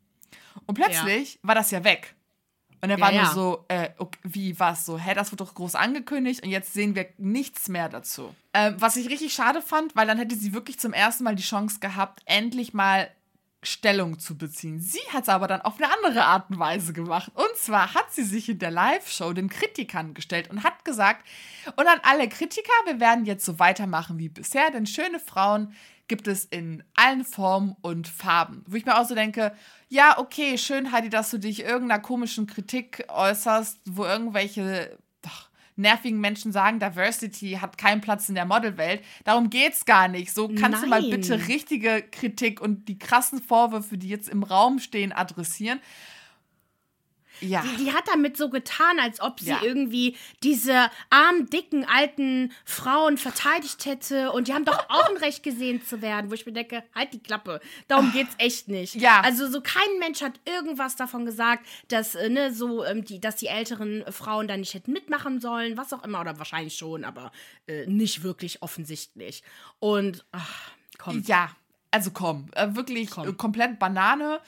Und 0.65 0.75
plötzlich 0.75 1.35
ja. 1.35 1.39
war 1.43 1.55
das 1.55 1.71
ja 1.71 1.83
weg. 1.83 2.15
Und 2.87 2.99
er 2.99 2.99
war 2.99 3.13
ja, 3.13 3.23
nur 3.23 3.33
so, 3.33 3.65
äh, 3.67 3.89
okay, 3.97 4.19
wie 4.23 4.59
was? 4.59 4.85
So, 4.85 4.97
hä, 4.97 5.13
das 5.13 5.31
wird 5.31 5.41
doch 5.41 5.53
groß 5.53 5.75
angekündigt 5.75 6.43
und 6.43 6.49
jetzt 6.49 6.73
sehen 6.73 6.95
wir 6.95 7.07
nichts 7.17 7.69
mehr 7.69 7.89
dazu. 7.89 8.33
Ähm, 8.53 8.75
was 8.79 8.95
ich 8.95 9.09
richtig 9.09 9.33
schade 9.33 9.61
fand, 9.61 9.95
weil 9.95 10.07
dann 10.07 10.17
hätte 10.17 10.35
sie 10.35 10.53
wirklich 10.53 10.79
zum 10.79 10.93
ersten 10.93 11.23
Mal 11.23 11.35
die 11.35 11.43
Chance 11.43 11.79
gehabt, 11.79 12.21
endlich 12.25 12.73
mal 12.73 13.09
Stellung 13.63 14.19
zu 14.19 14.37
beziehen. 14.37 14.79
Sie 14.79 15.01
hat 15.11 15.23
es 15.23 15.29
aber 15.29 15.47
dann 15.47 15.61
auf 15.61 15.75
eine 15.77 15.91
andere 15.91 16.23
Art 16.25 16.49
und 16.49 16.59
Weise 16.59 16.93
gemacht. 16.93 17.31
Und 17.33 17.55
zwar 17.55 17.93
hat 17.93 18.13
sie 18.13 18.23
sich 18.23 18.49
in 18.49 18.59
der 18.59 18.71
Live-Show 18.71 19.33
den 19.33 19.49
Kritikern 19.49 20.13
gestellt 20.13 20.49
und 20.49 20.63
hat 20.63 20.85
gesagt, 20.85 21.25
und 21.75 21.87
an 21.87 21.99
alle 22.03 22.29
Kritiker, 22.29 22.71
wir 22.85 22.99
werden 22.99 23.25
jetzt 23.25 23.45
so 23.45 23.59
weitermachen 23.59 24.19
wie 24.19 24.29
bisher, 24.29 24.71
denn 24.71 24.85
schöne 24.85 25.19
Frauen 25.19 25.73
gibt 26.07 26.27
es 26.27 26.45
in 26.45 26.83
allen 26.95 27.23
Formen 27.23 27.75
und 27.81 28.07
Farben. 28.07 28.63
Wo 28.67 28.75
ich 28.75 28.85
mir 28.85 28.97
auch 28.99 29.07
so 29.07 29.15
denke, 29.15 29.53
ja, 29.89 30.17
okay, 30.17 30.57
schön, 30.57 30.91
Heidi, 30.91 31.09
dass 31.09 31.31
du 31.31 31.37
dich 31.37 31.63
irgendeiner 31.63 32.01
komischen 32.01 32.47
Kritik 32.47 33.05
äußerst, 33.09 33.79
wo 33.85 34.05
irgendwelche 34.05 34.97
ach, 35.25 35.49
nervigen 35.75 36.19
Menschen 36.19 36.51
sagen, 36.51 36.79
Diversity 36.79 37.59
hat 37.61 37.77
keinen 37.77 38.01
Platz 38.01 38.29
in 38.29 38.35
der 38.35 38.45
Modelwelt. 38.45 39.01
Darum 39.23 39.49
geht's 39.49 39.85
gar 39.85 40.07
nicht. 40.07 40.33
So 40.33 40.47
kannst 40.47 40.81
Nein. 40.81 40.83
du 40.83 40.87
mal 40.87 41.09
bitte 41.09 41.47
richtige 41.47 42.01
Kritik 42.01 42.61
und 42.61 42.87
die 42.87 42.99
krassen 42.99 43.41
Vorwürfe, 43.41 43.97
die 43.97 44.09
jetzt 44.09 44.29
im 44.29 44.43
Raum 44.43 44.79
stehen, 44.79 45.11
adressieren. 45.11 45.79
Ja. 47.41 47.61
Die, 47.61 47.85
die, 47.85 47.93
hat 47.93 48.05
damit 48.07 48.37
so 48.37 48.49
getan, 48.49 48.99
als 48.99 49.21
ob 49.21 49.39
sie 49.39 49.49
ja. 49.49 49.59
irgendwie 49.61 50.15
diese 50.43 50.89
armen, 51.09 51.49
dicken, 51.49 51.85
alten 51.85 52.51
Frauen 52.65 53.17
verteidigt 53.17 53.85
hätte. 53.85 54.31
Und 54.31 54.47
die 54.47 54.53
haben 54.53 54.65
doch 54.65 54.89
auch 54.89 55.09
ein 55.09 55.17
Recht 55.17 55.43
gesehen 55.43 55.83
zu 55.83 56.01
werden, 56.01 56.29
wo 56.29 56.33
ich 56.33 56.45
mir 56.45 56.53
denke, 56.53 56.83
halt 56.93 57.13
die 57.13 57.19
Klappe. 57.19 57.59
Darum 57.87 58.11
geht's 58.11 58.35
echt 58.37 58.67
nicht. 58.67 58.95
Ja. 58.95 59.21
Also 59.21 59.47
so 59.49 59.61
kein 59.61 59.99
Mensch 59.99 60.21
hat 60.21 60.39
irgendwas 60.45 60.95
davon 60.95 61.25
gesagt, 61.25 61.65
dass, 61.87 62.15
äh, 62.15 62.29
ne, 62.29 62.53
so, 62.53 62.83
ähm, 62.83 63.05
die, 63.05 63.19
dass 63.19 63.37
die 63.37 63.47
älteren 63.47 64.03
Frauen 64.11 64.47
da 64.47 64.57
nicht 64.57 64.73
hätten 64.73 64.91
mitmachen 64.91 65.39
sollen, 65.39 65.77
was 65.77 65.93
auch 65.93 66.03
immer, 66.03 66.21
oder 66.21 66.37
wahrscheinlich 66.39 66.77
schon, 66.77 67.03
aber 67.03 67.31
äh, 67.67 67.85
nicht 67.85 68.23
wirklich 68.23 68.61
offensichtlich. 68.61 69.43
Und 69.79 70.25
ach, 70.31 70.71
komm. 70.97 71.23
Ja. 71.25 71.51
Also 71.89 72.11
komm, 72.11 72.49
äh, 72.53 72.75
wirklich 72.75 73.09
komm. 73.09 73.37
komplett 73.37 73.79
Banane 73.79 74.41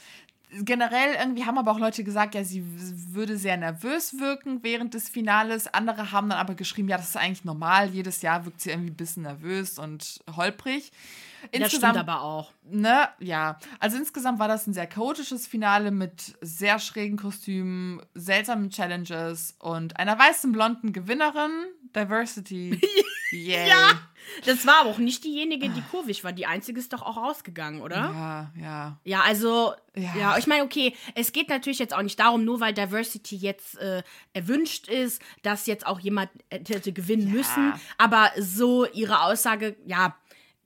generell 0.52 1.16
irgendwie 1.20 1.46
haben 1.46 1.58
aber 1.58 1.72
auch 1.72 1.80
Leute 1.80 2.04
gesagt, 2.04 2.36
ja, 2.36 2.44
sie 2.44 2.64
würde 3.14 3.38
sehr 3.38 3.58
nervös 3.58 4.20
wirken 4.20 4.64
während 4.64 4.94
des 4.94 5.10
Finales. 5.10 5.72
Andere 5.74 6.12
haben 6.12 6.30
dann 6.30 6.40
aber 6.40 6.56
geschrieben, 6.56 6.90
ja, 6.90 6.98
das 6.98 7.10
ist 7.10 7.18
eigentlich 7.18 7.46
normal. 7.46 7.90
Jedes 7.90 8.22
Jahr 8.22 8.46
wirkt 8.46 8.62
sie 8.62 8.72
irgendwie 8.72 8.92
ein 8.92 8.98
bisschen 8.98 9.24
nervös 9.24 9.78
und 9.78 10.22
holprig. 10.36 10.92
Insgesamt, 11.52 11.62
das 11.62 11.72
stimmt 11.72 11.98
aber 11.98 12.22
auch. 12.22 12.52
Ne, 12.70 13.10
ja. 13.20 13.60
Also 13.80 13.98
insgesamt 13.98 14.40
war 14.40 14.48
das 14.48 14.68
ein 14.68 14.74
sehr 14.74 14.88
chaotisches 14.88 15.48
Finale 15.48 15.92
mit 15.92 16.38
sehr 16.42 16.80
schrägen 16.80 17.18
Kostümen, 17.18 18.02
seltsamen 18.14 18.70
Challenges 18.70 19.56
und 19.60 19.98
einer 19.98 20.18
weißen 20.20 20.52
blonden 20.52 20.94
Gewinnerin. 20.94 21.52
Diversity. 21.96 22.80
Yay. 23.32 23.70
ja. 23.70 24.02
Das 24.46 24.66
war 24.66 24.82
aber 24.82 24.90
auch 24.90 24.98
nicht 24.98 25.24
diejenige, 25.24 25.70
die 25.70 25.82
kurvig 25.82 26.24
war. 26.24 26.32
Die 26.32 26.46
einzige 26.46 26.80
ist 26.80 26.94
doch 26.94 27.02
auch 27.02 27.18
rausgegangen, 27.18 27.82
oder? 27.82 27.96
Ja, 27.96 28.54
ja. 28.60 29.00
Ja, 29.04 29.22
also, 29.22 29.74
ja, 29.96 30.16
ja 30.18 30.38
ich 30.38 30.48
meine, 30.48 30.64
okay, 30.64 30.96
es 31.16 31.32
geht 31.32 31.50
natürlich 31.50 31.80
jetzt 31.80 31.94
auch 31.94 32.02
nicht 32.02 32.20
darum, 32.20 32.44
nur 32.46 32.60
weil 32.60 32.74
Diversity 32.74 33.36
jetzt 33.36 33.78
äh, 33.78 34.04
erwünscht 34.34 34.88
ist, 34.88 35.22
dass 35.42 35.66
jetzt 35.68 35.86
auch 35.86 36.00
jemand 36.00 36.30
hätte 36.50 36.92
gewinnen 36.92 37.28
ja. 37.28 37.34
müssen. 37.34 37.74
Aber 37.98 38.32
so 38.38 38.86
ihre 38.86 39.22
Aussage, 39.22 39.78
ja, 39.86 40.16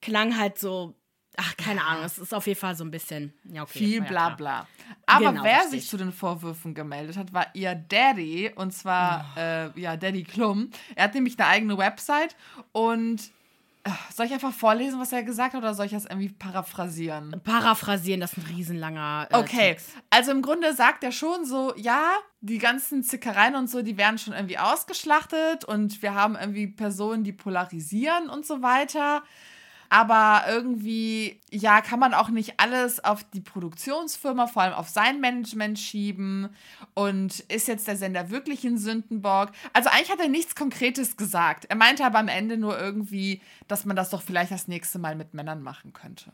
klang 0.01 0.37
halt 0.37 0.59
so 0.59 0.95
Ach, 1.37 1.57
keine 1.57 1.83
Ahnung, 1.83 2.03
es 2.05 2.19
ist 2.19 2.33
auf 2.33 2.45
jeden 2.45 2.59
Fall 2.59 2.75
so 2.75 2.83
ein 2.83 2.91
bisschen 2.91 3.33
ja, 3.45 3.63
okay, 3.63 3.79
viel 3.79 4.01
bla 4.01 4.29
bla. 4.29 4.67
Aber 5.07 5.31
genau, 5.31 5.43
wer 5.43 5.61
richtig. 5.61 5.81
sich 5.81 5.89
zu 5.89 5.97
den 5.97 6.11
Vorwürfen 6.11 6.75
gemeldet 6.75 7.17
hat, 7.17 7.33
war 7.33 7.47
ihr 7.53 7.73
Daddy 7.73 8.51
und 8.55 8.71
zwar 8.71 9.33
oh. 9.35 9.39
äh, 9.39 9.79
ja 9.79 9.97
Daddy 9.97 10.23
Klum. 10.23 10.69
Er 10.95 11.05
hat 11.05 11.15
nämlich 11.15 11.39
eine 11.39 11.47
eigene 11.47 11.77
Website 11.77 12.35
und 12.71 13.31
äh, 13.83 13.89
soll 14.13 14.27
ich 14.27 14.33
einfach 14.33 14.53
vorlesen, 14.53 14.99
was 14.99 15.11
er 15.11 15.23
gesagt 15.23 15.55
hat, 15.55 15.61
oder 15.61 15.73
soll 15.73 15.87
ich 15.87 15.91
das 15.91 16.05
irgendwie 16.05 16.29
paraphrasieren? 16.29 17.41
Paraphrasieren, 17.43 18.21
das 18.21 18.33
ist 18.33 18.45
ein 18.45 18.55
riesenlanger. 18.55 19.27
Äh, 19.31 19.37
okay, 19.37 19.69
Text. 19.71 19.89
also 20.11 20.31
im 20.31 20.41
Grunde 20.43 20.73
sagt 20.73 21.03
er 21.03 21.11
schon 21.11 21.45
so, 21.45 21.73
ja, 21.75 22.11
die 22.41 22.59
ganzen 22.59 23.03
Zickereien 23.03 23.55
und 23.55 23.69
so, 23.69 23.81
die 23.81 23.97
werden 23.97 24.19
schon 24.19 24.33
irgendwie 24.33 24.59
ausgeschlachtet 24.59 25.65
und 25.65 26.01
wir 26.03 26.13
haben 26.13 26.35
irgendwie 26.35 26.67
Personen, 26.67 27.23
die 27.23 27.33
polarisieren 27.33 28.29
und 28.29 28.45
so 28.45 28.61
weiter 28.61 29.23
aber 29.93 30.45
irgendwie, 30.47 31.39
ja, 31.51 31.79
kann 31.81 31.99
man 31.99 32.15
auch 32.15 32.29
nicht 32.29 32.59
alles 32.59 33.03
auf 33.03 33.23
die 33.25 33.41
Produktionsfirma, 33.41 34.47
vor 34.47 34.63
allem 34.63 34.73
auf 34.73 34.89
sein 34.89 35.21
Management 35.21 35.77
schieben. 35.77 36.49
Und 36.95 37.41
ist 37.41 37.67
jetzt 37.67 37.87
der 37.87 37.95
Sender 37.95 38.31
wirklich 38.31 38.65
in 38.65 38.79
Sündenbock? 38.79 39.51
Also 39.71 39.89
eigentlich 39.89 40.09
hat 40.09 40.19
er 40.19 40.29
nichts 40.29 40.55
Konkretes 40.55 41.15
gesagt. 41.15 41.65
Er 41.65 41.75
meinte 41.75 42.03
aber 42.05 42.17
am 42.17 42.27
Ende 42.27 42.57
nur 42.57 42.79
irgendwie, 42.79 43.39
dass 43.67 43.85
man 43.85 43.95
das 43.95 44.09
doch 44.09 44.23
vielleicht 44.23 44.51
das 44.51 44.67
nächste 44.67 44.97
Mal 44.97 45.15
mit 45.15 45.35
Männern 45.35 45.61
machen 45.61 45.93
könnte. 45.93 46.31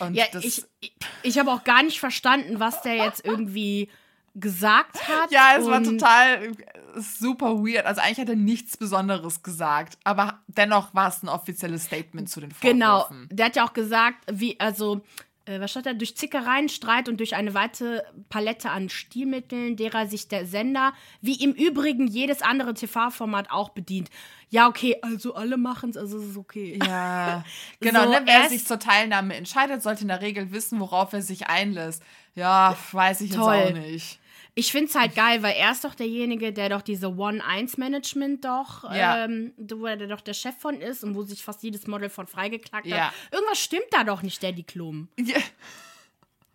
Und 0.00 0.14
ja, 0.14 0.24
ich, 0.40 0.64
ich, 0.80 0.92
ich 1.22 1.38
habe 1.38 1.52
auch 1.52 1.62
gar 1.62 1.84
nicht 1.84 2.00
verstanden, 2.00 2.58
was 2.58 2.82
der 2.82 2.96
jetzt 2.96 3.24
irgendwie 3.24 3.88
gesagt 4.34 5.08
hat. 5.08 5.30
Ja, 5.30 5.54
es 5.58 5.66
war 5.66 5.82
total 5.82 6.52
super 6.96 7.58
weird. 7.58 7.86
Also 7.86 8.00
eigentlich 8.00 8.18
hat 8.18 8.28
er 8.28 8.36
nichts 8.36 8.76
Besonderes 8.76 9.42
gesagt, 9.42 9.98
aber 10.04 10.40
dennoch 10.46 10.94
war 10.94 11.08
es 11.08 11.22
ein 11.22 11.28
offizielles 11.28 11.84
Statement 11.84 12.28
zu 12.28 12.40
den 12.40 12.52
genau. 12.60 13.00
Vorwürfen. 13.00 13.28
Genau. 13.28 13.36
Der 13.36 13.46
hat 13.46 13.56
ja 13.56 13.64
auch 13.64 13.72
gesagt, 13.72 14.18
wie 14.30 14.58
also 14.60 15.02
äh, 15.50 15.60
was 15.60 15.70
stand 15.70 15.86
da? 15.86 15.92
Durch 15.92 16.16
Zickereien, 16.16 16.68
Streit 16.68 17.08
und 17.08 17.18
durch 17.18 17.34
eine 17.34 17.54
weite 17.54 18.04
Palette 18.28 18.70
an 18.70 18.88
Stilmitteln, 18.88 19.76
derer 19.76 20.06
sich 20.06 20.28
der 20.28 20.46
Sender, 20.46 20.92
wie 21.20 21.42
im 21.42 21.52
Übrigen 21.52 22.06
jedes 22.06 22.42
andere 22.42 22.74
TV-Format 22.74 23.50
auch 23.50 23.70
bedient. 23.70 24.10
Ja, 24.50 24.68
okay, 24.68 24.96
also 25.02 25.34
alle 25.34 25.56
machen 25.56 25.90
es, 25.90 25.96
also 25.96 26.18
es 26.18 26.30
ist 26.30 26.36
okay. 26.36 26.78
Ja, 26.84 27.44
genau. 27.80 28.04
So, 28.04 28.10
ne, 28.10 28.22
wer 28.24 28.48
sich 28.48 28.66
zur 28.66 28.78
Teilnahme 28.78 29.34
entscheidet, 29.34 29.82
sollte 29.82 30.02
in 30.02 30.08
der 30.08 30.20
Regel 30.20 30.52
wissen, 30.52 30.80
worauf 30.80 31.12
er 31.12 31.22
sich 31.22 31.48
einlässt. 31.48 32.02
Ja, 32.34 32.76
weiß 32.92 33.20
ich 33.22 33.30
toll. 33.30 33.54
jetzt 33.54 33.70
auch 33.70 33.74
nicht. 33.74 34.19
Ich 34.54 34.72
finde 34.72 34.86
es 34.86 34.94
halt 34.94 35.14
geil, 35.14 35.42
weil 35.42 35.54
er 35.56 35.72
ist 35.72 35.84
doch 35.84 35.94
derjenige, 35.94 36.52
der 36.52 36.68
doch 36.68 36.82
diese 36.82 37.14
One-Eins-Management 37.14 38.44
doch, 38.44 38.84
ja. 38.92 39.24
ähm, 39.24 39.52
wo 39.56 39.86
er 39.86 39.96
doch 39.96 40.20
der 40.20 40.34
Chef 40.34 40.56
von 40.58 40.80
ist 40.80 41.04
und 41.04 41.14
wo 41.14 41.22
sich 41.22 41.42
fast 41.42 41.62
jedes 41.62 41.86
Model 41.86 42.08
von 42.08 42.26
freigeklagt 42.26 42.86
ja. 42.86 43.06
hat. 43.06 43.14
Irgendwas 43.30 43.60
stimmt 43.60 43.86
da 43.90 44.04
doch 44.04 44.22
nicht, 44.22 44.42
Daddy 44.42 44.62
Klum. 44.62 45.08
Ja. 45.18 45.38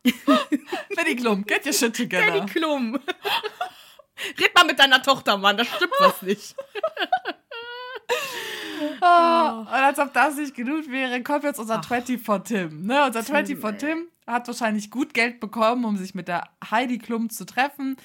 Daddy 0.96 1.16
Klum, 1.16 1.46
get 1.46 1.66
your 1.66 1.74
shit 1.74 1.96
together. 1.96 2.32
Daddy 2.32 2.46
Klum. 2.52 3.00
Red 4.40 4.56
mal 4.56 4.66
mit 4.66 4.80
deiner 4.80 5.02
Tochter, 5.02 5.38
Mann, 5.38 5.58
da 5.58 5.66
stimmt 5.66 5.94
was 6.00 6.22
nicht. 6.22 6.56
Oh, 9.02 9.60
und 9.62 9.68
als 9.68 10.00
ob 10.00 10.14
das 10.14 10.36
nicht 10.36 10.54
genug 10.54 10.90
wäre, 10.90 11.22
kommt 11.24 11.44
jetzt 11.44 11.60
unser 11.60 11.80
Ach. 11.80 11.86
24 11.86 12.44
Tim. 12.44 12.86
Ne? 12.86 13.06
Unser 13.06 13.24
24 13.24 13.80
Tim 13.80 14.08
hat 14.28 14.48
wahrscheinlich 14.48 14.92
gut 14.92 15.14
Geld 15.14 15.40
bekommen, 15.40 15.86
um 15.86 15.98
sich 15.98 16.16
mit 16.16 16.28
der 16.28 16.50
Heidi 16.70 16.98
Klum 16.98 17.30
zu 17.30 17.46
treffen. 17.46 17.98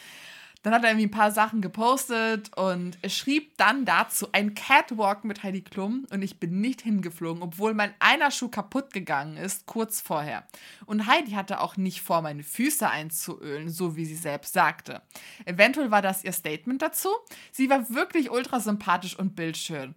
Dann 0.63 0.75
hat 0.75 0.85
er 0.85 0.91
irgendwie 0.91 1.07
ein 1.07 1.11
paar 1.11 1.31
Sachen 1.31 1.63
gepostet 1.63 2.55
und 2.55 2.99
schrieb 3.09 3.57
dann 3.57 3.87
dazu 3.87 4.29
ein 4.33 4.55
Catwalk 4.55 5.25
mit 5.25 5.43
Heidi 5.43 5.63
Klum 5.63 6.07
und 6.11 6.21
ich 6.21 6.39
bin 6.39 6.61
nicht 6.61 6.83
hingeflogen, 6.83 7.43
obwohl 7.43 7.73
mein 7.73 7.95
einer 7.99 8.31
Schuh 8.31 8.49
kaputt 8.49 8.93
gegangen 8.93 9.39
ist, 9.39 9.65
kurz 9.65 10.03
vorher. 10.03 10.47
Und 10.85 11.07
Heidi 11.07 11.31
hatte 11.31 11.61
auch 11.61 11.79
nicht 11.79 12.03
vor, 12.03 12.21
meine 12.21 12.43
Füße 12.43 12.89
einzuölen, 12.91 13.71
so 13.71 13.97
wie 13.97 14.05
sie 14.05 14.17
selbst 14.17 14.53
sagte. 14.53 15.01
Eventuell 15.47 15.91
war 15.91 16.03
das 16.03 16.25
ihr 16.25 16.33
Statement 16.33 16.83
dazu. 16.83 17.09
Sie 17.53 17.71
war 17.71 17.89
wirklich 17.89 18.31
ultra 18.31 18.61
sympathisch 18.61 19.19
und 19.19 19.37
bildschön. 19.37 19.95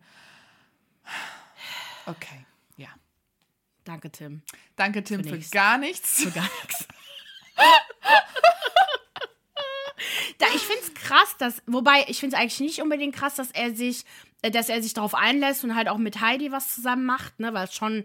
Okay. 2.06 2.46
Danke, 3.84 4.12
Tim. 4.12 4.42
Danke, 4.76 5.04
Tim, 5.04 5.24
Für 5.24 5.30
für, 5.30 5.36
nichts. 5.36 5.52
gar 5.52 5.78
nichts. 5.78 6.24
Für 6.24 6.32
gar 6.32 6.44
nichts. 6.64 6.88
Da, 10.38 10.46
ich 10.56 10.62
finde 10.62 10.82
es 10.84 10.94
krass, 10.94 11.36
dass, 11.38 11.62
wobei 11.68 12.06
ich 12.08 12.20
finde 12.20 12.36
es 12.36 12.42
eigentlich 12.42 12.60
nicht 12.60 12.82
unbedingt 12.82 13.16
krass, 13.16 13.36
dass 13.36 13.52
er 13.52 13.74
sich, 13.76 14.06
äh, 14.42 14.52
dass 14.52 14.70
er 14.70 14.82
sich 14.82 14.94
darauf 14.94 15.16
einlässt 15.16 15.64
und 15.64 15.76
halt 15.76 15.88
auch 15.88 15.98
mit 15.98 16.20
Heidi 16.22 16.52
was 16.52 16.74
zusammen 16.74 17.06
macht, 17.06 17.40
ne, 17.40 17.54
weil 17.54 17.66
es 17.66 17.74
schon 17.76 18.04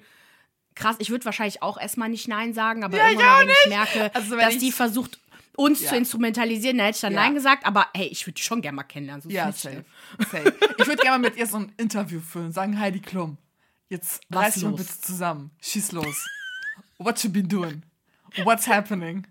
krass, 0.75 0.97
ich 1.01 1.11
würde 1.11 1.25
wahrscheinlich 1.25 1.63
auch 1.63 1.81
erstmal 1.81 2.09
nicht 2.09 2.29
Nein 2.29 2.55
sagen, 2.55 2.85
aber 2.85 2.97
Ja, 2.99 3.09
irgendwann, 3.09 3.49
wenn 3.49 3.55
ich 3.65 3.69
merke, 3.69 4.15
Also, 4.15 4.31
wenn 4.33 4.39
dass 4.41 4.55
ich- 4.55 4.61
die 4.61 4.73
versucht, 4.73 5.19
uns 5.57 5.83
Ja. 5.83 5.89
zu 5.89 5.97
instrumentalisieren, 5.97 6.79
dann 6.79 6.87
hätte 6.87 6.97
ich 6.99 7.01
dann 7.01 7.15
Ja. 7.15 7.21
Nein 7.23 7.35
gesagt, 7.35 7.67
aber 7.67 7.89
hey, 7.97 8.07
ich 8.07 8.25
würde 8.27 8.35
die 8.35 8.43
schon 8.43 8.63
gerne 8.63 8.77
mal 8.77 8.85
kennenlernen. 8.85 9.23
So 9.23 9.29
Ja, 9.29 9.51
safe. 9.51 9.85
safe. 10.31 10.55
Ich 10.79 10.87
würde 10.87 11.03
gerne 11.03 11.19
mal 11.19 11.29
mit 11.31 11.37
ihr 11.37 11.47
so 11.49 11.57
ein 11.57 11.73
Interview 11.79 12.21
führen, 12.21 12.53
sagen 12.53 12.79
Heidi 12.79 13.01
Klum. 13.01 13.39
Jetzt 13.89 14.21
Was 14.29 14.43
reiß 14.43 14.55
dich 14.55 14.65
mal 14.65 14.73
bitte 14.73 15.01
zusammen. 15.01 15.51
Schieß 15.61 15.93
los. 15.93 16.27
What 16.99 17.23
you 17.25 17.31
been 17.31 17.49
doing? 17.49 17.83
What's 18.45 18.67
happening? 18.67 19.27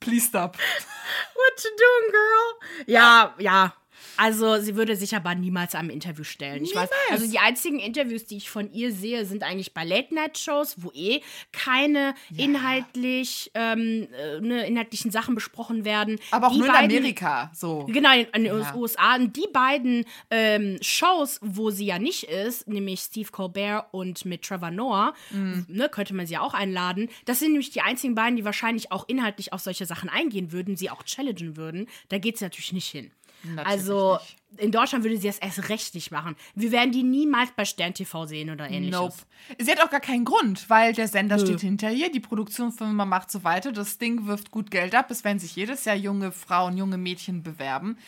Please 0.00 0.26
stop. 0.26 0.56
What 0.56 1.64
you 1.64 1.70
doing, 1.70 2.12
girl? 2.12 2.84
Ja, 2.86 3.34
ja. 3.38 3.74
Also, 4.16 4.58
sie 4.60 4.76
würde 4.76 4.96
sich 4.96 5.14
aber 5.16 5.34
niemals 5.34 5.74
einem 5.74 5.90
Interview 5.90 6.24
stellen. 6.24 6.64
Ich 6.64 6.74
weiß, 6.74 6.88
Niemals. 6.90 7.10
also 7.22 7.30
die 7.32 7.38
einzigen 7.38 7.78
Interviews, 7.78 8.24
die 8.26 8.36
ich 8.36 8.50
von 8.50 8.72
ihr 8.72 8.92
sehe, 8.92 9.24
sind 9.26 9.42
eigentlich 9.42 9.74
bei 9.74 9.84
Late-Night-Shows, 9.84 10.76
wo 10.78 10.90
eh 10.94 11.20
keine 11.52 12.14
inhaltlich, 12.36 13.50
ähm, 13.54 14.08
äh, 14.12 14.40
ne, 14.40 14.66
inhaltlichen 14.66 15.10
Sachen 15.10 15.34
besprochen 15.34 15.84
werden. 15.84 16.18
Aber 16.30 16.48
auch 16.48 16.52
die 16.52 16.58
nur 16.58 16.66
in 16.68 16.72
beiden- 16.72 16.96
Amerika. 16.98 17.50
So. 17.54 17.84
Genau, 17.88 18.12
in, 18.12 18.26
in 18.34 18.44
den 18.44 18.58
Ja. 18.58 18.74
USA. 18.74 19.16
Und 19.16 19.36
die 19.36 19.46
beiden 19.52 20.04
ähm, 20.30 20.78
Shows, 20.80 21.38
wo 21.42 21.70
sie 21.70 21.86
ja 21.86 21.98
nicht 21.98 22.24
ist, 22.24 22.68
nämlich 22.68 23.00
Steve 23.00 23.30
Colbert 23.30 23.86
und 23.92 24.24
mit 24.24 24.42
Trevor 24.42 24.70
Noah, 24.70 25.14
Mhm. 25.30 25.66
ne, 25.68 25.88
könnte 25.88 26.14
man 26.14 26.26
sie 26.26 26.34
ja 26.34 26.40
auch 26.40 26.54
einladen. 26.54 27.08
Das 27.24 27.38
sind 27.40 27.52
nämlich 27.52 27.70
die 27.70 27.80
einzigen 27.80 28.14
beiden, 28.14 28.36
die 28.36 28.44
wahrscheinlich 28.44 28.92
auch 28.92 29.08
inhaltlich 29.08 29.52
auf 29.52 29.60
solche 29.60 29.86
Sachen 29.86 30.08
eingehen 30.08 30.52
würden, 30.52 30.76
sie 30.76 30.90
auch 30.90 31.02
challengen 31.04 31.56
würden. 31.56 31.88
Da 32.08 32.18
geht 32.18 32.38
sie 32.38 32.44
natürlich 32.44 32.72
nicht 32.72 32.88
hin. 32.88 33.10
Natürlich 33.44 33.66
also 33.66 34.14
nicht. 34.14 34.62
in 34.62 34.70
Deutschland 34.72 35.04
würde 35.04 35.16
sie 35.18 35.26
das 35.26 35.38
erst 35.38 35.68
recht 35.68 35.94
nicht 35.94 36.10
machen. 36.10 36.36
Wir 36.54 36.72
werden 36.72 36.92
die 36.92 37.02
niemals 37.02 37.50
bei 37.52 37.64
Stern 37.64 37.94
TV 37.94 38.26
sehen 38.26 38.50
oder 38.50 38.70
ähnliches. 38.70 38.98
Nope. 39.00 39.14
Sie 39.58 39.70
hat 39.70 39.80
auch 39.82 39.90
gar 39.90 40.00
keinen 40.00 40.24
Grund, 40.24 40.68
weil 40.70 40.92
der 40.92 41.08
Sender 41.08 41.38
steht 41.38 41.60
hinter 41.60 41.90
ihr, 41.90 42.10
die 42.10 42.20
Produktionsfirma 42.20 43.04
macht 43.04 43.30
so 43.30 43.44
weiter, 43.44 43.72
das 43.72 43.98
Ding 43.98 44.26
wirft 44.26 44.50
gut 44.50 44.70
Geld 44.70 44.94
ab, 44.94 45.10
es 45.10 45.24
werden 45.24 45.38
sich 45.38 45.56
jedes 45.56 45.84
Jahr 45.84 45.96
junge 45.96 46.32
Frauen, 46.32 46.76
junge 46.76 46.96
Mädchen 46.96 47.42
bewerben. 47.42 47.98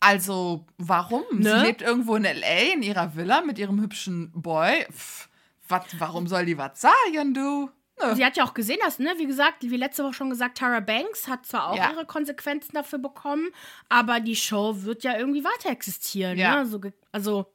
Also, 0.00 0.64
warum? 0.78 1.24
Ne? 1.32 1.60
Sie 1.60 1.66
lebt 1.66 1.82
irgendwo 1.82 2.16
in 2.16 2.24
L.A. 2.24 2.72
in 2.72 2.82
ihrer 2.82 3.16
Villa 3.16 3.42
mit 3.42 3.58
ihrem 3.58 3.80
hübschen 3.80 4.30
Boy. 4.32 4.86
Pff, 4.92 5.28
wat, 5.68 5.86
warum 5.98 6.26
soll 6.26 6.46
die 6.46 6.58
was 6.58 6.80
sagen, 6.80 7.34
du? 7.34 7.70
Nö. 8.02 8.14
Sie 8.14 8.24
hat 8.24 8.36
ja 8.36 8.44
auch 8.44 8.54
gesehen, 8.54 8.78
dass, 8.84 8.98
ne, 8.98 9.12
wie 9.18 9.26
gesagt, 9.26 9.62
wie 9.62 9.76
letzte 9.76 10.04
Woche 10.04 10.14
schon 10.14 10.30
gesagt, 10.30 10.58
Tara 10.58 10.80
Banks 10.80 11.28
hat 11.28 11.46
zwar 11.46 11.68
auch 11.70 11.76
Ja. 11.76 11.90
ihre 11.92 12.06
Konsequenzen 12.06 12.72
dafür 12.74 12.98
bekommen, 12.98 13.48
aber 13.88 14.20
die 14.20 14.36
Show 14.36 14.82
wird 14.84 15.02
ja 15.04 15.16
irgendwie 15.18 15.44
weiter 15.44 15.70
existieren. 15.70 16.38
Ja. 16.38 16.56
Ne? 16.62 16.66
So, 16.66 16.80
also, 17.12 17.46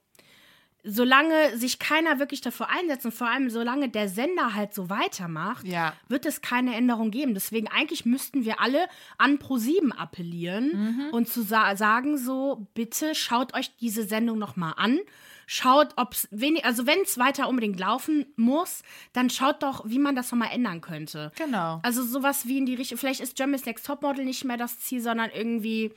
solange 0.86 1.58
sich 1.58 1.80
keiner 1.80 2.20
wirklich 2.20 2.42
dafür 2.42 2.70
einsetzt 2.70 3.06
und 3.06 3.14
vor 3.14 3.28
allem 3.30 3.50
solange 3.50 3.88
der 3.88 4.10
Sender 4.10 4.54
halt 4.54 4.74
so 4.74 4.90
weitermacht, 4.90 5.66
Ja. 5.66 5.94
wird 6.10 6.26
es 6.26 6.42
keine 6.42 6.76
Änderung 6.76 7.10
geben. 7.10 7.34
Deswegen 7.34 7.70
eigentlich 7.70 8.06
müssten 8.06 8.44
wir 8.44 8.60
alle 8.60 8.88
an 9.18 9.38
Pro7 9.40 9.92
appellieren 9.94 10.72
Mhm. 11.08 11.10
und 11.14 11.30
zu 11.30 11.42
sa 11.42 11.76
sagen 11.78 12.18
so, 12.18 12.68
bitte 12.74 13.16
schaut 13.16 13.54
euch 13.56 13.74
diese 13.78 14.04
Sendung 14.04 14.38
noch 14.40 14.58
mal 14.58 14.72
an. 14.74 15.00
Schaut, 15.46 15.94
ob 15.98 16.14
es 16.14 16.28
wenig, 16.32 16.66
also 16.66 16.86
wenn 16.86 17.02
es 17.02 17.18
weiter 17.18 17.48
unbedingt 17.50 17.80
laufen 17.80 18.26
muss, 18.36 18.84
dann 19.14 19.30
schaut 19.30 19.64
doch, 19.64 19.84
wie 19.88 20.00
man 20.00 20.16
das 20.16 20.32
noch 20.32 20.40
mal 20.40 20.52
ändern 20.52 20.82
könnte. 20.82 21.32
Genau. 21.36 21.80
Also 21.84 22.04
sowas 22.04 22.48
wie 22.48 22.58
in 22.58 22.66
die 22.66 22.76
Richtung, 22.76 22.98
vielleicht 22.98 23.20
ist 23.22 23.36
Germany's 23.36 23.66
Next 23.66 23.86
Topmodel 23.86 24.26
nicht 24.26 24.46
mehr 24.46 24.58
das 24.58 24.80
Ziel, 24.80 25.02
sondern 25.02 25.30
irgendwie, 25.32 25.94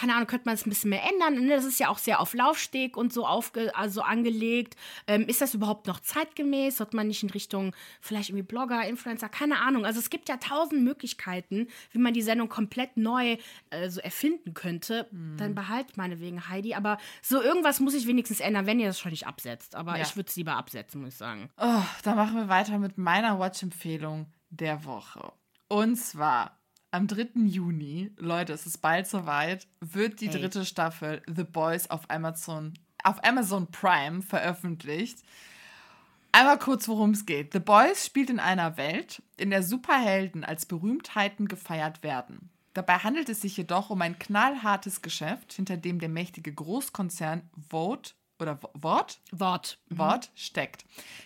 keine 0.00 0.14
Ahnung, 0.14 0.26
könnte 0.26 0.46
man 0.46 0.54
es 0.54 0.64
ein 0.64 0.70
bisschen 0.70 0.88
mehr 0.88 1.02
ändern. 1.06 1.44
Ne? 1.44 1.54
Das 1.54 1.66
ist 1.66 1.78
ja 1.78 1.90
auch 1.90 1.98
sehr 1.98 2.20
auf 2.20 2.32
Laufsteg 2.32 2.96
und 2.96 3.12
so 3.12 3.26
aufge, 3.26 3.76
also 3.76 4.00
angelegt. 4.00 4.74
Ähm, 5.06 5.26
ist 5.26 5.42
das 5.42 5.52
überhaupt 5.52 5.86
noch 5.86 6.00
zeitgemäß? 6.00 6.78
Sollte 6.78 6.96
man 6.96 7.06
nicht 7.06 7.22
in 7.22 7.28
Richtung 7.28 7.74
vielleicht 8.00 8.30
irgendwie 8.30 8.46
Blogger, 8.46 8.82
Influencer, 8.88 9.28
keine 9.28 9.60
Ahnung. 9.60 9.84
Also 9.84 9.98
es 9.98 10.08
gibt 10.08 10.30
ja 10.30 10.38
tausend 10.38 10.82
Möglichkeiten, 10.84 11.68
wie 11.92 11.98
man 11.98 12.14
die 12.14 12.22
Sendung 12.22 12.48
komplett 12.48 12.96
neu 12.96 13.36
äh, 13.68 13.90
so 13.90 14.00
erfinden 14.00 14.54
könnte. 14.54 15.06
Mhm. 15.10 15.36
Dann 15.36 15.54
behalt 15.54 15.98
meinetwegen 15.98 16.48
Heidi. 16.48 16.74
Aber 16.74 16.96
so 17.20 17.42
irgendwas 17.42 17.78
muss 17.80 17.92
ich 17.92 18.06
wenigstens 18.06 18.40
ändern, 18.40 18.64
wenn 18.64 18.80
ihr 18.80 18.86
das 18.86 18.98
schon 18.98 19.10
nicht 19.10 19.26
absetzt. 19.26 19.74
Aber 19.74 19.96
Ja. 19.98 20.02
ich 20.02 20.16
würde 20.16 20.30
es 20.30 20.36
lieber 20.36 20.54
absetzen, 20.56 21.02
muss 21.02 21.10
ich 21.10 21.18
sagen. 21.18 21.50
Oh, 21.58 21.82
dann 22.04 22.16
machen 22.16 22.36
wir 22.36 22.48
weiter 22.48 22.78
mit 22.78 22.96
meiner 22.96 23.38
Watch-Empfehlung 23.38 24.32
der 24.48 24.86
Woche. 24.86 25.30
Und 25.68 25.96
zwar 25.96 26.56
am 26.90 27.06
3. 27.06 27.28
Juni, 27.46 28.10
Leute, 28.16 28.52
es 28.52 28.66
ist 28.66 28.78
bald 28.78 29.06
soweit, 29.06 29.66
wird 29.80 30.20
die 30.20 30.28
Hey. 30.28 30.40
dritte 30.40 30.64
Staffel 30.64 31.22
The 31.26 31.44
Boys 31.44 31.88
auf 31.90 32.08
Amazon, 32.10 32.74
auf 33.04 33.22
Amazon 33.24 33.70
Prime 33.70 34.22
veröffentlicht. 34.22 35.18
Einmal 36.32 36.58
kurz, 36.58 36.86
worum 36.88 37.10
es 37.10 37.26
geht. 37.26 37.52
The 37.52 37.58
Boys 37.58 38.06
spielt 38.06 38.30
in 38.30 38.38
einer 38.38 38.76
Welt, 38.76 39.22
in 39.36 39.50
der 39.50 39.62
Superhelden 39.62 40.44
als 40.44 40.64
Berühmtheiten 40.66 41.48
gefeiert 41.48 42.02
werden. 42.02 42.50
Dabei 42.72 42.98
handelt 42.98 43.28
es 43.28 43.40
sich 43.40 43.56
jedoch 43.56 43.90
um 43.90 44.00
ein 44.00 44.18
knallhartes 44.18 45.02
Geschäft, 45.02 45.52
hinter 45.52 45.76
dem 45.76 45.98
der 45.98 46.08
mächtige 46.08 46.52
Großkonzern 46.52 47.42
Vote 47.68 48.12
oder 48.38 48.62
Wo- 48.62 48.70
Wort 48.74 49.20
Wort. 49.32 49.78
Wort 49.88 50.30
steckt, 50.36 50.84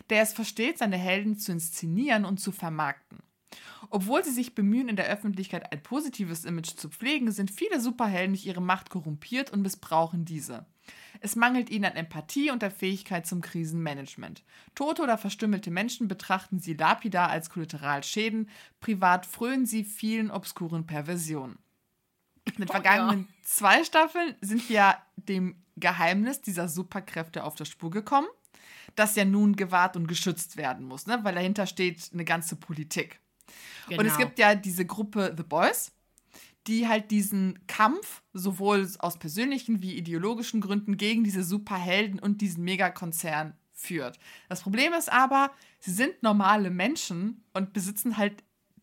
der 0.09 0.23
es 0.23 0.33
versteht, 0.33 0.79
seine 0.79 0.97
Helden 0.97 1.37
zu 1.39 1.53
inszenieren 1.53 2.25
und 2.25 2.41
zu 2.41 2.51
vermarkten. 2.51 3.19
Obwohl 3.95 4.25
sie 4.25 4.33
sich 4.33 4.57
bemühen, 4.57 4.89
in 4.89 4.97
der 4.97 5.07
Öffentlichkeit 5.07 5.71
ein 5.71 5.81
positives 5.81 6.45
Image 6.45 6.75
zu 6.75 6.89
pflegen, 6.89 7.31
sind 7.31 7.53
viele 7.53 7.79
Superhelden 7.79 8.35
durch 8.35 8.45
ihre 8.45 8.61
Macht 8.61 8.91
korrumpiert 8.91 9.53
und 9.53 9.63
missbrauchen 9.63 10.25
diese. 10.25 10.67
Es 11.21 11.37
mangelt 11.37 11.71
ihnen 11.71 11.85
an 11.85 11.95
Empathie 11.95 12.51
und 12.51 12.61
der 12.61 12.73
Fähigkeit 12.73 13.25
zum 13.25 13.41
Krisenmanagement. 13.41 14.43
Tote 14.75 15.01
oder 15.01 15.17
verstümmelte 15.17 15.71
Menschen 15.71 16.09
betrachten 16.09 16.59
sie 16.59 16.75
lapidar 16.75 17.29
als 17.31 17.51
Kollateralschäden, 17.51 18.49
privat 18.81 19.27
frönen 19.27 19.65
sie 19.65 19.85
vielen 19.85 20.33
obskuren 20.33 20.89
Perversionen. 20.89 21.57
In 22.47 22.55
den 22.55 22.69
Oh, 22.71 22.73
vergangenen 22.73 23.29
zwei 23.45 23.85
Staffeln 23.85 24.35
sind 24.41 24.69
wir 24.69 24.97
dem 25.15 25.55
Geheimnis 25.77 26.41
dieser 26.41 26.69
Superkräfte 26.69 27.45
auf 27.45 27.55
der 27.55 27.65
Spur 27.65 27.93
gekommen, 27.93 28.27
das 28.97 29.15
ja 29.15 29.25
nun 29.25 29.55
gewahrt 29.55 29.97
und 29.97 30.09
geschützt 30.09 30.57
werden 30.57 30.85
muss, 30.85 31.07
ne? 31.07 31.21
weil 31.23 31.37
dahinter 31.37 31.69
steht 31.69 32.11
eine 32.13 32.25
ganze 32.25 32.57
Politik. 32.57 33.21
Und 33.91 34.07
es 34.07 34.15
Genau. 34.15 34.19
gibt 34.19 34.39
ja 34.39 34.55
diese 34.55 34.87
Gruppe 34.87 35.35
The 35.37 35.43
Boys, 35.43 35.93
die 36.67 36.89
halt 36.89 37.11
diesen 37.11 37.59
Kampf 37.67 38.23
sowohl 38.33 38.89
aus 38.99 39.19
persönlichen 39.19 39.83
wie 39.83 39.95
ideologischen 39.95 40.61
Gründen 40.61 40.97
gegen 40.97 41.25
diese 41.25 41.45
Superhelden 41.45 42.19
und 42.19 42.41
diesen 42.41 42.65
Megakonzern 42.65 43.55
führt. 43.73 44.19
Das 44.49 44.63
Problem 44.63 44.93
ist 44.95 45.13
aber, 45.13 45.51
sie 45.81 45.93
sind 45.93 46.23
normale 46.23 46.71
Menschen 46.71 47.45
und 47.53 47.73
besitzen 47.73 48.17
halt 48.17 48.43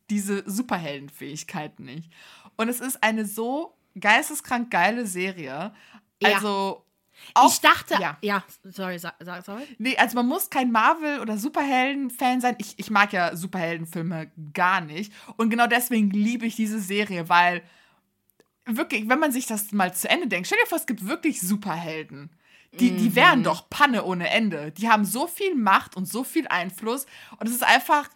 diese 0.09 0.43
Superheldenfähigkeiten 0.49 1.85
nicht. 1.85 2.11
Und 2.57 2.69
es 2.69 2.81
ist 2.81 3.01
eine 3.01 3.25
so 3.25 3.75
geisteskrank 3.99 4.69
geile 4.69 5.07
Serie. 5.07 5.73
Ja. 6.21 6.35
Also 6.35 6.85
auch, 7.33 7.51
ich 7.51 7.59
dachte, 7.61 7.95
ja. 7.99 8.17
ja, 8.21 8.43
sorry, 8.63 8.99
sa- 8.99 9.13
sa- 9.19 9.41
sorry. 9.41 9.63
Nee, 9.77 9.95
also 9.97 10.15
man 10.15 10.27
muss 10.27 10.49
kein 10.49 10.71
Marvel- 10.71 11.19
oder 11.19 11.37
Superhelden-Fan 11.37 12.41
sein. 12.41 12.55
Ich, 12.59 12.73
ich 12.77 12.89
mag 12.89 13.13
ja 13.13 13.35
Superheldenfilme 13.35 14.31
gar 14.53 14.81
nicht. 14.81 15.11
Und 15.37 15.49
genau 15.49 15.67
deswegen 15.67 16.09
liebe 16.11 16.45
ich 16.45 16.55
diese 16.55 16.79
Serie, 16.79 17.29
weil 17.29 17.61
wirklich, 18.65 19.07
wenn 19.09 19.19
man 19.19 19.31
sich 19.31 19.45
das 19.47 19.71
mal 19.71 19.93
zu 19.93 20.09
Ende 20.09 20.27
denkt, 20.27 20.47
stell 20.47 20.59
dir 20.63 20.67
vor, 20.67 20.77
es 20.77 20.85
gibt 20.85 21.07
wirklich 21.07 21.41
Superhelden. 21.41 22.29
Die, 22.79 22.95
die 22.95 23.15
wären 23.15 23.43
doch 23.43 23.69
Panne 23.69 24.05
ohne 24.05 24.29
Ende. 24.29 24.71
Die 24.71 24.87
haben 24.89 25.03
so 25.03 25.27
viel 25.27 25.55
Macht 25.55 25.97
und 25.97 26.05
so 26.05 26.23
viel 26.23 26.47
Einfluss. 26.47 27.05
Und 27.37 27.47
es 27.49 27.53
ist 27.55 27.63
einfach, 27.65 28.07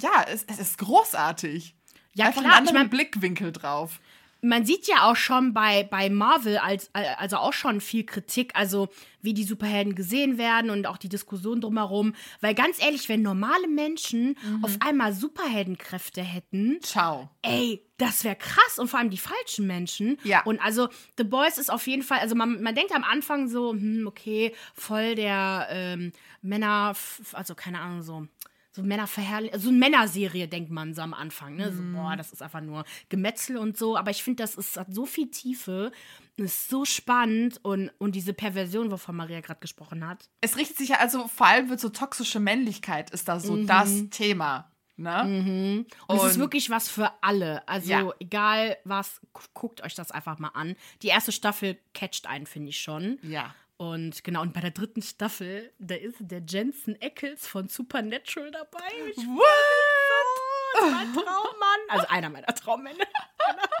ja, 0.00 0.24
es, 0.26 0.42
es 0.48 0.58
ist 0.58 0.78
großartig. 0.78 1.76
Ja, 2.14 2.26
einfach 2.26 2.40
klar, 2.42 2.56
einen 2.56 2.64
ich 2.64 2.70
anderen 2.70 2.88
mein- 2.88 2.90
Blickwinkel 2.90 3.52
drauf. 3.52 4.00
Man 4.42 4.64
sieht 4.64 4.86
ja 4.88 5.10
auch 5.10 5.16
schon 5.16 5.52
bei, 5.52 5.84
bei 5.84 6.08
Marvel 6.10 6.58
als, 6.58 6.90
also 6.94 7.36
auch 7.36 7.52
schon 7.52 7.80
viel 7.80 8.04
Kritik, 8.04 8.52
also 8.54 8.88
wie 9.22 9.34
die 9.34 9.44
Superhelden 9.44 9.94
gesehen 9.94 10.38
werden 10.38 10.70
und 10.70 10.86
auch 10.86 10.96
die 10.96 11.10
Diskussion 11.10 11.60
drumherum. 11.60 12.14
Weil 12.40 12.54
ganz 12.54 12.82
ehrlich, 12.82 13.08
wenn 13.08 13.20
normale 13.22 13.68
Menschen 13.68 14.36
Mhm. 14.42 14.64
auf 14.64 14.76
einmal 14.80 15.12
Superheldenkräfte 15.12 16.22
hätten, 16.22 16.78
Ciao. 16.82 17.28
ey, 17.42 17.82
das 17.98 18.24
wäre 18.24 18.36
krass 18.36 18.78
und 18.78 18.88
vor 18.88 18.98
allem 18.98 19.10
die 19.10 19.18
falschen 19.18 19.66
Menschen. 19.66 20.16
Ja. 20.24 20.42
Und 20.44 20.58
also 20.60 20.88
The 21.18 21.24
Boys 21.24 21.58
ist 21.58 21.70
auf 21.70 21.86
jeden 21.86 22.02
Fall, 22.02 22.20
also 22.20 22.34
man, 22.34 22.62
man 22.62 22.74
denkt 22.74 22.94
am 22.94 23.04
Anfang 23.04 23.48
so, 23.48 23.72
hm, 23.72 24.06
okay, 24.06 24.54
voll 24.74 25.14
der 25.16 25.66
ähm, 25.70 26.12
Männer, 26.40 26.94
also 27.32 27.54
keine 27.54 27.80
Ahnung, 27.80 28.02
so 28.02 28.26
so 28.72 28.82
Männerverherrlichung, 28.82 29.58
so 29.60 29.68
eine 29.70 29.78
Männerserie 29.78 30.46
denkt 30.48 30.70
man 30.70 30.94
so 30.94 31.02
am 31.02 31.12
Anfang, 31.14 31.56
ne? 31.56 31.70
Mhm. 31.70 31.76
So, 31.76 31.82
boah, 31.98 32.16
das 32.16 32.32
ist 32.32 32.42
einfach 32.42 32.60
nur 32.60 32.84
Gemetzel 33.08 33.56
und 33.56 33.76
so. 33.76 33.96
Aber 33.96 34.10
ich 34.10 34.22
finde, 34.22 34.42
das 34.42 34.54
ist, 34.54 34.76
hat 34.76 34.94
so 34.94 35.06
viel 35.06 35.30
Tiefe, 35.30 35.90
ist 36.36 36.68
so 36.68 36.84
spannend 36.84 37.58
und, 37.64 37.90
und 37.98 38.14
diese 38.14 38.32
Perversion, 38.32 38.90
wovon 38.90 39.16
Maria 39.16 39.40
gerade 39.40 39.60
gesprochen 39.60 40.06
hat. 40.06 40.28
Es 40.40 40.56
richtet 40.56 40.76
sich 40.78 40.90
ja, 40.90 40.98
also 40.98 41.26
vor 41.28 41.46
allem 41.48 41.68
wird 41.68 41.80
so 41.80 41.88
toxische 41.88 42.38
Männlichkeit 42.40 43.10
ist 43.10 43.28
da 43.28 43.40
so 43.40 43.56
das 43.64 44.08
Thema. 44.10 44.70
Ne? 44.96 45.84
Und, 46.06 46.16
es 46.18 46.24
ist 46.24 46.34
Und- 46.34 46.40
wirklich 46.40 46.68
was 46.68 46.88
für 46.90 47.10
alle. 47.22 47.66
Also 47.66 47.90
Ja. 47.90 48.10
egal 48.20 48.76
was, 48.84 49.20
gu- 49.32 49.40
guckt 49.54 49.82
euch 49.82 49.94
das 49.94 50.10
einfach 50.10 50.38
mal 50.38 50.50
an. 50.52 50.76
Die 51.02 51.08
erste 51.08 51.32
Staffel 51.32 51.78
catcht 51.94 52.26
einen, 52.26 52.44
finde 52.46 52.68
ich 52.68 52.80
schon. 52.80 53.18
Ja. 53.22 53.54
Und 53.80 54.24
genau, 54.24 54.42
und 54.42 54.52
bei 54.52 54.60
der 54.60 54.72
dritten 54.72 55.00
Staffel, 55.00 55.72
da 55.78 55.94
ist 55.94 56.16
der 56.20 56.42
Jensen 56.46 56.98
Ackles 57.00 57.46
von 57.46 57.66
Supernatural 57.70 58.50
dabei. 58.50 58.84
Ich 59.08 59.16
What? 59.16 60.90
mein 60.92 61.14
Traummann. 61.14 61.80
Also 61.88 62.06
einer 62.08 62.28
meiner 62.28 62.48
Traummänner. 62.48 63.06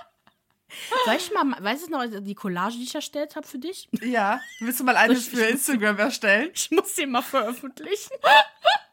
Soll 1.04 1.16
ich 1.16 1.30
mal, 1.34 1.54
weißt 1.62 1.88
du 1.88 1.90
noch, 1.90 2.06
die 2.22 2.34
Collage, 2.34 2.76
die 2.76 2.84
ich 2.84 2.94
erstellt 2.94 3.36
habe 3.36 3.46
für 3.46 3.58
dich? 3.58 3.90
Ja. 4.00 4.40
Willst 4.60 4.80
du 4.80 4.84
mal 4.84 4.96
eine 4.96 5.16
für 5.16 5.44
Instagram 5.44 5.98
erstellen? 5.98 6.50
Ich 6.54 6.70
muss 6.70 6.96
sie 6.96 7.04
mal 7.04 7.20
veröffentlichen. 7.20 8.14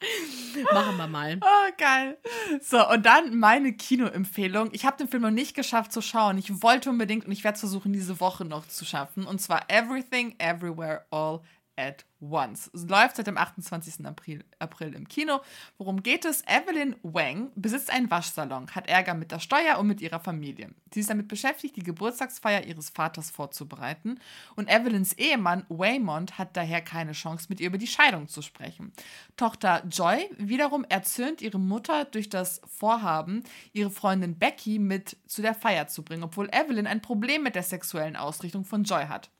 Machen 0.74 0.96
wir 0.96 1.06
mal. 1.06 1.40
Oh, 1.40 1.72
geil. 1.78 2.18
So, 2.60 2.88
und 2.88 3.06
dann 3.06 3.38
meine 3.38 3.72
Kinoempfehlung. 3.72 4.70
Ich 4.72 4.84
habe 4.84 4.96
den 4.96 5.08
Film 5.08 5.22
noch 5.22 5.30
nicht 5.30 5.54
geschafft 5.54 5.92
zu 5.92 6.02
schauen. 6.02 6.38
Ich 6.38 6.62
wollte 6.62 6.90
unbedingt 6.90 7.26
und 7.26 7.32
ich 7.32 7.44
werde 7.44 7.54
es 7.54 7.60
versuchen, 7.60 7.92
diese 7.92 8.20
Woche 8.20 8.44
noch 8.44 8.66
zu 8.68 8.84
schaffen. 8.84 9.26
Und 9.26 9.40
zwar 9.40 9.70
Everything, 9.70 10.34
Everywhere, 10.38 11.04
All 11.10 11.40
at 11.76 12.04
Once. 12.20 12.70
Es 12.72 12.88
läuft 12.88 13.16
seit 13.16 13.26
dem 13.26 13.36
28. 13.36 14.06
April, 14.06 14.42
April 14.58 14.94
im 14.94 15.06
Kino. 15.06 15.40
Worum 15.76 16.02
geht 16.02 16.24
es? 16.24 16.42
Evelyn 16.46 16.96
Wang 17.02 17.50
besitzt 17.54 17.90
einen 17.90 18.10
Waschsalon, 18.10 18.70
hat 18.74 18.88
Ärger 18.88 19.14
mit 19.14 19.32
der 19.32 19.38
Steuer 19.38 19.78
und 19.78 19.86
mit 19.86 20.00
ihrer 20.00 20.20
Familie. 20.20 20.70
Sie 20.92 21.00
ist 21.00 21.10
damit 21.10 21.28
beschäftigt, 21.28 21.76
die 21.76 21.82
Geburtstagsfeier 21.82 22.64
ihres 22.64 22.88
Vaters 22.88 23.30
vorzubereiten. 23.30 24.18
Und 24.54 24.70
Evelyns 24.70 25.12
Ehemann 25.12 25.66
Waymond 25.68 26.38
hat 26.38 26.56
daher 26.56 26.80
keine 26.80 27.12
Chance, 27.12 27.46
mit 27.50 27.60
ihr 27.60 27.66
über 27.66 27.78
die 27.78 27.86
Scheidung 27.86 28.28
zu 28.28 28.40
sprechen. 28.40 28.92
Tochter 29.36 29.84
Joy 29.90 30.30
wiederum 30.38 30.84
erzürnt 30.88 31.42
ihre 31.42 31.58
Mutter 31.58 32.06
durch 32.06 32.30
das 32.30 32.62
Vorhaben, 32.66 33.44
ihre 33.72 33.90
Freundin 33.90 34.38
Becky 34.38 34.78
mit 34.78 35.18
zu 35.26 35.42
der 35.42 35.54
Feier 35.54 35.86
zu 35.88 36.02
bringen, 36.02 36.24
obwohl 36.24 36.48
Evelyn 36.50 36.86
ein 36.86 37.02
Problem 37.02 37.42
mit 37.42 37.54
der 37.54 37.62
sexuellen 37.62 38.16
Ausrichtung 38.16 38.64
von 38.64 38.84
Joy 38.84 39.04
hat. 39.04 39.30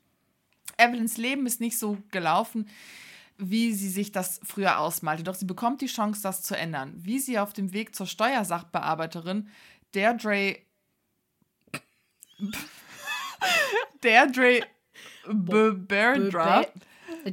Evelyns 0.77 1.17
Leben 1.17 1.45
ist 1.45 1.59
nicht 1.59 1.77
so 1.77 1.97
gelaufen, 2.11 2.69
wie 3.37 3.73
sie 3.73 3.89
sich 3.89 4.11
das 4.11 4.39
früher 4.43 4.79
ausmalte. 4.79 5.23
Doch 5.23 5.35
sie 5.35 5.45
bekommt 5.45 5.81
die 5.81 5.87
Chance, 5.87 6.21
das 6.23 6.41
zu 6.43 6.55
ändern. 6.57 6.93
Wie 6.97 7.19
sie 7.19 7.37
auf 7.39 7.53
dem 7.53 7.73
Weg 7.73 7.95
zur 7.95 8.07
Steuersachbearbeiterin 8.07 9.49
Deirdre 9.93 10.57
Deirdre 14.01 14.61
B- 15.27 15.71
Berndra 15.73 16.65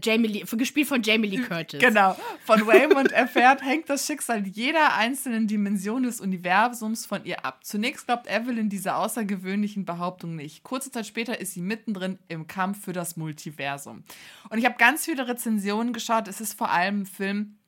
Jamie 0.03 0.29
Lee, 0.29 0.45
gespielt 0.57 0.89
von 0.89 1.03
Jamie 1.03 1.29
Lee 1.29 1.43
Curtis. 1.43 1.81
Genau. 1.81 2.17
Von 2.45 2.67
Waymond 2.67 3.13
erfährt, 3.13 3.63
hängt 3.63 3.89
das 3.89 4.07
Schicksal 4.07 4.47
jeder 4.47 4.97
einzelnen 4.97 5.47
Dimension 5.47 6.03
des 6.03 6.21
Universums 6.21 7.07
von 7.07 7.25
ihr 7.25 7.45
ab. 7.45 7.61
Zunächst 7.65 8.07
glaubt 8.07 8.27
Evelyn 8.27 8.69
diese 8.69 8.95
außergewöhnlichen 8.97 9.85
Behauptungen 9.85 10.37
nicht. 10.37 10.63
Kurze 10.63 10.91
Zeit 10.91 11.07
später 11.07 11.41
ist 11.41 11.55
sie 11.55 11.61
mittendrin 11.61 12.19
im 12.29 12.47
Kampf 12.47 12.85
für 12.85 12.93
das 12.93 13.17
Multiversum. 13.17 14.05
Und 14.51 14.59
ich 14.59 14.65
habe 14.65 14.77
ganz 14.79 15.05
viele 15.05 15.29
Rezensionen 15.29 15.93
geschaut. 15.93 16.29
Es 16.29 16.41
ist 16.41 16.55
vor 16.55 16.71
allem 16.71 17.03
ein 17.03 17.07
Film 17.07 17.59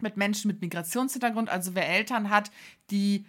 mit 0.00 0.16
Menschen 0.16 0.48
mit 0.48 0.60
Migrationshintergrund, 0.60 1.48
also 1.48 1.74
wer 1.74 1.88
Eltern 1.88 2.30
hat, 2.30 2.50
die 2.90 3.26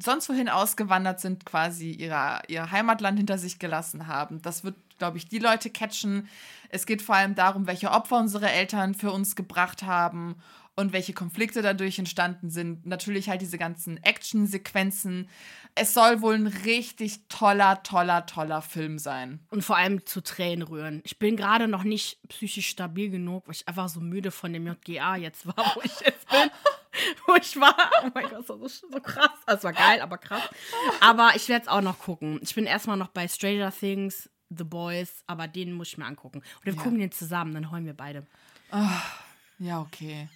sonst 0.00 0.28
wohin 0.28 0.48
ausgewandert 0.48 1.20
sind, 1.20 1.46
quasi 1.46 1.92
ihrer, 1.92 2.42
ihr 2.48 2.70
Heimatland 2.70 3.18
hinter 3.18 3.38
sich 3.38 3.58
gelassen 3.58 4.06
haben. 4.06 4.42
Das 4.42 4.64
wird, 4.64 4.76
glaube 4.98 5.18
ich, 5.18 5.28
die 5.28 5.38
Leute 5.38 5.70
catchen. 5.70 6.28
Es 6.70 6.86
geht 6.86 7.02
vor 7.02 7.14
allem 7.14 7.34
darum, 7.34 7.66
welche 7.66 7.90
Opfer 7.90 8.18
unsere 8.18 8.50
Eltern 8.50 8.94
für 8.94 9.12
uns 9.12 9.36
gebracht 9.36 9.82
haben 9.82 10.36
und 10.74 10.92
welche 10.92 11.12
Konflikte 11.12 11.62
dadurch 11.62 11.98
entstanden 11.98 12.50
sind. 12.50 12.86
Natürlich 12.86 13.28
halt 13.28 13.42
diese 13.42 13.58
ganzen 13.58 14.02
Action-Sequenzen. 14.02 15.28
Es 15.74 15.94
soll 15.94 16.20
wohl 16.20 16.34
ein 16.34 16.46
richtig 16.46 17.28
toller, 17.28 17.82
toller, 17.82 18.26
toller 18.26 18.62
Film 18.62 18.98
sein. 18.98 19.40
Und 19.50 19.62
vor 19.62 19.76
allem 19.76 20.04
zu 20.06 20.20
Tränen 20.20 20.66
rühren. 20.66 21.00
Ich 21.04 21.18
bin 21.18 21.36
gerade 21.36 21.68
noch 21.68 21.84
nicht 21.84 22.18
psychisch 22.28 22.68
stabil 22.68 23.10
genug, 23.10 23.46
weil 23.46 23.54
ich 23.54 23.68
einfach 23.68 23.88
so 23.88 24.00
müde 24.00 24.30
von 24.30 24.52
dem 24.52 24.66
JGA 24.66 25.16
jetzt 25.16 25.46
war, 25.46 25.72
wo 25.76 25.82
ich 25.82 26.00
jetzt 26.00 26.28
bin. 26.28 26.50
wo 27.26 27.34
ich 27.34 27.58
war. 27.60 27.74
Oh 28.04 28.10
mein 28.14 28.24
Gott, 28.28 28.40
das 28.40 28.48
war 28.48 28.56
so, 28.58 28.68
so 28.68 29.00
krass. 29.00 29.30
Das 29.46 29.64
war 29.64 29.72
geil, 29.72 30.00
aber 30.00 30.18
krass. 30.18 30.42
Aber 31.00 31.32
ich 31.34 31.48
werde 31.48 31.62
es 31.64 31.68
auch 31.68 31.80
noch 31.80 31.98
gucken. 31.98 32.38
Ich 32.42 32.54
bin 32.54 32.66
erstmal 32.66 32.96
noch 32.96 33.08
bei 33.08 33.26
Stranger 33.28 33.72
Things, 33.72 34.28
The 34.50 34.64
Boys, 34.64 35.22
aber 35.26 35.46
den 35.48 35.72
muss 35.74 35.88
ich 35.88 35.98
mir 35.98 36.06
angucken. 36.06 36.38
Und 36.38 36.64
wir 36.64 36.74
Ja. 36.74 36.82
gucken 36.82 36.98
den 36.98 37.12
zusammen, 37.12 37.54
dann 37.54 37.70
heulen 37.70 37.86
wir 37.86 37.94
beide. 37.96 38.26
Ja, 39.58 39.80
okay. 39.80 40.28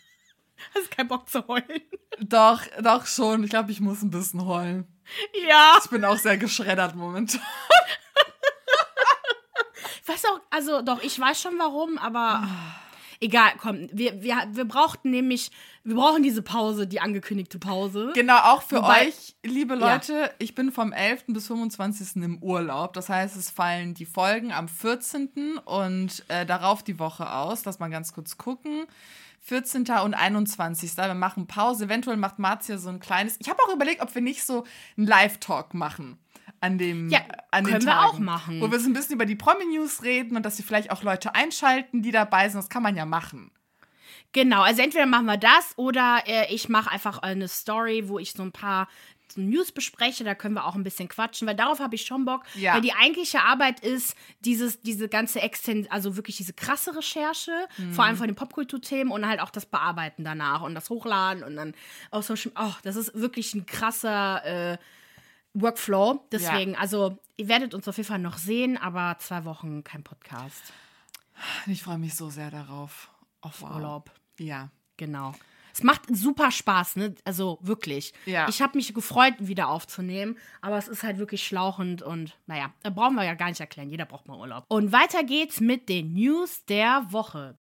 Hast 0.75 0.91
keinen 0.91 1.09
Bock 1.09 1.29
zu 1.29 1.47
heulen? 1.49 1.83
Doch, 2.21 2.63
doch 2.81 3.07
schon. 3.07 3.43
Ich 3.45 3.51
glaube, 3.51 3.73
ich 3.73 3.81
muss 3.81 4.03
ein 4.03 4.11
bisschen 4.11 4.45
heulen. 4.47 4.87
Ja. 5.49 5.79
Ich 5.83 5.91
bin 5.91 6.05
auch 6.05 6.17
sehr 6.17 6.37
geschreddert 6.39 6.95
momentan. 6.95 7.41
Ich 10.03 10.09
weiß 10.09 10.25
auch, 10.27 10.41
also 10.51 10.83
doch, 10.83 11.03
ich 11.03 11.19
weiß 11.19 11.41
schon 11.41 11.59
warum, 11.59 11.97
aber 11.97 12.47
egal, 13.21 13.53
komm, 13.59 13.89
wir, 13.93 14.23
wir, 14.23 14.37
wir 14.53 14.65
brauchten 14.65 15.11
nämlich, 15.11 15.51
wir 15.85 15.95
brauchen 15.95 16.23
diese 16.23 16.43
Pause, 16.43 16.87
die 16.87 17.01
angekündigte 17.01 17.59
Pause. 17.59 18.13
Genau, 18.15 18.39
auch 18.39 18.63
für 18.63 18.77
Wobei- 18.77 19.09
euch, 19.09 19.35
liebe 19.43 19.75
Leute, 19.75 20.31
ich 20.39 20.55
bin 20.55 20.73
vom 20.73 20.93
11. 20.93 21.25
bis 21.29 21.47
25. 21.47 22.23
im 22.23 22.43
Urlaub. 22.43 22.93
Das 22.95 23.09
heißt, 23.09 23.37
es 23.37 23.51
fallen 23.51 23.95
die 23.95 24.07
Folgen 24.07 24.53
am 24.53 24.69
14. 24.69 25.59
und 25.65 26.25
äh, 26.29 26.47
darauf 26.47 26.83
die 26.83 26.99
Woche 26.99 27.31
aus. 27.33 27.65
Lass 27.65 27.79
mal 27.79 27.91
ganz 27.91 28.13
kurz 28.13 28.39
gucken. 28.39 28.87
14. 29.43 29.83
und 30.03 30.15
21. 30.15 30.97
Wir 30.97 31.13
machen 31.15 31.47
Pause. 31.47 31.85
Eventuell 31.85 32.17
macht 32.17 32.39
Marzia 32.39 32.79
so 32.79 32.89
ein 32.89 32.99
kleines. 32.99 33.37
Ich 33.41 33.51
habe 33.51 33.59
auch 33.69 33.75
überlegt, 33.75 34.01
ob 34.01 34.15
wir 34.15 34.23
nicht 34.23 34.43
so 34.45 34.65
einen 34.97 35.07
Live-Talk 35.07 35.75
machen. 35.75 36.19
An 36.65 36.79
dem, 36.79 37.11
Ja, 37.11 37.21
an 37.51 37.65
den 37.65 37.75
können 37.75 37.87
wir 37.87 37.93
Tagen, 37.93 38.09
auch 38.09 38.19
machen. 38.19 38.61
Wo 38.63 38.71
wir 38.71 38.81
so 38.81 38.89
ein 38.89 38.95
bisschen 38.95 39.17
über 39.17 39.27
die 39.27 39.37
Promi-News 39.37 40.03
reden 40.03 40.37
und 40.37 40.47
dass 40.47 40.57
wir 40.57 40.65
vielleicht 40.65 40.91
auch 40.91 41.03
Leute 41.03 41.35
einschalten, 41.35 42.01
die 42.01 42.11
dabei 42.11 42.49
sind. 42.49 42.59
Das 42.59 42.71
kann 42.71 42.83
man 42.83 42.97
ja 42.97 43.05
machen. 43.05 43.51
Genau, 44.33 44.63
also 44.63 44.83
entweder 44.83 45.07
machen 45.07 45.27
wir 45.27 45.37
das 45.37 45.75
oder 45.77 46.23
äh, 46.27 46.53
ich 46.53 46.69
mache 46.69 46.91
einfach 46.91 47.19
eine 47.19 47.49
Story, 47.49 48.09
wo 48.09 48.19
ich 48.19 48.33
so 48.33 48.43
ein 48.43 48.51
paar 48.51 48.89
News 49.37 49.73
bespreche, 49.73 50.25
da 50.25 50.35
können 50.35 50.55
wir 50.55 50.65
auch 50.65 50.75
ein 50.75 50.85
bisschen 50.85 51.09
quatschen, 51.09 51.47
weil 51.47 51.55
darauf 51.55 51.81
habe 51.81 51.95
ich 51.95 52.07
schon 52.07 52.25
Bock. 52.25 52.43
Ja. 52.55 52.75
Weil 52.75 52.81
die 52.81 52.93
eigentliche 52.93 53.41
Arbeit 53.41 53.81
ist, 53.81 54.15
dieses, 54.41 54.81
diese 54.81 55.09
ganze 55.09 55.41
Extens, 55.41 55.91
also 55.91 56.17
wirklich 56.17 56.37
diese 56.37 56.53
krasse 56.53 56.97
Recherche, 56.97 57.53
vor 57.93 58.05
allem 58.05 58.17
von 58.17 58.27
den 58.27 58.37
Popkulturthemen 58.37 59.13
und 59.13 59.27
halt 59.27 59.41
auch 59.41 59.51
das 59.51 59.67
Bearbeiten 59.67 60.25
danach 60.25 60.63
und 60.63 60.75
das 60.75 60.91
Hochladen 60.91 61.43
und 61.43 61.57
dann 61.57 61.75
auch 62.11 62.23
Social 62.23 62.53
Oh, 62.57 62.75
das 62.83 62.97
ist 62.97 63.15
wirklich 63.15 63.55
ein 63.55 63.67
krasser 63.67 64.73
äh, 64.73 64.79
Workflow. 65.55 66.25
Deswegen, 66.31 66.77
also 66.77 67.19
ihr 67.37 67.49
werdet 67.49 67.75
uns 67.75 67.89
auf 67.89 67.97
jeden 67.97 68.09
Fall 68.09 68.19
noch 68.19 68.39
sehen, 68.39 68.77
aber 68.77 69.17
zwei 69.19 69.45
Wochen 69.45 69.83
kein 69.85 70.03
Podcast. 70.03 70.73
Ich 71.67 71.83
freue 71.83 71.99
mich 71.99 72.15
so 72.15 72.31
sehr 72.31 72.51
darauf. 72.51 73.11
Auf 73.41 73.63
Urlaub. 73.63 74.11
Ja. 74.39 74.71
Genau. 74.97 75.35
Es 75.73 75.83
macht 75.83 76.03
super 76.09 76.53
Spaß, 76.53 76.97
ne? 76.97 77.17
Also 77.25 77.59
wirklich. 77.61 78.13
Ja. 78.27 78.49
Ich 78.49 78.63
habe 78.63 78.79
mich 78.79 78.95
gefreut, 78.95 79.35
wieder 79.41 79.69
aufzunehmen, 79.69 80.39
aber 80.61 80.79
es 80.79 80.87
ist 80.87 81.03
halt 81.03 81.19
wirklich 81.19 81.45
schlauchend 81.45 82.01
und 82.01 82.39
naja, 82.47 82.73
da 82.85 82.91
brauchen 82.91 83.17
wir 83.17 83.25
ja 83.25 83.35
gar 83.35 83.49
nicht 83.49 83.59
erklären. 83.61 83.91
Jeder 83.91 84.05
braucht 84.05 84.29
mal 84.29 84.39
Urlaub. 84.39 84.65
Und 84.69 84.93
weiter 84.93 85.25
geht's 85.25 85.61
mit 85.61 85.89
den 85.89 86.15
News 86.15 86.65
der 86.67 87.07
Woche. 87.11 87.59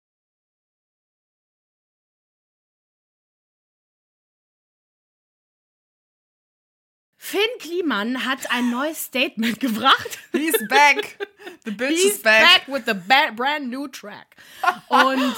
Finn 7.30 7.58
Kliman 7.60 8.24
hat 8.24 8.50
ein 8.50 8.70
neues 8.70 9.04
Statement 9.04 9.60
gebracht. 9.66 10.18
He's 10.32 10.56
back. 10.68 11.16
The 11.64 11.70
bitch 11.70 11.90
He's 11.90 12.14
is 12.16 12.22
back. 12.22 12.66
back 12.66 12.68
with 12.68 12.82
the 12.86 12.94
brand 13.36 13.70
new 13.70 13.86
track. 13.88 14.36
Und 14.88 15.34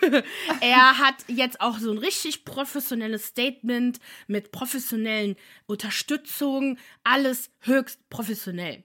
er 0.60 0.98
hat 0.98 1.14
jetzt 1.28 1.60
auch 1.60 1.78
so 1.78 1.90
ein 1.90 1.98
richtig 1.98 2.44
professionelles 2.44 3.26
Statement 3.28 4.00
mit 4.26 4.52
professionellen 4.52 5.36
Unterstützung, 5.66 6.78
alles 7.04 7.50
höchst 7.60 8.08
professionell. 8.10 8.84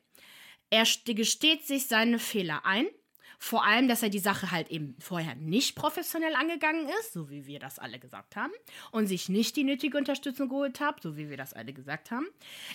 Er 0.69 0.85
st- 0.85 1.15
gesteht 1.15 1.65
sich 1.67 1.87
seine 1.87 2.19
Fehler 2.19 2.65
ein. 2.65 2.87
Vor 3.41 3.65
allem, 3.65 3.87
dass 3.87 4.03
er 4.03 4.09
die 4.09 4.19
Sache 4.19 4.51
halt 4.51 4.69
eben 4.69 4.95
vorher 4.99 5.33
nicht 5.35 5.75
professionell 5.75 6.35
angegangen 6.35 6.87
ist, 6.99 7.13
so 7.13 7.29
wie 7.29 7.47
wir 7.47 7.59
das 7.59 7.79
alle 7.79 7.97
gesagt 7.97 8.35
haben, 8.35 8.51
und 8.91 9.07
sich 9.07 9.29
nicht 9.29 9.55
die 9.55 9.63
nötige 9.63 9.97
Unterstützung 9.97 10.49
geholt 10.49 10.81
hat, 10.81 11.01
so 11.01 11.15
wie 11.15 11.29
wir 11.29 11.37
das 11.37 11.53
alle 11.53 11.71
gesagt 11.71 12.11
haben. 12.11 12.27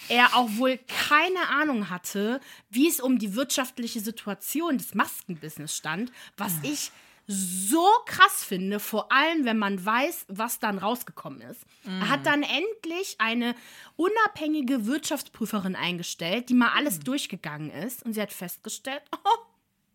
Er 0.08 0.34
auch 0.34 0.48
wohl 0.56 0.78
keine 0.88 1.48
Ahnung 1.50 1.90
hatte, 1.90 2.40
wie 2.70 2.88
es 2.88 2.98
um 2.98 3.18
die 3.18 3.34
wirtschaftliche 3.36 4.00
Situation 4.00 4.78
des 4.78 4.94
Maskenbusiness 4.94 5.76
stand, 5.76 6.10
was 6.38 6.54
ich 6.62 6.90
so 7.26 7.86
krass 8.06 8.44
finde, 8.44 8.80
vor 8.80 9.10
allem 9.10 9.44
wenn 9.44 9.58
man 9.58 9.84
weiß, 9.84 10.26
was 10.28 10.58
dann 10.58 10.78
rausgekommen 10.78 11.40
ist. 11.42 11.64
Mm. 11.84 12.00
Er 12.00 12.08
hat 12.10 12.20
mhm. 12.20 12.24
dann 12.24 12.42
endlich 12.42 13.16
eine 13.18 13.54
unabhängige 13.96 14.86
Wirtschaftsprüferin 14.86 15.74
eingestellt, 15.74 16.50
die 16.50 16.54
mal 16.54 16.72
alles 16.74 16.98
mm. 16.98 17.04
durchgegangen 17.04 17.70
ist 17.70 18.04
und 18.04 18.12
sie 18.12 18.20
hat 18.20 18.32
festgestellt, 18.32 19.02
oh, 19.24 19.38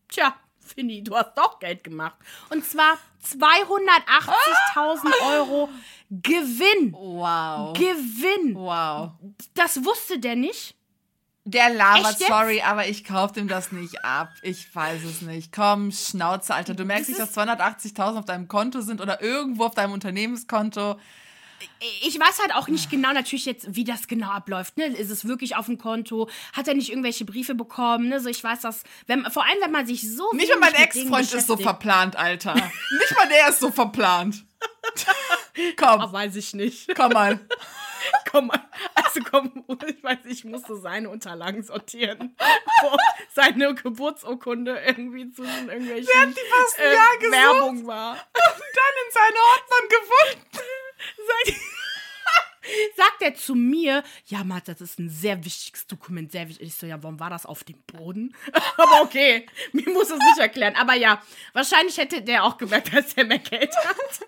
tja, 0.08 0.36
Finny, 0.74 1.04
du 1.04 1.16
hast 1.16 1.34
doch 1.36 1.60
Geld 1.60 1.84
gemacht. 1.84 2.16
Und 2.50 2.66
zwar 2.66 2.98
280.000 3.26 5.12
Euro 5.32 5.70
Gewinn. 6.10 6.94
Wow. 6.94 7.74
Gewinn. 7.74 8.56
Wow. 8.56 9.12
Das 9.54 9.84
wusste 9.84 10.20
der 10.20 10.36
nicht. 10.36 10.76
Der 11.46 11.70
labert, 11.70 12.20
sorry, 12.20 12.62
aber 12.62 12.88
ich 12.88 13.04
kauf 13.04 13.32
dem 13.32 13.48
das 13.48 13.72
nicht 13.72 14.04
ab. 14.06 14.30
Ich 14.44 14.74
weiß 14.76 15.04
es 15.04 15.22
nicht. 15.22 15.52
Komm, 15.52 15.92
Schnauze, 15.92 16.54
Alter. 16.54 16.76
Du 16.76 16.86
merkst 16.86 17.10
nicht, 17.10 17.20
dass 17.20 17.36
280.000 17.36 18.20
auf 18.20 18.26
deinem 18.26 18.48
Konto 18.48 18.82
sind 18.82 19.02
oder 19.02 19.22
irgendwo 19.22 19.66
auf 19.66 19.74
deinem 19.74 19.94
Unternehmenskonto 19.94 21.00
ich 22.02 22.20
weiß 22.20 22.40
halt 22.40 22.56
auch 22.56 22.68
nicht 22.68 22.90
genau 22.90 23.14
natürlich 23.14 23.46
jetzt, 23.46 23.76
wie 23.76 23.84
das 23.84 24.08
genau 24.08 24.30
abläuft. 24.30 24.78
Ne? 24.78 24.86
Ist 24.86 25.10
es 25.10 25.26
wirklich 25.26 25.56
auf 25.56 25.66
dem 25.66 25.78
Konto? 25.78 26.30
Hat 26.54 26.68
er 26.68 26.74
nicht 26.74 26.90
irgendwelche 26.90 27.26
Briefe 27.26 27.56
bekommen? 27.56 28.10
Ne? 28.10 28.20
So, 28.20 28.30
ich 28.30 28.44
weiß 28.44 28.62
das, 28.62 28.84
wenn, 29.08 29.26
vor 29.32 29.46
allem 29.46 29.58
wenn 29.62 29.72
man 29.72 29.86
sich 29.86 30.02
so. 30.16 30.32
Nicht 30.34 30.50
mal 30.50 30.72
mein 30.72 30.74
Ex-Freund 30.74 31.34
ist 31.34 31.48
so 31.48 31.58
verplant, 31.58 32.16
Alter. 32.16 32.54
nicht 32.56 33.16
mal 33.16 33.28
der 33.28 33.50
ist 33.50 33.60
so 33.60 33.72
verplant. 33.72 34.46
komm. 35.78 36.04
Oh, 36.04 36.12
weiß 36.12 36.36
ich 36.36 36.54
nicht. 36.54 36.94
Komm 36.96 37.14
mal. 37.14 37.40
Komm. 38.30 38.52
Also 38.96 39.22
komm, 39.30 39.66
ich 39.88 40.04
weiß, 40.04 40.20
ich 40.26 40.46
musste 40.46 40.78
seine 40.78 41.10
Unterlagen 41.10 41.64
sortieren. 41.64 42.36
seine 43.34 43.74
Geburtsurkunde 43.76 44.80
irgendwie 44.86 45.32
zu 45.32 45.44
irgendwelchen 45.44 46.06
die 46.06 46.50
fast 46.50 46.80
ein 46.80 46.94
Jahr 46.94 47.16
äh, 47.20 47.32
Werbung 47.32 47.88
war. 47.88 48.12
Und 48.14 48.20
dann 48.34 48.96
in 49.06 49.12
seine 49.12 49.38
Ordnern 49.38 49.90
gefunden. 49.90 51.60
sagt 52.96 53.22
er 53.22 53.36
zu 53.36 53.56
mir, 53.56 54.04
ja, 54.26 54.44
Matt, 54.44 54.68
das 54.68 54.82
ist 54.82 55.00
ein 55.00 55.10
sehr 55.10 55.44
wichtiges 55.44 55.88
Dokument, 55.88 56.32
sehr 56.32 56.48
wichtig. 56.48 56.68
Ich 56.68 56.76
so, 56.76 56.86
ja, 56.86 57.02
warum 57.02 57.20
war 57.20 57.30
das 57.30 57.46
auf 57.46 57.64
dem 57.64 57.82
Boden? 57.84 58.36
Aber 58.78 59.02
okay, 59.02 59.48
mir 59.72 59.90
muss 59.90 60.10
es 60.10 60.20
nicht 60.20 60.40
erklären. 60.40 60.76
Aber 60.76 60.94
ja, 60.94 61.22
wahrscheinlich 61.54 61.98
hätte 61.98 62.22
der 62.22 62.44
auch 62.44 62.58
gemerkt, 62.58 62.94
dass 62.94 63.14
er 63.14 63.26
mehr 63.26 63.40
Geld 63.40 63.76
hat. 63.76 64.28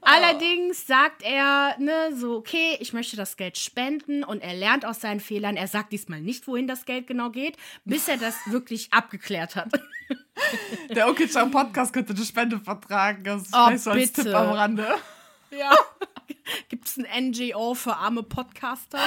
Allerdings 0.00 0.65
sagt 0.86 1.22
er, 1.22 1.76
ne, 1.78 2.14
so, 2.14 2.36
okay, 2.36 2.76
ich 2.80 2.92
möchte 2.92 3.16
das 3.16 3.36
Geld 3.36 3.58
spenden 3.58 4.22
und 4.22 4.40
er 4.40 4.54
lernt 4.54 4.84
aus 4.84 5.00
seinen 5.00 5.20
Fehlern. 5.20 5.56
Er 5.56 5.66
sagt 5.66 5.92
diesmal 5.92 6.20
nicht, 6.20 6.46
wohin 6.46 6.68
das 6.68 6.84
Geld 6.84 7.06
genau 7.06 7.30
geht, 7.30 7.56
bis 7.84 8.08
er 8.08 8.16
das 8.16 8.34
wirklich 8.46 8.92
abgeklärt 8.92 9.56
hat. 9.56 9.68
Der 10.90 11.08
Okitschau 11.08 11.46
Podcast 11.46 11.92
könnte 11.92 12.14
eine 12.14 12.24
Spende 12.24 12.60
vertragen. 12.60 13.24
Das 13.24 13.42
ist 13.42 13.54
oh, 13.54 13.76
so 13.76 13.90
als 13.90 14.12
Tipp 14.12 14.26
am 14.28 14.50
Rande. 14.50 14.86
Ja. 15.50 15.74
Gibt 16.68 16.86
es 16.86 16.98
ein 16.98 17.30
NGO 17.30 17.74
für 17.74 17.96
arme 17.96 18.22
Podcaster? 18.22 19.00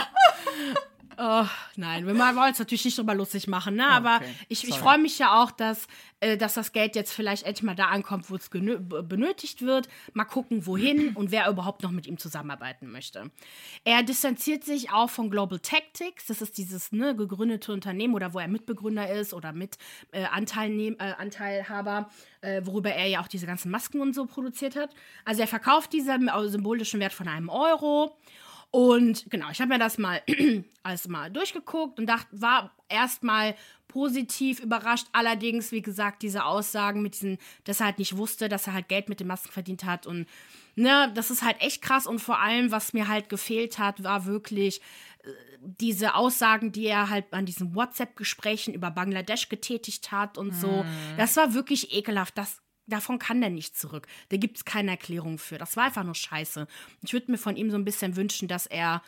Oh, 1.22 1.46
nein, 1.76 2.08
wir 2.08 2.18
wollen 2.18 2.54
es 2.54 2.60
natürlich 2.60 2.86
nicht 2.86 2.98
drüber 2.98 3.14
lustig 3.14 3.48
machen, 3.48 3.76
ne? 3.76 3.86
aber 3.86 4.18
okay. 4.22 4.34
ich, 4.48 4.66
ich 4.66 4.76
freue 4.76 4.98
mich 4.98 5.20
ja 5.20 5.44
auch, 5.44 5.52
dass, 5.52 5.86
äh, 6.22 6.38
dass 6.38 6.54
das 6.54 6.72
Geld 6.72 6.96
jetzt 6.96 7.12
vielleicht 7.12 7.44
endlich 7.44 7.64
mal 7.64 7.76
da 7.76 7.88
ankommt, 7.88 8.30
wo 8.30 8.38
es 8.38 8.50
benötigt 8.50 9.62
wird. 9.62 9.90
Mal 10.14 10.24
gucken, 10.24 10.66
wohin 10.66 11.18
und 11.18 11.32
wer 11.32 11.50
überhaupt 11.50 11.84
noch 11.84 11.92
mit 11.92 12.08
ihm 12.08 12.18
zusammenarbeiten 12.18 12.90
möchte. 12.90 13.32
Er 13.84 14.02
distanziert 14.02 14.64
sich 14.64 14.94
auch 14.94 15.10
von 15.10 15.30
Global 15.30 15.60
Tactics, 15.60 16.28
das 16.28 16.42
ist 16.42 16.58
dieses 16.58 16.94
ne, 16.94 17.14
gegründete 17.14 17.74
Unternehmen 17.74 18.14
oder 18.14 18.34
wo 18.34 18.40
er 18.40 18.48
Mitbegründer 18.48 19.12
ist 19.12 19.34
oder 19.34 19.52
mit 19.52 19.78
äh, 20.14 20.24
Anteilnehm, 20.24 20.96
äh, 21.00 21.16
Anteilhaber, 21.18 22.10
äh, 22.40 22.62
worüber 22.64 22.92
er 22.92 23.08
ja 23.08 23.20
auch 23.20 23.28
diese 23.28 23.46
ganzen 23.46 23.72
Masken 23.72 24.00
und 24.00 24.16
so 24.16 24.26
produziert 24.26 24.78
hat. 24.78 24.92
Also 25.26 25.42
er 25.42 25.48
verkauft 25.48 25.92
diesen 25.92 26.32
symbolischen 26.46 27.02
Wert 27.02 27.12
von 27.12 27.28
einem 27.28 27.50
Euro 27.50 28.16
und 28.72 29.26
genau, 29.30 29.50
ich 29.52 29.62
habe 29.62 29.70
mir 29.70 29.80
das 29.80 29.98
mal 29.98 30.22
alles 30.84 31.08
mal 31.08 31.32
durchgeguckt 31.32 32.00
und 32.00 32.06
dachte, 32.06 32.28
war 32.32 32.72
erstmal 32.88 33.56
positiv 33.88 34.60
überrascht. 34.60 35.08
Allerdings, 35.12 35.72
wie 35.72 35.82
gesagt, 35.82 36.22
diese 36.22 36.46
Aussagen 36.46 37.02
mit 37.02 37.16
diesen, 37.16 37.40
dass 37.64 37.80
er 37.80 37.88
halt 37.88 38.00
nicht 38.00 38.18
wusste, 38.18 38.48
dass 38.48 38.68
er 38.68 38.74
halt 38.74 38.88
Geld 38.88 39.10
mit 39.10 39.20
den 39.20 39.28
Masken 39.28 39.52
verdient 39.52 39.86
hat 39.86 40.06
und 40.06 40.28
ne, 40.76 41.12
das 41.16 41.32
ist 41.32 41.42
halt 41.42 41.60
echt 41.62 41.82
krass 41.82 42.06
und 42.06 42.20
vor 42.20 42.40
allem, 42.40 42.72
was 42.72 42.94
mir 42.94 43.08
halt 43.08 43.30
gefehlt 43.30 43.80
hat, 43.80 44.04
war 44.04 44.26
wirklich 44.26 44.82
äh, 45.24 45.30
diese 45.62 46.14
Aussagen, 46.14 46.72
die 46.72 46.86
er 46.86 47.10
halt 47.10 47.34
an 47.34 47.48
diesen 47.48 47.74
WhatsApp-Gesprächen 47.74 48.76
über 48.76 48.92
Bangladesch 48.92 49.50
getätigt 49.50 50.12
hat 50.12 50.38
und 50.38 50.54
so. 50.54 50.84
Mm. 50.84 51.18
Das 51.18 51.36
war 51.36 51.54
wirklich 51.54 51.94
ekelhaft. 51.94 52.38
Das 52.38 52.62
davon 52.90 53.20
kann 53.20 53.42
der 53.42 53.50
nicht 53.50 53.78
zurück. 53.78 54.08
Da 54.30 54.38
gibt 54.38 54.58
es 54.58 54.66
keine 54.66 54.92
Erklärung 54.92 55.38
für. 55.38 55.58
Das 55.58 55.78
war 55.78 55.86
einfach 55.86 56.04
nur 56.04 56.16
scheiße. 56.16 56.68
Ich 57.02 57.14
würde 57.14 57.32
mir 57.32 57.38
von 57.38 57.56
ihm 57.56 57.72
so 57.72 57.78
ein 57.78 57.86
bisschen 57.86 58.16
wünschen, 58.16 58.48
dass 58.48 58.66
er 58.66 59.02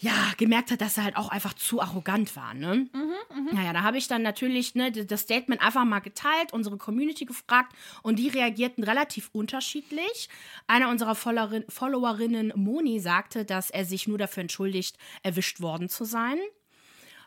ja, 0.00 0.12
gemerkt 0.36 0.70
hat, 0.70 0.80
dass 0.80 0.96
er 0.96 1.04
halt 1.04 1.16
auch 1.16 1.28
einfach 1.28 1.54
zu 1.54 1.80
arrogant 1.80 2.36
war, 2.36 2.54
ne? 2.54 2.88
Mhm, 2.92 3.46
mh. 3.46 3.52
Naja, 3.52 3.72
da 3.72 3.82
habe 3.82 3.98
ich 3.98 4.06
dann 4.06 4.22
natürlich 4.22 4.76
ne, 4.76 4.92
das 4.92 5.22
Statement 5.22 5.60
einfach 5.60 5.84
mal 5.84 5.98
geteilt, 5.98 6.52
unsere 6.52 6.76
Community 6.76 7.24
gefragt 7.24 7.74
und 8.02 8.16
die 8.20 8.28
reagierten 8.28 8.84
relativ 8.84 9.28
unterschiedlich. 9.32 10.28
Einer 10.68 10.88
unserer 10.88 11.16
Followerinnen, 11.16 12.52
Moni, 12.54 13.00
sagte, 13.00 13.44
dass 13.44 13.70
er 13.70 13.84
sich 13.84 14.06
nur 14.06 14.18
dafür 14.18 14.42
entschuldigt, 14.42 14.96
erwischt 15.24 15.60
worden 15.60 15.88
zu 15.88 16.04
sein. 16.04 16.38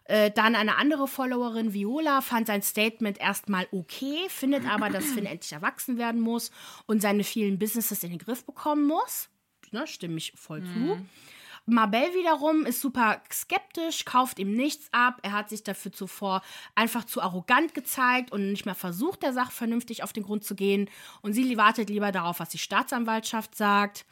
Äh, 0.06 0.32
dann 0.32 0.56
eine 0.56 0.78
andere 0.78 1.08
Followerin, 1.08 1.74
Viola, 1.74 2.22
fand 2.22 2.47
sein 2.47 2.62
Statement 2.62 3.20
erstmal 3.20 3.68
okay, 3.72 4.28
findet 4.30 4.66
aber, 4.68 4.89
dass 4.89 5.06
Finn 5.06 5.26
endlich 5.26 5.54
erwachsen 5.54 5.97
werden 5.97 6.20
muss 6.20 6.52
und 6.86 7.02
seine 7.02 7.24
vielen 7.24 7.60
Businesses 7.60 8.04
in 8.04 8.10
den 8.10 8.20
Griff 8.20 8.45
bekommen 8.45 8.86
muss. 8.88 9.30
Ne, 9.72 9.88
stimme 9.88 10.18
ich 10.18 10.34
voll 10.36 10.62
mhm. 10.62 10.74
zu. 10.74 11.06
Mabel 11.66 12.14
wiederum 12.14 12.66
ist 12.66 12.82
super 12.82 13.22
skeptisch, 13.32 14.04
kauft 14.04 14.39
ihm 14.39 14.56
nichts 14.56 14.89
ab. 14.91 15.20
Er 15.22 15.32
hat 15.32 15.49
sich 15.49 15.64
dafür 15.64 15.91
zuvor 15.91 16.41
einfach 16.76 17.06
zu 17.06 17.22
arrogant 17.22 17.74
gezeigt 17.74 18.32
und 18.32 18.52
nicht 18.52 18.66
mehr 18.66 18.76
versucht, 18.76 19.22
der 19.22 19.32
Sache 19.32 19.52
vernünftig 19.52 20.04
auf 20.04 20.12
den 20.12 20.24
Grund 20.24 20.43
zu 20.43 20.56
gehen. 20.56 20.89
Und 21.22 21.34
sie 21.34 21.58
wartet 21.58 21.89
lieber 21.89 22.12
darauf, 22.12 22.39
was 22.39 22.49
die 22.49 22.58
Staatsanwaltschaft 22.58 23.56
sagt. 23.56 24.06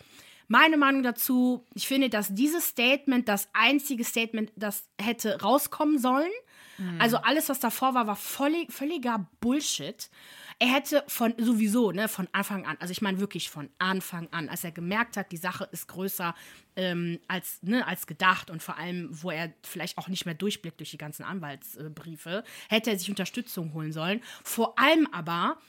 Meine 0.52 0.78
Meinung 0.78 1.04
dazu, 1.04 1.64
ich 1.76 1.88
finde, 1.88 2.10
dass 2.10 2.34
dieses 2.34 2.68
Statement 2.68 3.30
das 3.30 3.50
einzige 3.54 4.04
Statement, 4.04 4.52
das 4.56 4.90
hätte 5.00 5.40
rauskommen 5.42 6.00
sollen. 6.00 6.32
Mhm. 6.80 7.00
Also 7.00 7.18
alles, 7.18 7.50
was 7.50 7.60
davor 7.60 7.94
war, 7.94 8.08
war 8.08 8.16
völlig, 8.16 8.74
völliger 8.74 9.30
Bullshit. 9.42 10.10
Er 10.58 10.74
hätte 10.74 11.04
von 11.08 11.36
sowieso, 11.38 11.92
ne, 11.92 12.08
von 12.08 12.28
Anfang 12.32 12.66
an, 12.66 12.78
also 12.80 12.92
ich 12.92 13.02
meine 13.02 13.20
wirklich 13.20 13.52
von 13.52 13.70
Anfang 13.78 14.28
an, 14.32 14.50
als 14.50 14.64
er 14.64 14.72
gemerkt 14.72 15.18
hat, 15.18 15.32
die 15.32 15.38
Sache 15.38 15.70
ist 15.72 15.88
größer 15.88 16.34
ähm, 16.76 17.20
als, 17.28 17.60
ne, 17.62 17.86
als 17.86 18.08
gedacht 18.08 18.50
und 18.50 18.64
vor 18.64 18.76
allem, 18.78 19.08
wo 19.12 19.30
er 19.30 19.54
vielleicht 19.62 20.00
auch 20.00 20.08
nicht 20.08 20.26
mehr 20.26 20.34
durchblickt 20.34 20.80
durch 20.80 20.90
die 20.90 20.98
ganzen 20.98 21.24
Anwaltsbriefe, 21.24 22.44
hätte 22.70 22.90
er 22.90 22.98
sich 22.98 23.10
Unterstützung 23.10 23.74
holen 23.76 23.92
sollen. 23.92 24.22
Vor 24.44 24.80
allem 24.80 25.08
aber 25.12 25.60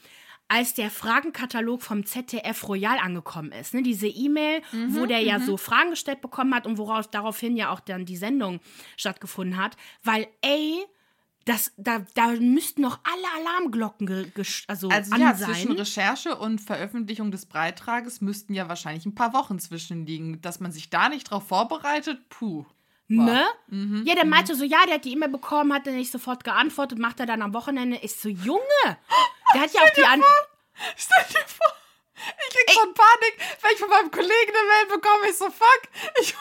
als 0.51 0.75
der 0.75 0.91
Fragenkatalog 0.91 1.81
vom 1.81 2.05
ZDF 2.05 2.69
Royal 2.69 2.99
angekommen 2.99 3.53
ist. 3.53 3.73
Ne? 3.73 3.83
Diese 3.83 4.09
E-Mail, 4.09 4.63
mhm, 4.73 4.97
wo 4.97 5.07
der 5.07 5.21
ja 5.21 5.39
mhm. 5.39 5.45
so 5.45 5.57
Fragen 5.57 5.91
gestellt 5.91 6.21
bekommen 6.21 6.53
hat 6.53 6.67
und 6.67 6.77
woraus 6.77 7.09
daraufhin 7.09 7.57
ja 7.57 7.71
auch 7.71 7.79
dann 7.79 8.05
die 8.05 8.17
Sendung 8.17 8.59
stattgefunden 8.97 9.57
hat. 9.57 9.77
Weil, 10.03 10.27
ey, 10.43 10.85
das, 11.45 11.73
da, 11.77 12.05
da 12.15 12.33
müssten 12.33 12.83
noch 12.83 12.99
alle 13.05 13.49
Alarmglocken 13.49 14.33
also, 14.67 14.89
also 14.89 15.15
an 15.15 15.21
ja, 15.21 15.35
sein. 15.35 15.55
zwischen 15.55 15.73
Recherche 15.73 16.37
und 16.37 16.61
Veröffentlichung 16.61 17.31
des 17.31 17.47
Beitrages 17.47 18.21
müssten 18.21 18.53
ja 18.53 18.69
wahrscheinlich 18.69 19.07
ein 19.07 19.15
paar 19.15 19.33
Wochen 19.33 19.61
zwischenliegen. 19.61 20.41
Dass 20.43 20.59
man 20.59 20.73
sich 20.73 20.91
da 20.91 21.09
nicht 21.09 21.31
drauf 21.31 21.47
vorbereitet, 21.47 22.29
puh. 22.29 22.67
Ne? 23.11 23.45
Mhm, 23.67 24.05
ja, 24.07 24.15
der 24.15 24.25
mhm. 24.25 24.31
meinte 24.31 24.55
so, 24.55 24.65
ja, 24.65 24.87
der 24.87 24.95
hat 24.95 25.05
die 25.05 25.13
E-Mail 25.13 25.31
bekommen, 25.31 25.75
hat 25.75 25.87
er 25.87 25.93
nicht 25.93 26.13
sofort 26.13 26.45
geantwortet, 26.45 26.99
macht 26.99 27.19
er 27.19 27.27
dann 27.27 27.43
am 27.43 27.53
Wochenende. 27.55 27.99
Ich 28.03 28.15
so, 28.15 28.29
Junge, 28.29 28.61
der 29.55 29.63
hat 29.63 29.73
ja 29.73 29.81
auch 29.83 29.95
die 29.97 30.05
An 30.05 30.23
Stell 30.97 31.25
dir 31.29 31.47
vor, 31.47 31.73
ich 32.15 32.55
krieg 32.55 32.69
Ey. 32.69 32.75
schon 32.75 32.95
Panik, 32.95 33.35
wenn 33.63 33.73
ich 33.73 33.79
von 33.79 33.91
meinem 33.91 34.11
Kollegen 34.11 34.53
eine 34.55 34.69
Mail 34.69 34.97
bekomme. 34.97 35.29
Ich 35.29 35.37
so, 35.37 35.51
fuck. 35.51 35.83
Ich, 36.21 36.35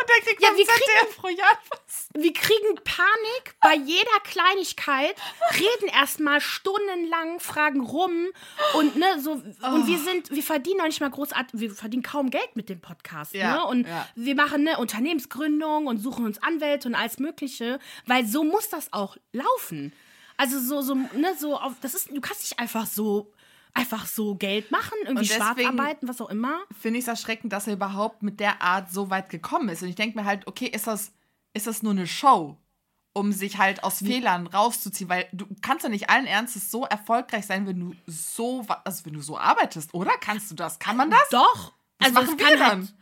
und 0.00 0.08
der 0.08 0.24
kriegt 0.24 0.42
ja, 0.42 0.48
vom 0.48 0.56
ZDF 0.56 1.22
was. 1.70 2.08
Wir 2.14 2.32
kriegen 2.32 2.74
Panik 2.82 3.54
bei 3.60 3.74
jeder 3.74 4.20
Kleinigkeit, 4.24 5.14
reden 5.52 5.88
erstmal 5.88 6.40
stundenlang, 6.40 7.40
fragen 7.40 7.80
rum 7.80 8.28
und 8.74 8.96
ne, 8.96 9.20
so 9.20 9.32
oh. 9.62 9.66
und 9.66 9.86
wir 9.86 9.98
sind, 9.98 10.30
wir 10.30 10.42
verdienen 10.42 10.78
noch 10.78 10.86
nicht 10.86 11.00
mal 11.00 11.10
großartig, 11.10 11.60
wir 11.60 11.70
verdienen 11.70 12.02
kaum 12.02 12.30
Geld 12.30 12.56
mit 12.56 12.68
dem 12.68 12.80
Podcast, 12.80 13.34
ja, 13.34 13.56
ne? 13.56 13.64
Und 13.66 13.86
ja. 13.86 14.08
wir 14.14 14.34
machen 14.34 14.66
eine 14.66 14.78
Unternehmensgründung 14.78 15.86
und 15.86 15.98
suchen 15.98 16.24
uns 16.24 16.42
Anwälte 16.42 16.88
und 16.88 16.94
alles 16.94 17.18
Mögliche, 17.18 17.78
weil 18.06 18.26
so 18.26 18.44
muss 18.44 18.68
das 18.68 18.92
auch 18.92 19.16
laufen. 19.32 19.92
Also 20.36 20.58
so, 20.58 20.80
so, 20.80 20.94
ne, 20.94 21.36
so 21.38 21.56
auf, 21.58 21.74
das 21.82 21.94
ist, 21.94 22.10
du 22.10 22.20
kannst 22.20 22.42
nicht 22.42 22.58
einfach 22.58 22.86
so 22.86 23.30
einfach 23.74 24.06
so 24.06 24.34
Geld 24.34 24.70
machen, 24.70 24.96
irgendwie 25.04 25.26
schwarz 25.26 25.58
arbeiten, 25.64 26.08
was 26.08 26.20
auch 26.20 26.28
immer. 26.30 26.60
Finde 26.78 26.98
ich 26.98 27.04
es 27.04 27.08
erschreckend, 27.08 27.52
dass 27.52 27.66
er 27.66 27.74
überhaupt 27.74 28.22
mit 28.22 28.40
der 28.40 28.60
Art 28.62 28.90
so 28.92 29.10
weit 29.10 29.28
gekommen 29.30 29.68
ist. 29.68 29.82
Und 29.82 29.88
ich 29.88 29.94
denke 29.94 30.18
mir 30.18 30.24
halt, 30.24 30.46
okay, 30.46 30.66
ist 30.66 30.86
das, 30.86 31.12
ist 31.54 31.66
das 31.66 31.82
nur 31.82 31.92
eine 31.92 32.06
Show? 32.06 32.58
um 33.14 33.30
sich 33.32 33.58
halt 33.58 33.84
aus 33.84 33.98
Fehlern 33.98 34.46
rauszuziehen, 34.46 35.10
weil 35.10 35.28
du 35.32 35.46
kannst 35.60 35.84
ja 35.84 35.90
nicht 35.90 36.08
allen 36.08 36.26
Ernstes 36.26 36.70
so 36.70 36.86
erfolgreich 36.86 37.44
sein, 37.44 37.66
wenn 37.66 37.78
du 37.78 37.94
so, 38.06 38.64
also 38.84 39.04
wenn 39.04 39.12
du 39.12 39.20
so 39.20 39.38
arbeitest, 39.38 39.92
oder? 39.92 40.12
Kannst 40.18 40.50
du 40.50 40.54
das? 40.54 40.78
Kann 40.78 40.96
man 40.96 41.10
das? 41.10 41.28
Doch. 41.30 41.74
Was 41.98 42.08
also 42.08 42.14
machen 42.14 42.24
es 42.24 42.30
kann 42.30 42.38
wir 42.38 42.64
halt, 42.64 42.72
dann? 42.72 42.82
Warum- 42.88 43.01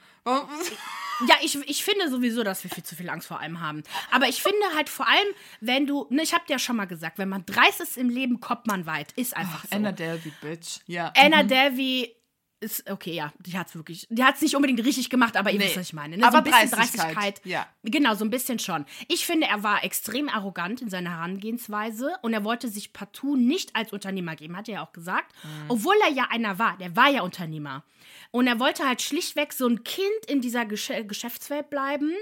Ja, 1.28 1.34
ich, 1.42 1.54
ich 1.68 1.84
finde 1.84 2.08
sowieso, 2.08 2.42
dass 2.42 2.64
wir 2.64 2.70
viel 2.70 2.82
zu 2.82 2.96
viel 2.96 3.10
Angst 3.10 3.28
vor 3.28 3.40
allem 3.40 3.60
haben. 3.60 3.82
Aber 4.10 4.28
ich 4.28 4.42
finde 4.42 4.62
halt 4.74 4.88
vor 4.88 5.06
allem, 5.06 5.28
wenn 5.60 5.86
du, 5.86 6.06
ne, 6.10 6.22
ich 6.22 6.32
hab 6.32 6.46
dir 6.46 6.54
ja 6.54 6.58
schon 6.58 6.76
mal 6.76 6.86
gesagt, 6.86 7.18
wenn 7.18 7.28
man 7.28 7.44
dreist 7.44 7.80
ist 7.80 7.98
im 7.98 8.08
Leben, 8.08 8.40
kommt 8.40 8.66
man 8.66 8.86
weit. 8.86 9.12
Ist 9.16 9.36
einfach 9.36 9.64
so. 9.64 9.76
Anna 9.76 9.92
Delvey, 9.92 10.32
Bitch. 10.40 10.80
Ja. 10.86 11.12
Anna 11.16 11.42
Delvey 11.42 12.16
ist, 12.60 12.88
okay, 12.90 13.12
ja, 13.14 13.32
die 13.38 13.58
hat's 13.58 13.74
wirklich, 13.74 14.06
die 14.10 14.22
hat's 14.22 14.40
nicht 14.42 14.54
unbedingt 14.54 14.84
richtig 14.84 15.08
gemacht, 15.10 15.36
aber 15.36 15.50
ihr 15.50 15.58
Nee. 15.58 15.64
wisst, 15.66 15.76
was 15.78 15.86
ich 15.86 15.92
meine. 15.94 16.16
Ne? 16.16 16.22
so 16.22 16.28
Aber 16.28 16.38
ein 16.38 16.44
bisschen 16.44 16.70
Dreistigkeit, 16.70 17.14
Dreistigkeit. 17.16 17.40
ja. 17.44 17.66
Genau, 17.84 18.14
so 18.14 18.24
ein 18.24 18.30
bisschen 18.30 18.58
schon. 18.58 18.84
Ich 19.08 19.24
finde, 19.26 19.46
er 19.46 19.62
war 19.62 19.82
extrem 19.82 20.28
arrogant 20.28 20.82
in 20.82 20.90
seiner 20.90 21.10
Herangehensweise 21.10 22.14
und 22.22 22.32
er 22.34 22.44
wollte 22.44 22.68
sich 22.68 22.92
partout 22.92 23.36
nicht 23.36 23.74
als 23.74 23.92
Unternehmer 23.92 24.36
geben, 24.36 24.56
hat 24.56 24.68
er 24.68 24.74
ja 24.74 24.84
auch 24.86 24.92
gesagt. 24.92 25.34
Mhm. 25.42 25.48
Obwohl 25.68 25.96
er 26.06 26.10
ja 26.12 26.28
einer 26.30 26.58
war, 26.58 26.76
der 26.78 26.94
war 26.96 27.08
ja 27.08 27.22
Unternehmer. 27.22 27.82
Und 28.30 28.46
er 28.46 28.60
wollte 28.60 28.86
halt 28.86 29.02
schlichtweg 29.02 29.52
so 29.52 29.66
ein 29.66 29.82
Kind 29.82 30.26
in 30.28 30.40
dieser 30.40 30.64
Gesch 30.66 30.92
Geschäftswelt 31.08 31.70
bleiben. 31.70 32.12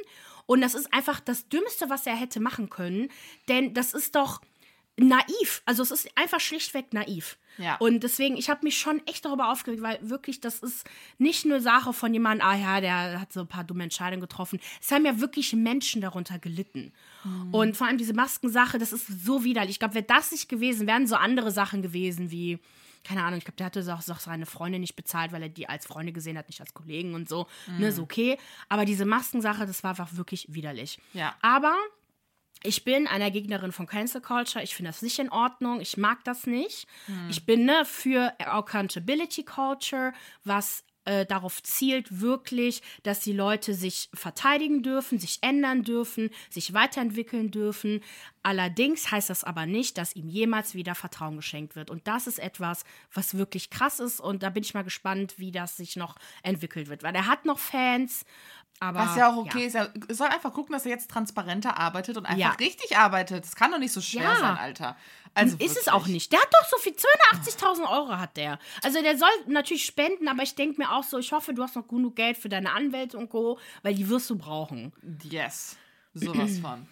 Und 0.46 0.60
das 0.62 0.74
ist 0.74 0.92
einfach 0.94 1.20
das 1.20 1.48
Dümmste, 1.48 1.90
was 1.90 2.06
er 2.06 2.16
hätte 2.16 2.40
machen 2.40 2.70
können. 2.70 3.10
Denn 3.48 3.74
das 3.74 3.92
ist 3.92 4.14
doch 4.14 4.40
naiv. 4.96 5.62
Also 5.66 5.82
es 5.82 5.90
ist 5.90 6.08
einfach 6.16 6.40
schlichtweg 6.40 6.92
naiv. 6.92 7.36
Ja. 7.58 7.76
Und 7.76 8.00
deswegen, 8.00 8.36
ich 8.36 8.48
habe 8.48 8.60
mich 8.64 8.78
schon 8.78 9.02
echt 9.06 9.24
darüber 9.24 9.52
aufgeregt, 9.52 9.82
weil 9.82 9.98
wirklich, 10.02 10.40
das 10.40 10.60
ist 10.60 10.86
nicht 11.18 11.44
nur 11.44 11.60
Sache 11.60 11.92
von 11.92 12.12
jemandem, 12.12 12.46
ah 12.46 12.56
ja, 12.56 12.80
der 12.80 13.20
hat 13.20 13.32
so 13.32 13.40
ein 13.40 13.46
paar 13.46 13.64
dumme 13.64 13.84
Entscheidungen 13.84 14.20
getroffen. 14.20 14.60
Es 14.80 14.90
haben 14.90 15.04
ja 15.04 15.20
wirklich 15.20 15.52
Menschen 15.52 16.00
darunter 16.00 16.38
gelitten. 16.38 16.92
Und 17.52 17.76
vor 17.76 17.86
allem 17.86 17.98
diese 17.98 18.14
Maskensache, 18.14 18.78
das 18.78 18.92
ist 18.92 19.06
so 19.24 19.44
widerlich. 19.44 19.72
Ich 19.72 19.78
glaube, 19.78 19.94
wäre 19.94 20.04
das 20.04 20.30
nicht 20.30 20.48
gewesen, 20.48 20.86
wären 20.86 21.06
so 21.06 21.16
andere 21.16 21.50
Sachen 21.50 21.82
gewesen 21.82 22.30
wie, 22.30 22.58
keine 23.04 23.24
Ahnung, 23.24 23.38
ich 23.38 23.44
glaube, 23.44 23.56
der 23.56 23.66
hatte 23.66 23.80
auch, 23.94 24.08
auch 24.08 24.20
seine 24.20 24.46
Freundin 24.46 24.80
nicht 24.80 24.96
bezahlt, 24.96 25.32
weil 25.32 25.42
er 25.42 25.48
die 25.48 25.68
als 25.68 25.86
Freunde 25.86 26.12
gesehen 26.12 26.38
hat, 26.38 26.48
nicht 26.48 26.60
als 26.60 26.74
Kollegen 26.74 27.14
und 27.14 27.28
so. 27.28 27.46
Ne, 27.78 27.92
so 27.92 28.02
okay. 28.02 28.38
Aber 28.68 28.84
diese 28.84 29.04
Maskensache, 29.04 29.66
das 29.66 29.82
war 29.82 29.90
einfach 29.90 30.14
wirklich 30.16 30.46
widerlich. 30.50 30.98
Ja. 31.12 31.34
Aber 31.42 31.74
ich 32.62 32.84
bin 32.84 33.06
einer 33.06 33.30
Gegnerin 33.30 33.72
von 33.72 33.86
Cancel 33.86 34.20
Culture. 34.20 34.64
Ich 34.64 34.74
finde 34.74 34.90
das 34.90 35.02
nicht 35.02 35.18
in 35.18 35.30
Ordnung. 35.30 35.80
Ich 35.80 35.96
mag 35.96 36.24
das 36.24 36.46
nicht. 36.46 36.86
Ich 37.30 37.46
bin 37.46 37.64
ne, 37.64 37.84
für 37.84 38.34
Accountability 38.40 39.44
Culture, 39.44 40.12
was 40.44 40.84
äh, 41.08 41.24
darauf 41.24 41.62
zielt 41.62 42.20
wirklich, 42.20 42.82
dass 43.02 43.20
die 43.20 43.32
Leute 43.32 43.72
sich 43.72 44.10
verteidigen 44.12 44.82
dürfen, 44.82 45.18
sich 45.18 45.38
ändern 45.40 45.82
dürfen, 45.82 46.28
sich 46.50 46.74
weiterentwickeln 46.74 47.50
dürfen. 47.50 48.02
Allerdings 48.42 49.10
heißt 49.10 49.30
das 49.30 49.42
aber 49.42 49.64
nicht, 49.64 49.96
dass 49.96 50.14
ihm 50.14 50.28
jemals 50.28 50.74
wieder 50.74 50.94
Vertrauen 50.94 51.36
geschenkt 51.36 51.76
wird. 51.76 51.88
Und 51.88 52.06
das 52.06 52.26
ist 52.26 52.38
etwas, 52.38 52.84
was 53.10 53.38
wirklich 53.38 53.70
krass 53.70 54.00
ist. 54.00 54.20
Und 54.20 54.42
da 54.42 54.50
bin 54.50 54.62
ich 54.62 54.74
mal 54.74 54.84
gespannt, 54.84 55.38
wie 55.38 55.50
das 55.50 55.78
sich 55.78 55.96
noch 55.96 56.16
entwickelt 56.42 56.90
wird. 56.90 57.02
Weil 57.02 57.14
er 57.14 57.26
hat 57.26 57.46
noch 57.46 57.58
Fans. 57.58 58.26
Aber, 58.80 59.00
Was 59.00 59.16
ja 59.16 59.30
auch 59.32 59.36
okay 59.36 59.66
ist. 59.66 59.74
Er 59.74 59.92
soll 60.10 60.28
einfach 60.28 60.52
gucken, 60.52 60.72
dass 60.72 60.84
er 60.84 60.92
jetzt 60.92 61.10
transparenter 61.10 61.78
arbeitet 61.78 62.16
und 62.16 62.26
einfach 62.26 62.38
Ja. 62.38 62.50
richtig 62.52 62.96
arbeitet. 62.96 63.44
Das 63.44 63.56
kann 63.56 63.72
doch 63.72 63.78
nicht 63.78 63.92
so 63.92 64.00
schwer 64.00 64.22
Ja. 64.22 64.36
sein, 64.36 64.56
Alter. 64.56 64.96
Also 65.34 65.56
ist 65.56 65.70
es 65.72 65.86
wirklich. 65.86 65.92
auch 65.92 66.06
nicht. 66.06 66.32
Der 66.32 66.40
hat 66.40 66.48
doch 66.52 66.68
so 66.68 66.78
viel, 66.78 66.94
280.000 66.94 67.88
Euro 67.90 68.18
hat 68.18 68.36
der. 68.36 68.58
Also 68.82 69.02
der 69.02 69.18
soll 69.18 69.28
natürlich 69.46 69.84
spenden, 69.84 70.28
aber 70.28 70.42
ich 70.42 70.54
denke 70.54 70.80
mir 70.80 70.92
auch 70.92 71.04
so, 71.04 71.18
ich 71.18 71.32
hoffe, 71.32 71.54
du 71.54 71.62
hast 71.62 71.76
noch 71.76 71.86
genug 71.88 72.16
Geld 72.16 72.36
für 72.38 72.48
deine 72.48 72.72
Anwälte 72.72 73.18
und 73.18 73.28
Co., 73.30 73.58
weil 73.82 73.94
die 73.94 74.08
wirst 74.08 74.30
du 74.30 74.36
brauchen. 74.38 74.92
Yes. 75.24 75.76
Sowas 76.14 76.58
von. 76.58 76.86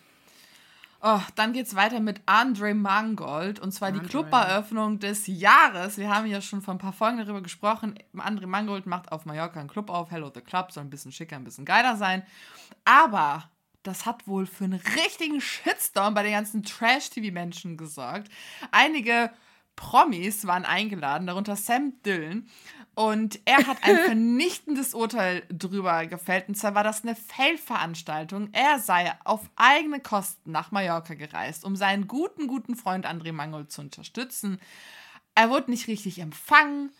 Oh, 1.03 1.21
dann 1.35 1.53
geht's 1.53 1.75
weiter 1.75 2.01
mit 2.01 2.23
Andre 2.27 2.75
Mangold 2.75 3.61
und 3.61 3.73
zwar 3.73 3.93
die 3.93 3.99
Andre. 3.99 4.11
Cluberöffnung 4.11 4.99
des 4.99 5.27
Jahres. 5.27 5.99
Wir 5.99 6.15
haben 6.15 6.27
ja 6.27 6.41
schon 6.41 6.63
vor 6.63 6.75
ein 6.75 6.79
paar 6.79 6.93
Folgen 6.93 7.19
darüber 7.19 7.43
gesprochen. 7.43 7.99
Andre 8.17 8.47
Mangold 8.47 8.87
macht 8.87 9.13
auf 9.13 9.27
Mallorca 9.27 9.61
einen 9.61 9.69
Club 9.69 9.91
auf. 9.91 10.11
Hello 10.11 10.31
the 10.35 10.41
Club 10.41 10.73
soll 10.73 10.85
ein 10.85 10.91
bisschen 10.91 11.13
schicker, 11.13 11.37
ein 11.37 11.45
bisschen 11.45 11.65
geiler 11.65 11.97
sein. 11.97 12.23
Aber 12.85 13.51
das 13.83 14.07
hat 14.07 14.27
wohl 14.27 14.47
für 14.47 14.65
einen 14.65 14.81
richtigen 14.97 15.41
Shitstorm 15.41 16.15
bei 16.15 16.23
den 16.23 16.33
ganzen 16.33 16.63
Trash-TV-Menschen 16.63 17.77
gesorgt. 17.77 18.29
Einige 18.73 19.31
Promis 19.77 20.47
waren 20.47 20.65
eingeladen, 20.65 21.27
darunter 21.27 21.55
Sam 21.55 21.93
Dillon. 22.05 22.49
Und 22.97 23.41
er 23.45 23.67
hat 23.67 23.77
ein 23.83 23.99
vernichtendes 23.99 24.95
Urteil 24.95 25.43
drüber 25.51 26.07
gefällt. 26.07 26.49
Und 26.49 26.55
zwar 26.55 26.75
war 26.75 26.83
das 26.83 27.03
eine 27.03 27.15
Fail-Veranstaltung. 27.15 28.49
Er 28.53 28.79
sei 28.79 29.13
auf 29.25 29.43
eigene 29.55 30.01
Kosten 30.01 30.51
nach 30.51 30.71
Mallorca 30.71 31.13
gereist, 31.13 31.67
um 31.67 31.77
seinen 31.77 32.09
guten, 32.09 32.47
guten 32.47 32.75
Freund 32.75 33.07
André 33.07 33.33
Mangold 33.33 33.71
zu 33.71 33.83
unterstützen. 33.83 34.59
Er 35.35 35.51
wurde 35.51 35.71
nicht 35.71 35.89
richtig 35.89 36.21
empfangen. 36.21 36.91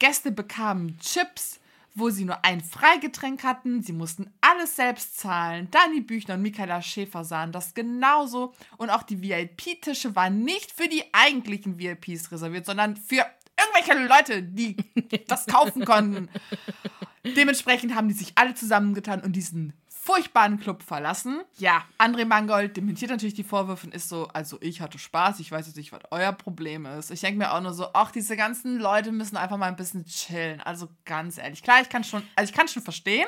Gäste 0.00 0.32
bekamen 0.32 0.98
Chips, 0.98 1.60
wo 1.94 2.10
sie 2.10 2.24
nur 2.24 2.44
ein 2.44 2.60
Freigetränk 2.60 3.44
hatten. 3.44 3.80
Sie 3.80 3.92
mussten 3.92 4.34
alles 4.40 4.74
selbst 4.74 5.20
zahlen. 5.20 5.68
Dani 5.70 6.00
Büchner 6.00 6.34
und 6.34 6.42
Michaela 6.42 6.82
Schäfer 6.82 7.22
sahen 7.22 7.52
das 7.52 7.74
genauso. 7.74 8.54
Und 8.76 8.90
auch 8.90 9.04
die 9.04 9.22
VIP-Tische 9.22 10.16
waren 10.16 10.40
nicht 10.40 10.72
für 10.72 10.88
die 10.88 11.04
eigentlichen 11.14 11.78
VIPs 11.78 12.32
reserviert, 12.32 12.66
sondern 12.66 12.96
für 12.96 13.24
irgendwelche 13.58 14.06
Leute, 14.06 14.42
die 14.42 14.76
das 15.28 15.46
kaufen 15.46 15.84
konnten. 15.84 16.28
Dementsprechend 17.24 17.94
haben 17.94 18.08
die 18.08 18.14
sich 18.14 18.32
alle 18.36 18.54
zusammengetan 18.54 19.20
und 19.20 19.32
diesen 19.32 19.72
furchtbaren 20.04 20.60
Club 20.60 20.82
verlassen. 20.82 21.40
Ja, 21.56 21.82
André 21.98 22.26
Mangold 22.26 22.76
dementiert 22.76 23.10
natürlich 23.10 23.32
die 23.32 23.42
Vorwürfe 23.42 23.86
und 23.86 23.94
ist 23.94 24.10
so, 24.10 24.28
also 24.34 24.58
ich 24.60 24.82
hatte 24.82 24.98
Spaß, 24.98 25.40
ich 25.40 25.50
weiß 25.50 25.66
jetzt 25.66 25.76
nicht, 25.76 25.92
was 25.92 26.00
euer 26.10 26.32
Problem 26.32 26.84
ist. 26.84 27.10
Ich 27.10 27.20
denke 27.22 27.38
mir 27.38 27.54
auch 27.54 27.60
nur 27.62 27.72
so, 27.72 27.86
ach, 27.94 28.10
diese 28.10 28.36
ganzen 28.36 28.78
Leute 28.78 29.12
müssen 29.12 29.38
einfach 29.38 29.56
mal 29.56 29.68
ein 29.68 29.76
bisschen 29.76 30.04
chillen. 30.04 30.60
Also 30.60 30.90
ganz 31.06 31.38
ehrlich, 31.38 31.62
klar, 31.62 31.80
ich 31.80 31.88
kann 31.88 32.04
schon, 32.04 32.22
also 32.36 32.50
ich 32.50 32.54
kann 32.54 32.68
schon 32.68 32.82
verstehen. 32.82 33.26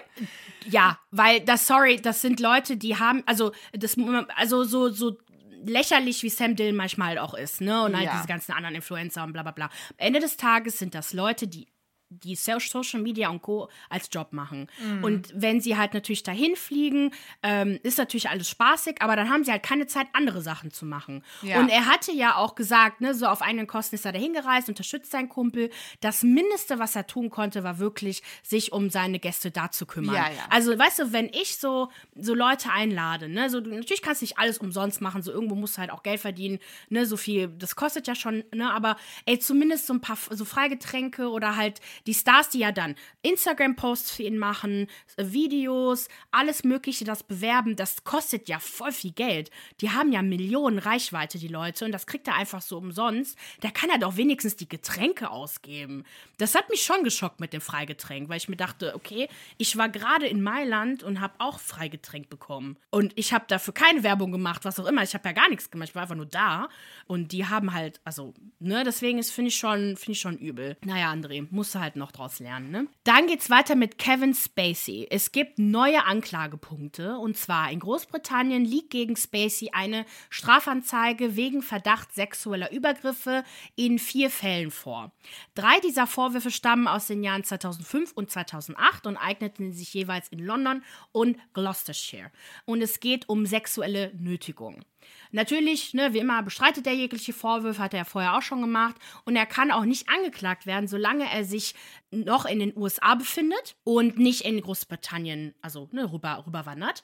Ja, 0.67 0.99
weil 1.11 1.41
das, 1.41 1.67
sorry, 1.67 1.97
das 1.97 2.21
sind 2.21 2.41
Leute, 2.41 2.77
die 2.77 2.99
haben, 2.99 3.23
also 3.25 3.53
das, 3.73 3.97
also 4.37 4.65
so, 4.65 4.91
so 4.91 5.17
lächerlich 5.65 6.23
wie 6.23 6.29
Sam 6.29 6.57
Dillon 6.57 6.77
manchmal 6.77 7.19
auch 7.19 7.35
ist, 7.35 7.61
ne? 7.61 7.85
Und 7.85 7.95
halt 7.97 8.07
Ja. 8.07 8.13
diese 8.17 8.27
ganzen 8.29 8.53
anderen 8.53 8.75
Influencer 8.75 9.23
und 9.25 9.33
bla 9.33 9.43
bla 9.43 9.53
bla. 9.53 9.67
Am 9.67 9.71
Ende 9.99 10.21
des 10.21 10.37
Tages 10.37 10.79
sind 10.79 10.95
das 10.95 11.13
Leute, 11.13 11.47
die 11.49 11.67
die 12.09 12.37
So- 12.37 12.59
Social 12.59 13.01
Media 13.01 13.29
und 13.31 13.43
Co. 13.43 13.69
als 13.91 14.09
Job 14.13 14.33
machen. 14.33 14.69
Und 15.03 15.33
wenn 15.35 15.61
sie 15.61 15.77
halt 15.77 15.93
natürlich 15.95 16.23
dahin 16.23 16.55
fliegen, 16.57 17.13
ähm, 17.43 17.79
ist 17.83 17.99
natürlich 17.99 18.29
alles 18.29 18.49
spaßig, 18.49 19.03
aber 19.03 19.17
dann 19.17 19.29
haben 19.29 19.45
sie 19.45 19.51
halt 19.51 19.63
keine 19.63 19.87
Zeit, 19.87 20.07
andere 20.13 20.41
Sachen 20.41 20.71
zu 20.71 20.87
machen. 20.87 21.25
Ja. 21.43 21.59
Und 21.59 21.69
er 21.69 21.87
hatte 21.87 22.13
ja 22.13 22.37
auch 22.37 22.55
gesagt, 22.55 23.01
ne, 23.01 23.15
so 23.15 23.27
auf 23.27 23.43
eigenen 23.43 23.67
Kosten 23.67 23.97
ist 23.97 24.05
er 24.05 24.13
dahin 24.13 24.33
gereist, 24.33 24.69
unterstützt 24.69 25.11
seinen 25.11 25.29
Kumpel. 25.29 25.71
Das 26.01 26.23
Mindeste, 26.23 26.79
was 26.79 26.95
er 26.97 27.07
tun 27.07 27.31
konnte, 27.31 27.65
war 27.65 27.79
wirklich, 27.79 28.23
sich 28.43 28.73
um 28.73 28.89
seine 28.91 29.19
Gäste 29.19 29.51
da 29.51 29.71
zu 29.71 29.85
kümmern. 29.87 30.15
Ja, 30.15 30.29
ja. 30.29 30.47
Also, 30.51 30.79
weißt 30.79 30.99
du, 31.01 31.13
wenn 31.13 31.27
ich 31.29 31.57
so, 31.59 31.91
so 32.15 32.35
Leute 32.35 32.71
einlade, 32.71 33.29
ne, 33.29 33.51
so, 33.51 33.61
du, 33.61 33.71
natürlich 33.71 34.03
kannst 34.03 34.21
du 34.23 34.25
nicht 34.25 34.39
alles 34.39 34.59
umsonst 34.59 35.01
machen, 35.01 35.23
so 35.23 35.33
irgendwo 35.33 35.55
musst 35.55 35.77
du 35.77 35.81
halt 35.81 35.91
auch 35.91 36.03
Geld 36.03 36.21
verdienen, 36.21 36.59
ne, 36.89 37.05
so 37.07 37.17
viel, 37.17 37.49
das 37.49 37.75
kostet 37.77 38.07
ja 38.07 38.15
schon, 38.15 38.45
ne, 38.55 38.73
aber 38.73 38.97
ey, 39.25 39.39
zumindest 39.39 39.87
so 39.87 39.93
ein 39.95 40.01
paar 40.01 40.17
so 40.31 40.45
Freigetränke 40.45 41.29
oder 41.29 41.57
halt 41.57 41.81
die 42.07 42.15
Stars, 42.15 42.51
die 42.51 42.61
ja 42.61 42.73
dann 42.73 42.95
Instagram-Posts 43.23 44.11
für 44.11 44.23
ihn 44.25 44.39
machen, 44.39 44.89
äh, 45.17 45.25
Videos, 45.31 46.09
alles 46.31 46.65
Mögliche, 46.65 47.05
das 47.05 47.23
bewerben, 47.23 47.77
das 47.77 48.05
kostet 48.05 48.49
ja 48.49 48.59
voll 48.59 48.93
viel 48.93 49.13
Geld. 49.13 49.51
Die 49.81 49.91
haben 49.91 50.13
ja 50.13 50.23
Millionen 50.23 50.79
Reichweite, 50.79 51.39
die 51.39 51.49
Leute, 51.49 51.85
und 51.85 51.93
das 51.93 52.07
kriegt 52.07 52.29
er 52.29 52.35
einfach 52.35 52.63
so 52.63 52.79
umsonst. 52.79 53.39
Da 53.61 53.71
kann 53.71 53.91
er 53.91 53.99
doch 53.99 54.17
wenigstens 54.17 54.57
die 54.57 54.69
Getränke 54.69 55.31
ausgeben. 55.31 56.05
Das 56.39 56.55
hat 56.55 56.69
mich 56.71 56.83
schon 56.83 57.05
geschockt 57.05 57.41
mit 57.41 57.53
dem 57.53 57.61
Freigetränk, 57.61 58.29
weil 58.29 58.37
ich 58.37 58.49
mir 58.49 58.57
dachte, 58.57 58.95
okay, 58.95 59.29
ich 59.59 59.77
war 59.77 59.89
gerade 59.89 60.27
in 60.27 60.43
Mailand 60.43 61.03
und 61.03 61.21
habe 61.21 61.35
auch 61.39 61.59
Freigetränk 61.59 62.29
bekommen. 62.29 62.77
Und 62.91 63.13
ich 63.17 63.33
habe 63.33 63.45
dafür 63.49 63.75
keine 63.75 64.03
Werbung 64.03 64.33
gemacht, 64.33 64.65
was 64.65 64.79
auch 64.79 64.87
immer. 64.87 65.03
Ich 65.03 65.15
habe 65.15 65.29
ja 65.29 65.33
gar 65.33 65.49
nichts 65.49 65.71
gemacht, 65.71 65.91
ich 65.91 65.95
war 65.95 66.03
einfach 66.03 66.15
nur 66.15 66.27
da. 66.27 66.69
Und 67.07 67.33
die 67.33 67.47
haben 67.47 67.73
halt, 67.73 68.01
also, 68.05 68.35
ne, 68.59 68.85
deswegen 68.85 69.23
finde 69.23 69.49
ich 69.49 69.57
schon, 69.57 69.97
finde 69.97 70.13
ich 70.13 70.21
schon 70.21 70.39
übel. 70.39 70.77
Naja, 70.85 71.13
André, 71.13 71.47
musst 71.51 71.75
du 71.75 71.81
halt 71.87 71.97
noch 71.97 72.11
draus 72.11 72.41
lernen, 72.41 72.71
ne? 72.71 72.89
Dann 73.05 73.29
geht's 73.29 73.49
weiter 73.49 73.77
mit 73.77 73.99
Kevin 73.99 74.35
Spacey. 74.35 75.07
Es 75.09 75.31
gibt 75.31 75.59
neue 75.59 76.05
Anklagepunkte. 76.05 77.17
Und 77.19 77.37
zwar 77.37 77.71
in 77.71 77.79
Großbritannien 77.79 78.65
liegt 78.65 78.91
gegen 78.91 79.17
Spacey 79.17 79.71
eine 79.73 80.05
Strafanzeige 80.29 81.37
wegen 81.37 81.63
Verdacht 81.63 82.13
sexueller 82.13 82.73
Übergriffe 82.73 83.45
in 83.77 83.99
vier 83.99 84.31
Fällen 84.31 84.73
vor. 84.73 85.13
Drei 85.55 85.79
dieser 85.81 86.09
Vorwürfe 86.09 86.51
stammen 86.51 86.89
aus 86.89 87.07
den 87.07 87.23
Jahren 87.23 87.45
2005 87.45 88.13
und 88.13 88.31
2008 88.31 89.07
und 89.07 89.17
eigneten 89.17 89.73
sich 89.73 89.95
jeweils 89.95 90.29
in 90.29 90.41
London 90.41 90.83
und 91.13 91.39
Gloucestershire. 91.55 92.33
Und 92.65 92.83
es 92.83 92.99
geht 92.99 93.29
um 93.29 93.47
sexuelle 93.47 94.13
Nötigung. 94.19 94.85
Natürlich, 95.33 95.93
ne, 95.95 96.13
wie 96.13 96.19
immer, 96.19 96.43
bestreitet 96.43 96.87
er 96.87 96.95
jegliche 96.95 97.33
Vorwürfe, 97.33 97.83
hat 97.83 97.95
er 97.95 98.01
ja 98.01 98.05
vorher 98.05 98.37
auch 98.37 98.43
schon 98.43 98.61
gemacht. 98.61 98.97
Und 99.25 99.37
er 99.37 99.47
kann 99.47 99.71
auch 99.71 99.85
nicht 99.85 100.09
angeklagt 100.09 100.67
werden, 100.67 100.89
solange 100.89 101.31
er 101.31 101.45
sich 101.45 101.75
noch 102.11 102.47
in 102.47 102.59
den 102.59 102.77
USA 102.77 103.15
befindet 103.15 103.77
und 103.85 104.19
nicht 104.19 104.43
in 104.43 104.61
Großbritannien, 104.61 105.55
also 105.61 105.89
ne, 105.93 106.11
rüber, 106.13 106.45
rüberwandert. 106.47 107.03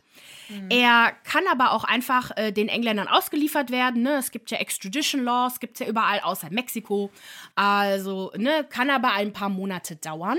Mhm. 0.48 0.68
Er 0.70 1.12
kann 1.24 1.44
aber 1.50 1.72
auch 1.72 1.84
einfach 1.84 2.30
äh, 2.36 2.52
den 2.52 2.68
Engländern 2.68 3.08
ausgeliefert 3.08 3.70
werden. 3.70 4.02
Ne? 4.02 4.14
Es 4.14 4.30
gibt 4.30 4.50
ja 4.50 4.58
Extradition 4.58 5.24
Laws, 5.24 5.60
gibt 5.60 5.74
es 5.74 5.80
ja 5.80 5.90
überall 5.90 6.20
außer 6.20 6.50
Mexiko. 6.50 7.10
Also 7.54 8.32
ne, 8.36 8.64
kann 8.68 8.90
aber 8.90 9.12
ein 9.12 9.32
paar 9.32 9.48
Monate 9.48 9.96
dauern. 9.96 10.38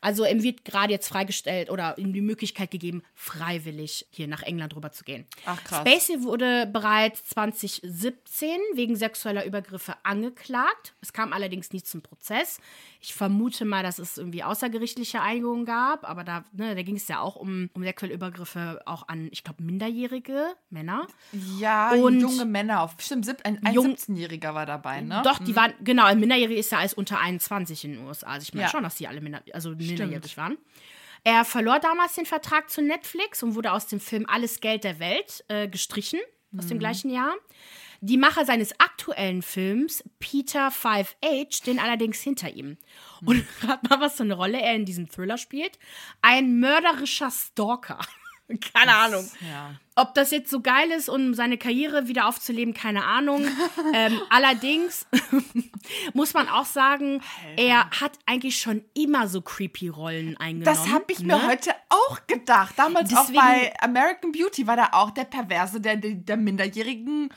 Also 0.00 0.24
ihm 0.24 0.42
wird 0.42 0.64
gerade 0.64 0.92
jetzt 0.92 1.08
freigestellt 1.08 1.70
oder 1.70 1.98
ihm 1.98 2.12
die 2.12 2.20
Möglichkeit 2.20 2.70
gegeben, 2.70 3.02
freiwillig 3.14 4.06
hier 4.10 4.28
nach 4.28 4.42
England 4.42 4.76
rüber 4.76 4.92
zu 4.92 5.04
gehen. 5.04 5.26
Ach 5.44 5.62
krass. 5.64 5.80
Spacey 5.80 6.22
wurde 6.22 6.66
bereits 6.66 7.24
2017 7.26 8.50
wegen 8.74 8.96
sexueller 8.96 9.44
Übergriffe 9.44 9.94
angeklagt. 10.02 10.94
Es 11.00 11.12
kam 11.12 11.32
allerdings 11.32 11.72
nie 11.72 11.82
zum 11.82 12.02
Prozess. 12.02 12.60
Ich 13.00 13.14
vermute 13.14 13.64
mal, 13.64 13.82
dass 13.82 13.98
es 13.98 14.18
irgendwie 14.18 14.42
außergerichtliche 14.42 15.20
Einigungen 15.20 15.64
gab, 15.64 16.08
aber 16.08 16.24
da, 16.24 16.44
ne, 16.52 16.74
da 16.74 16.82
ging 16.82 16.96
es 16.96 17.06
ja 17.06 17.20
auch 17.20 17.36
um, 17.36 17.70
um 17.72 17.82
sexuelle 17.82 18.14
Übergriffe 18.14 18.82
auch 18.86 19.06
an, 19.06 19.28
ich 19.30 19.44
glaube, 19.44 19.62
minderjährige 19.62 20.46
Männer. 20.70 21.06
Ja, 21.58 21.92
und 21.92 22.20
junge 22.20 22.44
Männer. 22.44 22.82
Auf, 22.82 22.96
stimmt, 22.98 23.28
ein, 23.44 23.64
ein 23.64 23.74
17-Jähriger 23.74 24.54
war 24.54 24.66
dabei, 24.66 25.00
ne? 25.00 25.22
Doch, 25.24 25.38
die 25.38 25.52
mhm. 25.52 25.56
waren, 25.56 25.72
genau, 25.82 26.04
ein 26.04 26.18
Minderjährige 26.18 26.58
ist 26.58 26.72
ja 26.72 26.78
als 26.78 26.94
unter 26.94 27.20
21 27.20 27.84
in 27.84 27.92
den 27.92 28.06
USA. 28.06 28.26
Also 28.26 28.44
ich 28.44 28.54
meine 28.54 28.64
ja. 28.66 28.70
schon, 28.70 28.82
dass 28.82 28.96
die 28.96 29.06
alle 29.06 29.20
Minder, 29.20 29.42
also 29.52 29.78
minderjährig 29.88 30.36
waren. 30.36 30.58
Er 31.24 31.44
verlor 31.44 31.78
damals 31.80 32.14
den 32.14 32.26
Vertrag 32.26 32.70
zu 32.70 32.82
Netflix 32.82 33.42
und 33.42 33.54
wurde 33.54 33.72
aus 33.72 33.86
dem 33.86 34.00
Film 34.00 34.26
Alles 34.26 34.60
Geld 34.60 34.84
der 34.84 34.98
Welt 34.98 35.44
äh, 35.48 35.68
gestrichen, 35.68 36.20
aus 36.56 36.66
mhm. 36.66 36.68
dem 36.68 36.78
gleichen 36.78 37.10
Jahr. 37.10 37.34
Die 38.00 38.16
Macher 38.16 38.44
seines 38.44 38.78
aktuellen 38.78 39.42
Films, 39.42 40.04
Peter 40.20 40.68
5H, 40.68 41.56
stehen 41.56 41.80
allerdings 41.80 42.20
hinter 42.20 42.48
ihm. 42.48 42.78
Und 43.24 43.44
rat 43.62 43.88
mal, 43.90 44.00
was 44.00 44.16
für 44.16 44.22
eine 44.22 44.34
Rolle 44.34 44.60
er 44.60 44.74
in 44.74 44.84
diesem 44.84 45.08
Thriller 45.08 45.36
spielt. 45.36 45.78
Ein 46.22 46.60
mörderischer 46.60 47.30
Stalker. 47.30 47.98
keine 48.48 48.92
das, 48.92 48.94
Ahnung. 48.94 49.30
Ja. 49.40 49.74
Ob 49.98 50.14
das 50.14 50.30
jetzt 50.30 50.50
so 50.50 50.60
geil 50.60 50.90
ist, 50.90 51.08
um 51.08 51.34
seine 51.34 51.58
Karriere 51.58 52.06
wieder 52.06 52.28
aufzuleben, 52.28 52.72
keine 52.72 53.04
Ahnung. 53.04 53.44
ähm, 53.94 54.20
allerdings 54.30 55.06
muss 56.14 56.34
man 56.34 56.48
auch 56.48 56.66
sagen, 56.66 57.20
Alter. 57.50 57.62
er 57.62 57.90
hat 57.90 58.12
eigentlich 58.24 58.58
schon 58.58 58.84
immer 58.94 59.26
so 59.28 59.40
creepy 59.40 59.88
Rollen 59.88 60.36
eingenommen. 60.36 60.64
Das 60.64 60.88
habe 60.92 61.04
ich 61.08 61.20
ne? 61.20 61.34
mir 61.34 61.46
heute 61.46 61.72
auch 61.88 62.26
gedacht. 62.26 62.74
Damals 62.76 63.10
Deswegen, 63.10 63.38
auch 63.38 63.44
bei 63.44 63.72
American 63.80 64.30
Beauty 64.32 64.66
war 64.66 64.76
da 64.76 64.90
auch 64.92 65.10
der 65.10 65.24
Perverse 65.24 65.80
der, 65.80 65.96
der 65.96 66.36
Minderjährigen 66.36 67.30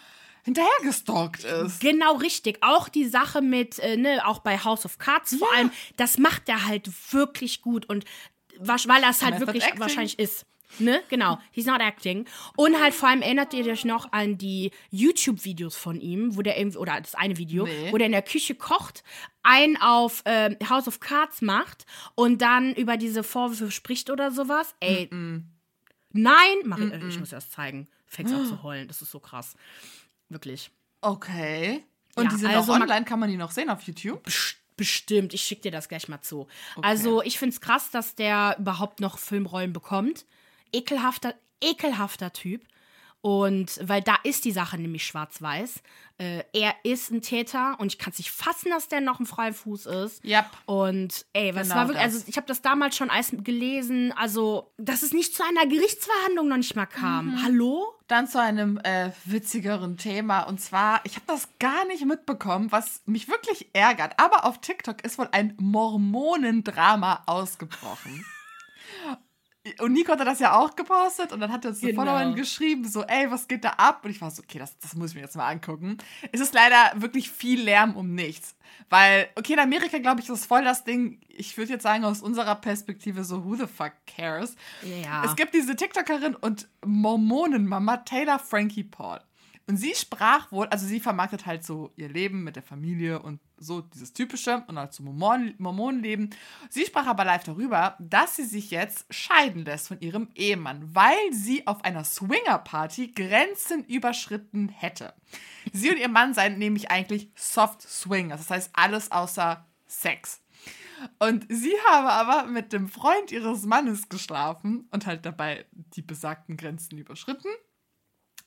hinterhergestalkt 0.44 1.44
ist. 1.44 1.80
Genau 1.80 2.16
richtig. 2.16 2.60
Auch 2.62 2.90
die 2.90 3.06
Sache 3.06 3.42
mit, 3.42 3.80
äh, 3.80 3.98
ne, 3.98 4.26
auch 4.26 4.40
bei 4.40 4.58
House 4.58 4.86
of 4.86 4.98
Cards 4.98 5.36
vor 5.36 5.48
ja. 5.52 5.60
allem, 5.60 5.72
das 5.98 6.18
macht 6.18 6.50
er 6.50 6.68
halt 6.68 6.90
wirklich 7.12 7.62
gut 7.62 7.88
und 7.90 8.06
weil 8.60 9.04
er 9.04 9.10
es 9.10 9.24
halt 9.24 9.40
wirklich 9.40 9.64
wahrscheinlich 9.78 10.20
ist. 10.20 10.46
Ne, 10.80 11.02
genau. 11.10 11.40
He's 11.52 11.66
not 11.66 11.82
acting. 11.82 12.26
Und 12.56 12.80
halt 12.80 12.94
vor 12.94 13.10
allem 13.10 13.22
erinnert 13.22 13.54
ihr 13.54 13.66
euch 13.66 13.86
noch 13.86 14.12
an 14.12 14.38
die 14.38 14.72
YouTube-Videos 14.90 15.76
von 15.76 16.00
ihm, 16.00 16.36
wo 16.36 16.42
der 16.42 16.58
irgendwie, 16.58 16.78
oder 16.78 17.00
das 17.00 17.16
eine 17.16 17.38
Video, 17.38 17.66
nee. 17.66 17.92
wo 17.92 17.98
der 17.98 18.08
in 18.08 18.14
der 18.14 18.22
Küche 18.22 18.56
kocht, 18.56 19.04
ein 19.44 19.78
auf 19.82 20.22
äh, 20.26 20.56
House 20.70 20.88
of 20.88 21.00
Cards 21.00 21.42
macht 21.42 21.86
und 22.16 22.42
dann 22.42 22.74
über 22.76 22.98
diese 22.98 23.24
Vorwürfe 23.24 23.72
spricht 23.72 24.10
oder 24.10 24.32
sowas. 24.32 24.74
Ey, 24.80 25.08
mm 25.12 25.16
-mm. 25.16 25.44
nein, 26.12 26.58
mach 26.66 26.80
ich, 26.80 26.94
ich 27.10 27.20
muss 27.20 27.30
das 27.30 27.50
zeigen. 27.50 27.88
Fängst 28.06 28.34
an 28.34 28.46
zu 28.46 28.62
heulen, 28.64 28.88
das 28.88 29.02
ist 29.02 29.12
so 29.12 29.20
krass. 29.20 29.56
Wirklich. 30.30 30.70
Okay. 31.02 31.84
Und 32.16 32.26
ja, 32.26 32.30
die 32.30 32.36
sind 32.38 32.50
also 32.50 32.74
auch 32.74 32.76
online, 32.76 33.06
kann 33.06 33.20
man 33.20 33.30
die 33.30 33.38
noch 33.38 33.52
sehen 33.52 33.70
auf 33.70 33.82
YouTube? 33.84 34.22
Bestimmt, 34.76 35.34
ich 35.34 35.44
schicke 35.44 35.64
dir 35.64 35.72
das 35.72 35.88
gleich 35.88 36.08
mal 36.08 36.22
zu. 36.22 36.48
Okay. 36.76 36.88
Also, 36.88 37.22
ich 37.22 37.40
finde 37.40 37.54
es 37.54 37.62
krass, 37.62 37.92
dass 37.92 38.16
der 38.16 38.56
überhaupt 38.60 39.00
noch 39.00 39.18
Filmrollen 39.18 39.74
bekommt. 39.74 40.26
Ekelhafter, 40.74 41.36
ekelhafter 41.62 42.34
Typ. 42.34 42.66
Und 43.22 43.80
weil 43.84 44.02
da 44.02 44.16
ist 44.24 44.46
die 44.46 44.52
Sache 44.52 44.80
nämlich 44.80 45.06
schwarz-weiß. 45.06 45.84
Äh, 46.18 46.44
er 46.54 46.74
ist 46.84 47.12
ein 47.12 47.22
Täter 47.22 47.80
und 47.80 47.94
ich 47.94 48.00
kann 48.00 48.12
es 48.12 48.18
nicht 48.18 48.32
fassen, 48.32 48.72
dass 48.72 48.88
der 48.88 49.00
noch 49.00 49.20
ein 49.20 49.28
Freifuß 49.28 49.86
ist. 49.86 50.26
Ja. 50.26 50.40
Yep. 50.40 50.46
Und 50.66 51.26
ey, 51.34 51.54
was 51.54 51.70
genau 51.70 51.76
war 51.76 51.88
wirklich, 51.88 52.04
das. 52.04 52.16
also 52.16 52.26
ich 52.28 52.38
habe 52.38 52.48
das 52.48 52.64
damals 52.64 52.98
schon 52.98 53.12
alles 53.12 53.32
gelesen, 53.32 54.12
also 54.14 54.74
dass 54.78 55.04
es 55.04 55.14
nicht 55.14 55.36
zu 55.36 55.44
einer 55.44 55.68
Gerichtsverhandlung 55.68 56.48
noch 56.48 56.58
nicht 56.58 56.76
mal 56.76 56.88
kam. 56.88 57.28
Mhm. 57.28 57.44
Hallo? 57.44 57.94
Dann 58.08 58.28
zu 58.28 58.42
einem 58.42 58.80
äh, 58.80 59.12
witzigeren 59.26 59.98
Thema 59.98 60.42
und 60.42 60.60
zwar, 60.60 61.02
ich 61.06 61.16
habe 61.16 61.26
das 61.28 61.48
gar 61.60 61.86
nicht 61.86 62.04
mitbekommen, 62.06 62.72
was 62.72 63.04
mich 63.06 63.28
wirklich 63.28 63.70
ärgert, 63.74 64.14
aber 64.18 64.46
auf 64.46 64.62
TikTok 64.62 65.04
ist 65.04 65.20
wohl 65.20 65.30
ein 65.32 65.54
Mormonendrama 65.60 67.22
ausgebrochen. 67.28 68.26
Und 69.80 69.94
Nico 69.94 70.12
hatte 70.12 70.26
das 70.26 70.40
ja 70.40 70.58
auch 70.58 70.76
gepostet 70.76 71.32
und 71.32 71.40
dann 71.40 71.52
hat 71.52 71.66
er 71.66 71.72
uns 71.72 71.82
genau. 71.82 72.02
Followerin 72.02 72.36
geschrieben, 72.36 72.88
so, 72.88 73.04
ey, 73.04 73.30
was 73.30 73.48
geht 73.48 73.64
da 73.64 73.70
ab? 73.72 74.04
Und 74.04 74.10
ich 74.10 74.20
war 74.20 74.32
so, 74.32 74.42
okay, 74.42 74.58
das, 74.58 74.78
das 74.80 74.96
muss 74.96 75.12
ich 75.12 75.16
mir 75.16 75.22
jetzt 75.22 75.36
mal 75.36 75.48
angucken. 75.48 75.98
Es 76.32 76.42
ist 76.42 76.56
leider 76.56 76.94
wirklich 76.96 77.30
viel 77.30 77.62
Lärm 77.62 77.96
um 77.96 78.16
nichts. 78.16 78.56
Weil, 78.90 79.30
okay, 79.36 79.54
in 79.54 79.60
Amerika, 79.60 80.00
glaube 80.00 80.22
ich, 80.22 80.30
ist 80.30 80.42
das 80.42 80.46
voll 80.46 80.64
das 80.64 80.84
Ding, 80.84 81.20
ich 81.28 81.56
würde 81.58 81.74
jetzt 81.74 81.84
sagen, 81.84 82.04
aus 82.06 82.22
unserer 82.22 82.56
Perspektive 82.56 83.24
so, 83.24 83.46
who 83.46 83.56
the 83.56 83.68
fuck 83.68 83.94
cares? 84.08 84.56
Ja. 84.82 85.24
Es 85.26 85.36
gibt 85.36 85.54
diese 85.54 85.76
TikTokerin 85.76 86.36
und 86.36 86.68
Mormonenmama 86.84 87.98
Taylor 87.98 88.40
Frankie 88.40 88.84
Paul. 88.84 89.20
Und 89.72 89.78
sie 89.78 89.96
sprach 89.96 90.52
wohl, 90.52 90.68
also 90.68 90.86
sie 90.86 91.00
vermarktet 91.00 91.46
halt 91.46 91.64
so 91.64 91.94
ihr 91.96 92.10
Leben 92.10 92.44
mit 92.44 92.58
der 92.58 92.62
Familie 92.62 93.22
und 93.22 93.40
so 93.58 93.80
dieses 93.80 94.12
typische 94.12 94.66
und 94.68 94.78
halt 94.78 94.92
so 94.92 95.02
Mormonenleben. 95.02 96.32
Sie 96.70 96.86
sprach 96.86 97.08
aber 97.08 97.24
live 97.24 97.46
darüber, 97.46 97.96
dass 97.98 98.36
sie 98.36 98.44
sich 98.44 98.70
jetzt 98.70 99.06
scheiden 99.10 99.64
lässt 99.64 99.88
von 99.88 100.02
ihrem 100.02 100.28
Ehemann, 100.36 100.94
weil 100.94 101.32
sie 101.32 101.66
auf 101.68 101.86
einer 101.86 102.04
Swinger-Party 102.04 103.14
Grenzen 103.16 103.86
überschritten 103.86 104.68
hätte. 104.68 105.14
Sie 105.72 105.90
und 105.90 106.00
ihr 106.00 106.10
Mann 106.10 106.34
seien 106.34 106.60
nämlich 106.60 106.92
eigentlich 106.92 107.32
Soft 107.36 107.82
Swingers, 107.82 108.42
das 108.42 108.50
heißt 108.50 108.72
alles 108.74 109.10
außer 109.10 109.66
Sex. 109.88 110.42
Und 111.18 111.46
sie 111.48 111.76
habe 111.88 112.10
aber 112.10 112.46
mit 112.46 112.74
dem 112.74 112.90
Freund 112.90 113.32
ihres 113.32 113.66
Mannes 113.66 114.10
geschlafen 114.10 114.90
und 114.92 115.06
halt 115.06 115.26
dabei 115.26 115.66
die 115.72 116.02
besagten 116.02 116.58
Grenzen 116.58 116.98
überschritten. 116.98 117.48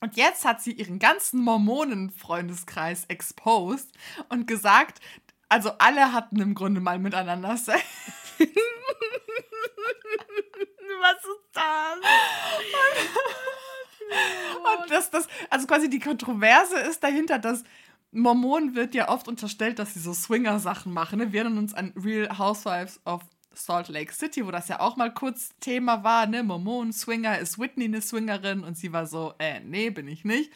Und 0.05 0.17
jetzt 0.17 0.45
hat 0.45 0.61
sie 0.61 0.71
ihren 0.71 0.99
ganzen 0.99 1.41
Mormonen-Freundeskreis 1.41 3.05
exposed 3.07 3.91
und 4.29 4.45
gesagt, 4.45 5.01
also 5.49 5.71
alle 5.79 6.13
hatten 6.13 6.39
im 6.39 6.53
Grunde 6.53 6.79
mal 6.79 6.99
miteinander 6.99 7.57
Sex. 7.57 7.83
Was 11.01 11.17
ist 11.17 11.49
das? 11.53 11.97
Und 14.83 14.91
das, 14.91 15.09
das, 15.09 15.27
also 15.49 15.65
quasi 15.65 15.89
die 15.89 15.99
Kontroverse 15.99 16.77
ist 16.81 17.03
dahinter, 17.03 17.39
dass 17.39 17.63
Mormonen 18.11 18.75
wird 18.75 18.93
ja 18.93 19.09
oft 19.09 19.27
unterstellt, 19.27 19.79
dass 19.79 19.95
sie 19.95 19.99
so 20.01 20.13
Swinger-Sachen 20.13 20.93
machen. 20.93 21.17
Ne? 21.17 21.33
Wir 21.33 21.41
erinnern 21.41 21.57
uns 21.57 21.73
an 21.73 21.93
Real 21.95 22.37
Housewives 22.37 23.01
of 23.05 23.23
Salt 23.57 23.89
Lake 23.89 24.13
City, 24.13 24.45
wo 24.45 24.51
das 24.51 24.67
ja 24.67 24.79
auch 24.79 24.97
mal 24.97 25.13
kurz 25.13 25.49
Thema 25.59 26.03
war, 26.03 26.27
ne? 26.27 26.43
Mormon, 26.43 26.93
Swinger, 26.93 27.39
ist 27.39 27.59
Whitney 27.59 27.85
eine 27.85 28.01
Swingerin? 28.01 28.63
Und 28.63 28.77
sie 28.77 28.93
war 28.93 29.05
so, 29.07 29.33
äh, 29.39 29.59
nee, 29.61 29.89
bin 29.89 30.07
ich 30.07 30.25
nicht. 30.25 30.51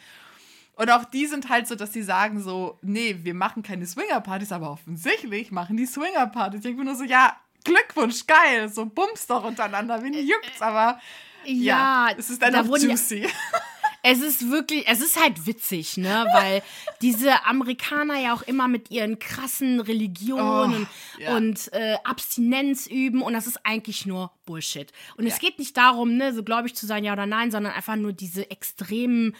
Und 0.74 0.90
auch 0.90 1.04
die 1.04 1.26
sind 1.26 1.48
halt 1.48 1.66
so, 1.66 1.74
dass 1.74 1.92
sie 1.92 2.02
sagen 2.02 2.40
so, 2.40 2.78
nee, 2.80 3.16
wir 3.22 3.34
machen 3.34 3.62
keine 3.62 3.86
Swinger-Partys, 3.86 4.52
aber 4.52 4.70
offensichtlich 4.70 5.50
machen 5.50 5.76
die 5.76 5.86
Swinger-Partys. 5.86 6.58
Ich 6.58 6.64
denke 6.64 6.84
nur 6.84 6.94
so, 6.94 7.04
ja, 7.04 7.36
Glückwunsch, 7.64 8.26
geil, 8.26 8.68
so 8.68 8.86
bums 8.86 9.26
doch 9.26 9.44
untereinander, 9.44 10.02
wen 10.02 10.14
juckt's, 10.14 10.62
aber 10.62 10.98
ja, 11.44 12.08
ja 12.08 12.16
es 12.16 12.30
ist 12.30 12.42
einfach 12.42 12.64
juicy. 12.64 13.24
Ja, 13.24 13.28
es 14.02 14.20
ist 14.20 14.50
wirklich, 14.50 14.86
es 14.88 15.00
ist 15.00 15.20
halt 15.20 15.46
witzig, 15.46 15.96
ne? 15.96 16.26
Weil 16.32 16.62
diese 17.02 17.44
Amerikaner 17.44 18.18
ja 18.18 18.34
auch 18.34 18.42
immer 18.42 18.68
mit 18.68 18.90
ihren 18.90 19.18
krassen 19.18 19.80
Religionen 19.80 20.86
oh, 20.86 21.20
ja. 21.20 21.36
und 21.36 21.72
äh, 21.72 21.96
Abstinenz 22.04 22.86
üben 22.86 23.22
und 23.22 23.32
das 23.32 23.46
ist 23.46 23.60
eigentlich 23.64 24.06
nur 24.06 24.32
Bullshit. 24.46 24.92
Und 25.16 25.26
ja. 25.26 25.32
es 25.32 25.38
geht 25.38 25.58
nicht 25.58 25.76
darum, 25.76 26.16
ne, 26.16 26.32
so 26.32 26.42
gläubig 26.42 26.74
zu 26.74 26.86
sein, 26.86 27.04
ja 27.04 27.12
oder 27.12 27.26
nein, 27.26 27.50
sondern 27.50 27.72
einfach 27.72 27.96
nur 27.96 28.12
diese 28.12 28.50
extremen 28.50 29.36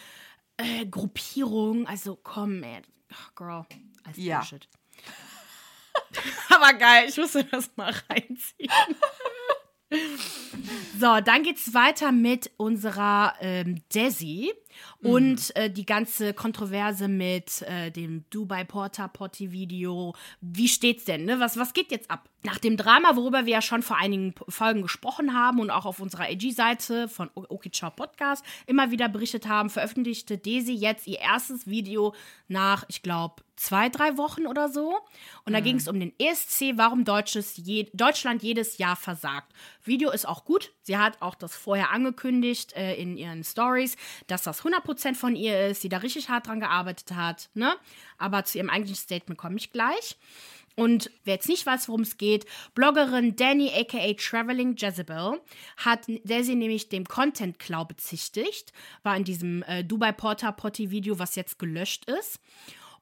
äh, 0.57 0.85
Gruppierungen. 0.85 1.87
Also 1.87 2.19
komm, 2.21 2.63
ey, 2.63 2.81
oh, 3.11 3.31
Girl, 3.35 3.65
als 4.03 4.17
ja. 4.17 4.39
Bullshit. 4.39 4.67
Aber 6.49 6.73
geil, 6.73 7.05
ich 7.09 7.17
musste 7.17 7.43
das 7.45 7.71
mal 7.75 7.93
reinziehen. 8.09 8.71
So, 10.99 11.19
dann 11.23 11.43
geht's 11.43 11.73
weiter 11.73 12.11
mit 12.11 12.51
unserer 12.57 13.33
ähm, 13.41 13.81
Desi 13.93 14.53
und 15.01 15.49
mhm. 15.49 15.61
äh, 15.61 15.69
die 15.69 15.85
ganze 15.85 16.33
Kontroverse 16.33 17.07
mit 17.07 17.61
äh, 17.63 17.91
dem 17.91 18.25
Dubai 18.29 18.63
Porter 18.63 19.07
Potty 19.07 19.51
Video. 19.51 20.13
Wie 20.41 20.67
steht's 20.67 21.05
denn? 21.05 21.25
Ne? 21.25 21.39
Was, 21.39 21.57
was 21.57 21.73
geht 21.73 21.91
jetzt 21.91 22.09
ab? 22.09 22.29
Nach 22.43 22.57
dem 22.57 22.75
Drama, 22.75 23.15
worüber 23.15 23.45
wir 23.45 23.53
ja 23.53 23.61
schon 23.61 23.83
vor 23.83 23.97
einigen 23.97 24.33
Folgen 24.47 24.81
gesprochen 24.81 25.35
haben 25.35 25.59
und 25.59 25.69
auch 25.69 25.85
auf 25.85 25.99
unserer 25.99 26.23
AG-Seite 26.23 27.07
von 27.07 27.29
Okichao 27.35 27.91
Podcast 27.91 28.43
immer 28.65 28.89
wieder 28.89 29.09
berichtet 29.09 29.47
haben, 29.47 29.69
veröffentlichte 29.69 30.39
Desi 30.39 30.73
jetzt 30.73 31.05
ihr 31.05 31.19
erstes 31.19 31.67
Video 31.67 32.15
nach, 32.47 32.83
ich 32.87 33.03
glaube, 33.03 33.43
zwei, 33.61 33.89
drei 33.89 34.17
Wochen 34.17 34.47
oder 34.47 34.69
so. 34.69 34.97
Und 35.45 35.53
da 35.53 35.59
mhm. 35.59 35.63
ging 35.63 35.75
es 35.75 35.87
um 35.87 35.99
den 35.99 36.13
ESC, 36.17 36.77
warum 36.77 37.05
Deutsches 37.05 37.57
je, 37.57 37.89
Deutschland 37.93 38.41
jedes 38.41 38.79
Jahr 38.79 38.95
versagt. 38.95 39.53
Video 39.83 40.09
ist 40.09 40.27
auch 40.27 40.45
gut. 40.45 40.71
Sie 40.91 40.97
hat 40.97 41.21
auch 41.21 41.35
das 41.35 41.55
vorher 41.55 41.91
angekündigt 41.91 42.73
äh, 42.73 42.95
in 42.95 43.15
ihren 43.15 43.45
Stories, 43.45 43.95
dass 44.27 44.43
das 44.43 44.63
100% 44.65 45.15
von 45.15 45.37
ihr 45.37 45.67
ist, 45.67 45.81
sie 45.81 45.87
da 45.87 45.99
richtig 45.99 46.27
hart 46.27 46.47
dran 46.47 46.59
gearbeitet 46.59 47.13
hat. 47.13 47.49
Ne? 47.53 47.77
Aber 48.17 48.43
zu 48.43 48.57
ihrem 48.57 48.69
eigentlichen 48.69 49.01
Statement 49.01 49.39
komme 49.39 49.55
ich 49.55 49.71
gleich. 49.71 50.17
Und 50.75 51.09
wer 51.23 51.35
jetzt 51.35 51.47
nicht 51.47 51.65
weiß, 51.65 51.87
worum 51.87 52.01
es 52.01 52.17
geht, 52.17 52.45
Bloggerin 52.75 53.37
Danny 53.37 53.71
aka 53.73 54.13
Traveling 54.15 54.75
Jezebel 54.75 55.39
hat 55.77 56.01
Daisy 56.25 56.55
nämlich 56.55 56.89
dem 56.89 57.05
Content 57.05 57.57
Cloud 57.57 57.87
bezichtigt, 57.87 58.73
war 59.03 59.15
in 59.15 59.23
diesem 59.23 59.63
äh, 59.63 59.85
Dubai 59.85 60.11
Porter 60.11 60.51
Potty 60.51 60.91
Video, 60.91 61.19
was 61.19 61.37
jetzt 61.37 61.57
gelöscht 61.57 62.03
ist. 62.09 62.41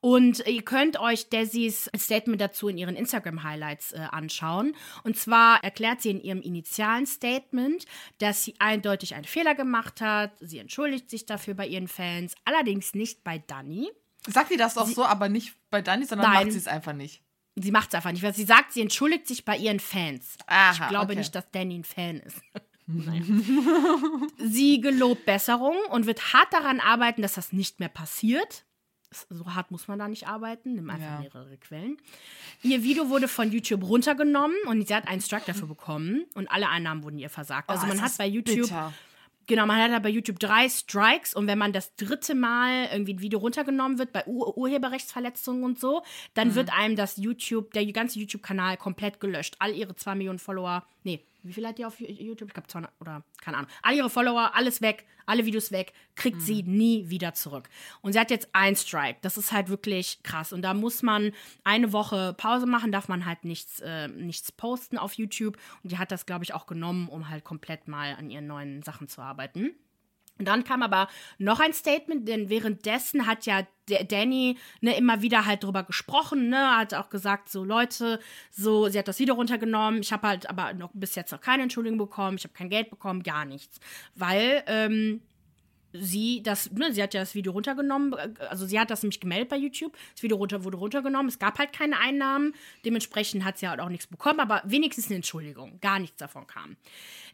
Und 0.01 0.45
ihr 0.47 0.61
könnt 0.61 0.97
euch 0.99 1.29
Daisys 1.29 1.89
Statement 1.95 2.39
dazu 2.39 2.69
in 2.69 2.77
ihren 2.77 2.95
Instagram-Highlights 2.95 3.91
äh, 3.91 3.99
anschauen. 4.11 4.75
Und 5.03 5.17
zwar 5.17 5.61
erklärt 5.63 6.01
sie 6.01 6.11
in 6.11 6.21
ihrem 6.21 6.41
initialen 6.41 7.05
Statement, 7.05 7.85
dass 8.19 8.45
sie 8.45 8.55
eindeutig 8.59 9.15
einen 9.15 9.25
Fehler 9.25 9.55
gemacht 9.55 9.99
hat. 9.99 10.31
Sie 10.39 10.57
entschuldigt 10.57 11.09
sich 11.09 11.25
dafür 11.25 11.53
bei 11.53 11.67
ihren 11.67 11.89
Fans, 11.89 12.35
allerdings 12.45 12.93
nicht 12.93 13.25
bei 13.25 13.39
Danny. 13.39 13.89
Sagt 14.25 14.49
sie 14.49 14.57
das 14.57 14.77
auch 14.77 14.87
sie, 14.87 14.93
so, 14.93 15.03
aber 15.03 15.27
nicht 15.27 15.55
bei 15.69 15.81
Danny, 15.81 16.05
sondern 16.05 16.31
nein, 16.31 16.43
macht 16.43 16.53
sie 16.53 16.59
es 16.59 16.67
einfach 16.67 16.93
nicht? 16.93 17.21
Sie 17.55 17.71
macht 17.71 17.89
es 17.89 17.95
einfach 17.95 18.11
nicht, 18.11 18.23
weil 18.23 18.33
sie 18.33 18.45
sagt, 18.45 18.71
sie 18.71 18.81
entschuldigt 18.81 19.27
sich 19.27 19.43
bei 19.43 19.57
ihren 19.57 19.81
Fans. 19.81 20.37
Aha, 20.47 20.71
ich 20.71 20.89
glaube 20.89 21.11
okay. 21.11 21.15
nicht, 21.15 21.35
dass 21.35 21.51
Danny 21.51 21.77
ein 21.77 21.83
Fan 21.83 22.21
ist. 22.21 22.41
sie 24.37 24.79
gelobt 24.81 25.25
Besserung 25.25 25.75
und 25.89 26.05
wird 26.05 26.33
hart 26.33 26.53
daran 26.53 26.79
arbeiten, 26.79 27.21
dass 27.21 27.33
das 27.33 27.51
nicht 27.51 27.79
mehr 27.79 27.89
passiert 27.89 28.63
so 29.11 29.53
hart 29.53 29.71
muss 29.71 29.87
man 29.87 29.99
da 29.99 30.07
nicht 30.07 30.27
arbeiten, 30.27 30.75
nimm 30.75 30.89
einfach 30.89 31.05
ja. 31.05 31.19
mehrere 31.19 31.57
Quellen. 31.57 31.97
Ihr 32.63 32.83
Video 32.83 33.09
wurde 33.09 33.27
von 33.27 33.51
YouTube 33.51 33.83
runtergenommen 33.83 34.57
und 34.67 34.87
sie 34.87 34.93
hat 34.93 35.07
einen 35.07 35.21
Strike 35.21 35.45
dafür 35.47 35.67
bekommen 35.67 36.25
und 36.35 36.49
alle 36.51 36.69
Einnahmen 36.69 37.03
wurden 37.03 37.19
ihr 37.19 37.29
versagt. 37.29 37.69
Also 37.69 37.85
oh, 37.85 37.89
man 37.89 38.01
hat 38.01 38.17
bei 38.17 38.27
YouTube 38.27 38.61
bitter. 38.61 38.93
Genau, 39.49 39.65
man 39.65 39.81
hat 39.81 39.89
ja 39.89 39.97
bei 39.97 40.09
YouTube 40.09 40.37
drei 40.37 40.69
Strikes 40.69 41.33
und 41.33 41.47
wenn 41.47 41.57
man 41.57 41.73
das 41.73 41.95
dritte 41.95 42.35
Mal 42.35 42.87
irgendwie 42.91 43.15
ein 43.15 43.21
Video 43.21 43.39
runtergenommen 43.39 43.97
wird 43.97 44.11
bei 44.11 44.23
Ur 44.27 44.55
Urheberrechtsverletzungen 44.55 45.63
und 45.63 45.79
so, 45.79 46.03
dann 46.35 46.49
mhm. 46.49 46.55
wird 46.55 46.71
einem 46.71 46.95
das 46.95 47.17
YouTube, 47.17 47.73
der 47.73 47.83
ganze 47.91 48.19
YouTube-Kanal 48.19 48.77
komplett 48.77 49.19
gelöscht. 49.19 49.55
All 49.57 49.73
ihre 49.73 49.95
zwei 49.95 50.13
Millionen 50.13 50.37
Follower, 50.37 50.85
nee, 51.03 51.23
wie 51.43 51.53
viel 51.53 51.65
hat 51.65 51.77
die 51.77 51.85
auf 51.85 51.99
YouTube? 51.99 52.49
Ich 52.49 52.53
glaube 52.53 52.67
200 52.67 52.91
oder 52.99 53.23
keine 53.41 53.57
Ahnung. 53.57 53.71
All 53.81 53.95
ihre 53.95 54.09
Follower, 54.09 54.51
alles 54.53 54.81
weg, 54.81 55.05
alle 55.25 55.45
Videos 55.45 55.71
weg, 55.71 55.93
kriegt 56.15 56.37
mhm. 56.37 56.41
sie 56.41 56.63
nie 56.63 57.09
wieder 57.09 57.33
zurück. 57.33 57.69
Und 58.01 58.13
sie 58.13 58.19
hat 58.19 58.31
jetzt 58.31 58.49
ein 58.53 58.75
Strike. 58.75 59.19
Das 59.21 59.37
ist 59.37 59.51
halt 59.51 59.69
wirklich 59.69 60.21
krass. 60.23 60.51
Und 60.51 60.61
da 60.63 60.73
muss 60.73 61.01
man 61.01 61.31
eine 61.63 61.93
Woche 61.93 62.33
Pause 62.37 62.65
machen, 62.65 62.91
darf 62.91 63.07
man 63.07 63.25
halt 63.25 63.45
nichts, 63.45 63.79
äh, 63.79 64.07
nichts 64.09 64.51
posten 64.51 64.97
auf 64.97 65.13
YouTube. 65.13 65.57
Und 65.83 65.91
die 65.91 65.97
hat 65.97 66.11
das, 66.11 66.25
glaube 66.25 66.43
ich, 66.43 66.53
auch 66.53 66.65
genommen, 66.65 67.07
um 67.07 67.29
halt 67.29 67.43
komplett 67.43 67.87
mal 67.87 68.15
an 68.15 68.29
ihren 68.29 68.47
neuen 68.47 68.83
Sachen 68.83 69.07
zu 69.07 69.21
arbeiten. 69.21 69.71
Und 70.39 70.47
dann 70.47 70.63
kam 70.63 70.81
aber 70.81 71.09
noch 71.37 71.59
ein 71.59 71.73
Statement, 71.73 72.27
denn 72.27 72.49
währenddessen 72.49 73.27
hat 73.27 73.45
ja 73.45 73.67
Danny 74.07 74.57
ne, 74.81 74.95
immer 74.97 75.21
wieder 75.21 75.45
halt 75.45 75.63
drüber 75.63 75.83
gesprochen, 75.83 76.49
ne, 76.49 76.77
hat 76.77 76.93
auch 76.93 77.09
gesagt, 77.09 77.49
so 77.49 77.63
Leute, 77.63 78.19
so, 78.51 78.87
sie 78.87 78.97
hat 78.97 79.07
das 79.07 79.19
Video 79.19 79.35
runtergenommen, 79.35 80.01
ich 80.01 80.13
habe 80.13 80.27
halt 80.27 80.49
aber 80.49 80.73
noch 80.73 80.91
bis 80.93 81.15
jetzt 81.15 81.31
noch 81.31 81.41
keine 81.41 81.63
Entschuldigung 81.63 81.97
bekommen, 81.97 82.37
ich 82.37 82.43
habe 82.43 82.53
kein 82.53 82.69
Geld 82.69 82.89
bekommen, 82.89 83.23
gar 83.23 83.45
nichts. 83.45 83.79
Weil, 84.15 84.63
ähm, 84.67 85.21
sie 85.93 86.43
das, 86.43 86.71
ne, 86.71 86.93
sie 86.93 87.01
hat 87.01 87.13
ja 87.13 87.21
das 87.21 87.35
Video 87.35 87.51
runtergenommen, 87.51 88.13
also 88.49 88.65
sie 88.65 88.79
hat 88.79 88.91
das 88.91 89.03
nämlich 89.03 89.19
gemeldet 89.19 89.49
bei 89.49 89.57
YouTube. 89.57 89.97
Das 90.13 90.23
Video 90.23 90.37
runter, 90.37 90.63
wurde 90.63 90.77
runtergenommen, 90.77 91.27
es 91.27 91.39
gab 91.39 91.57
halt 91.59 91.73
keine 91.73 91.97
Einnahmen, 91.99 92.53
dementsprechend 92.85 93.43
hat 93.43 93.57
sie 93.57 93.67
halt 93.67 93.79
auch 93.79 93.89
nichts 93.89 94.07
bekommen, 94.07 94.39
aber 94.39 94.61
wenigstens 94.65 95.07
eine 95.07 95.15
Entschuldigung, 95.15 95.79
gar 95.81 95.99
nichts 95.99 96.17
davon 96.17 96.47
kam. 96.47 96.75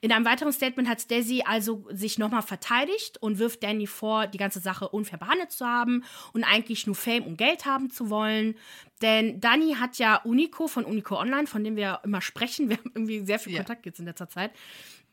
In 0.01 0.11
einem 0.11 0.25
weiteren 0.25 0.53
Statement 0.53 0.87
hat 0.87 1.09
Daisy 1.09 1.43
also 1.45 1.85
sich 1.91 2.17
nochmal 2.17 2.43
verteidigt 2.43 3.17
und 3.21 3.39
wirft 3.39 3.63
Danny 3.63 3.87
vor, 3.87 4.27
die 4.27 4.37
ganze 4.37 4.59
Sache 4.59 4.89
unfair 4.89 5.19
behandelt 5.19 5.51
zu 5.51 5.65
haben 5.65 6.03
und 6.33 6.43
eigentlich 6.43 6.85
nur 6.85 6.95
Fame 6.95 7.23
und 7.23 7.37
Geld 7.37 7.65
haben 7.65 7.89
zu 7.89 8.09
wollen. 8.09 8.55
Denn 9.01 9.39
Danny 9.41 9.75
hat 9.75 9.97
ja 9.97 10.17
Unico 10.17 10.67
von 10.67 10.85
Unico 10.85 11.19
Online, 11.19 11.47
von 11.47 11.63
dem 11.63 11.75
wir 11.75 11.99
immer 12.03 12.21
sprechen, 12.21 12.69
wir 12.69 12.77
haben 12.77 12.91
irgendwie 12.93 13.25
sehr 13.25 13.39
viel 13.39 13.55
Kontakt 13.57 13.85
jetzt 13.85 13.99
in 13.99 14.05
letzter 14.05 14.29
Zeit, 14.29 14.51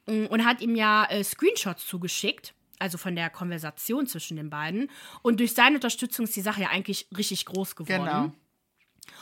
und 0.07 0.45
hat 0.45 0.61
ihm 0.61 0.75
ja 0.75 1.05
äh, 1.05 1.23
Screenshots 1.23 1.87
zugeschickt 1.87 2.55
also 2.83 2.99
von 2.99 3.15
der 3.15 3.31
Konversation 3.31 4.07
zwischen 4.07 4.37
den 4.37 4.51
beiden. 4.51 4.91
Und 5.23 5.41
durch 5.41 5.55
seine 5.55 5.77
Unterstützung 5.77 6.25
ist 6.25 6.37
die 6.37 6.43
Sache 6.43 6.63
ja 6.63 6.69
eigentlich 6.69 7.07
richtig 7.17 7.47
groß 7.47 7.77
geworden. 7.77 8.05
Genau. 8.05 8.33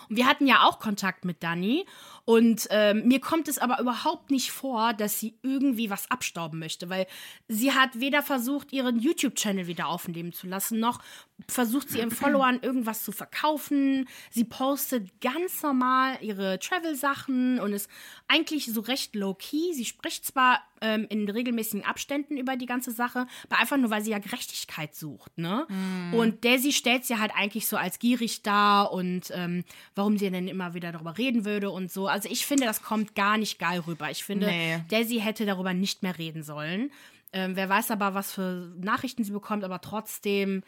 Und 0.09 0.17
wir 0.17 0.27
hatten 0.27 0.47
ja 0.47 0.67
auch 0.67 0.79
Kontakt 0.79 1.25
mit 1.25 1.43
Dani 1.43 1.87
und 2.25 2.67
ähm, 2.71 3.07
mir 3.07 3.21
kommt 3.21 3.49
es 3.49 3.59
aber 3.59 3.81
überhaupt 3.81 4.31
nicht 4.31 4.51
vor, 4.51 4.93
dass 4.93 5.19
sie 5.19 5.39
irgendwie 5.43 5.89
was 5.89 6.11
abstauben 6.11 6.59
möchte, 6.59 6.91
weil 6.91 7.07
sie 7.49 7.73
hat 7.73 7.99
weder 8.01 8.23
versucht, 8.23 8.73
ihren 8.73 8.99
YouTube-Channel 8.99 9.67
wieder 9.67 9.89
aufnehmen 9.89 10.33
zu 10.33 10.47
lassen, 10.47 10.81
noch 10.81 11.01
versucht 11.49 11.91
sie 11.91 11.99
ihren 11.99 12.11
Followern 12.11 12.61
irgendwas 12.63 13.03
zu 13.03 13.13
verkaufen. 13.13 14.09
Sie 14.31 14.45
postet 14.45 15.21
ganz 15.21 15.63
normal 15.63 16.19
ihre 16.21 16.59
Travel-Sachen 16.59 17.61
und 17.61 17.73
ist 17.73 17.91
eigentlich 18.29 18.67
so 18.67 18.81
recht 18.81 19.15
low-key. 19.15 19.73
Sie 19.75 19.85
spricht 19.85 20.25
zwar 20.25 20.61
ähm, 20.81 21.07
in 21.09 21.29
regelmäßigen 21.29 21.85
Abständen 21.85 22.37
über 22.37 22.57
die 22.57 22.67
ganze 22.67 22.91
Sache, 22.91 23.27
aber 23.49 23.61
einfach 23.61 23.77
nur, 23.77 23.91
weil 23.91 24.03
sie 24.03 24.11
ja 24.11 24.19
Gerechtigkeit 24.19 24.95
sucht, 24.95 25.37
ne? 25.37 25.67
Mm. 25.69 26.15
Und 26.15 26.45
Daisy 26.45 26.73
stellt 26.73 27.05
sie 27.05 27.19
halt 27.19 27.33
eigentlich 27.35 27.67
so 27.67 27.77
als 27.77 27.99
gierig 27.99 28.43
dar 28.43 28.93
und 28.93 29.31
ähm, 29.33 29.65
warum 29.95 30.17
sie 30.17 30.31
denn 30.31 30.49
immer 30.49 30.75
wieder 30.75 30.93
darüber 30.93 31.19
reden 31.19 31.45
würde 31.45 31.71
und 31.71 31.93
so. 31.93 32.07
Also 32.07 32.29
ich 32.31 32.47
finde, 32.47 32.65
das 32.65 32.83
kommt 32.83 33.15
gar 33.15 33.37
nicht 33.37 33.59
geil 33.59 33.81
rüber. 33.87 34.11
Ich 34.11 34.25
finde, 34.25 34.47
nee. 34.47 34.79
Daisy 34.89 35.21
hätte 35.21 35.47
darüber 35.47 35.75
nicht 35.75 36.03
mehr 36.03 36.17
reden 36.19 36.43
sollen. 36.43 36.91
Ähm, 37.33 37.55
wer 37.55 37.69
weiß 37.69 37.91
aber, 37.91 38.15
was 38.15 38.33
für 38.33 38.73
Nachrichten 38.81 39.23
sie 39.23 39.33
bekommt, 39.33 39.65
aber 39.65 39.81
trotzdem 39.81 40.63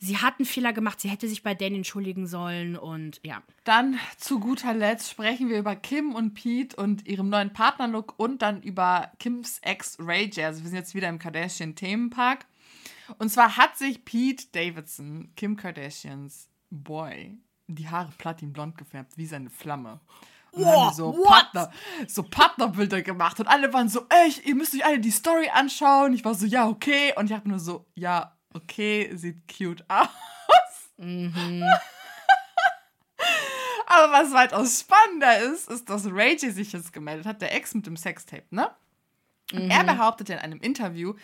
sie 0.00 0.18
hat 0.18 0.38
einen 0.38 0.46
Fehler 0.46 0.72
gemacht, 0.72 1.00
sie 1.00 1.10
hätte 1.10 1.28
sich 1.28 1.42
bei 1.42 1.54
Dan 1.54 1.74
entschuldigen 1.74 2.26
sollen 2.26 2.76
und 2.76 3.20
ja. 3.22 3.42
Dann 3.64 3.98
zu 4.16 4.40
guter 4.40 4.74
Letzt 4.74 5.10
sprechen 5.10 5.48
wir 5.48 5.58
über 5.58 5.76
Kim 5.76 6.14
und 6.14 6.34
Pete 6.34 6.74
und 6.76 7.06
ihrem 7.06 7.28
neuen 7.28 7.52
Partnerlook 7.52 8.14
und 8.18 8.42
dann 8.42 8.62
über 8.62 9.12
Kims 9.18 9.58
Ex 9.58 9.98
Ray 10.00 10.24
J. 10.24 10.46
Also 10.46 10.62
wir 10.62 10.70
sind 10.70 10.78
jetzt 10.78 10.94
wieder 10.94 11.08
im 11.08 11.18
Kardashian 11.18 11.74
Themenpark. 11.74 12.46
Und 13.18 13.28
zwar 13.28 13.56
hat 13.56 13.76
sich 13.76 14.04
Pete 14.04 14.46
Davidson, 14.52 15.32
Kim 15.36 15.56
Kardashians 15.56 16.48
Boy, 16.70 17.36
die 17.66 17.88
Haare 17.88 18.12
platinblond 18.16 18.78
gefärbt, 18.78 19.18
wie 19.18 19.26
seine 19.26 19.50
Flamme. 19.50 20.00
Und 20.52 20.66
haben 20.66 20.94
so 20.94 21.12
Partner, 21.12 21.70
so 22.08 22.22
Partnerbilder 22.24 23.02
gemacht 23.02 23.38
und 23.38 23.46
alle 23.46 23.72
waren 23.72 23.88
so, 23.88 24.06
ey, 24.08 24.32
ihr 24.44 24.54
müsst 24.54 24.74
euch 24.74 24.84
alle 24.84 24.98
die 24.98 25.10
Story 25.10 25.48
anschauen. 25.48 26.12
Ich 26.12 26.24
war 26.24 26.34
so, 26.34 26.46
ja, 26.46 26.66
okay. 26.66 27.12
Und 27.16 27.26
ich 27.26 27.36
habe 27.36 27.48
nur 27.48 27.60
so, 27.60 27.86
ja, 27.94 28.36
okay, 28.54 29.10
sieht 29.14 29.42
cute 29.48 29.84
aus. 29.88 30.08
Mhm. 30.96 31.64
Aber 33.86 34.12
was 34.12 34.32
weitaus 34.32 34.80
spannender 34.80 35.52
ist, 35.52 35.68
ist, 35.68 35.90
dass 35.90 36.06
Rachel 36.06 36.52
sich 36.52 36.72
jetzt 36.72 36.92
gemeldet 36.92 37.26
hat, 37.26 37.42
der 37.42 37.54
Ex 37.54 37.74
mit 37.74 37.86
dem 37.86 37.96
Sextape, 37.96 38.46
ne? 38.50 38.70
Und 39.52 39.64
mhm. 39.64 39.70
er 39.70 39.82
behauptet 39.82 40.30
in 40.30 40.38
einem 40.38 40.60
Interview, 40.60 41.14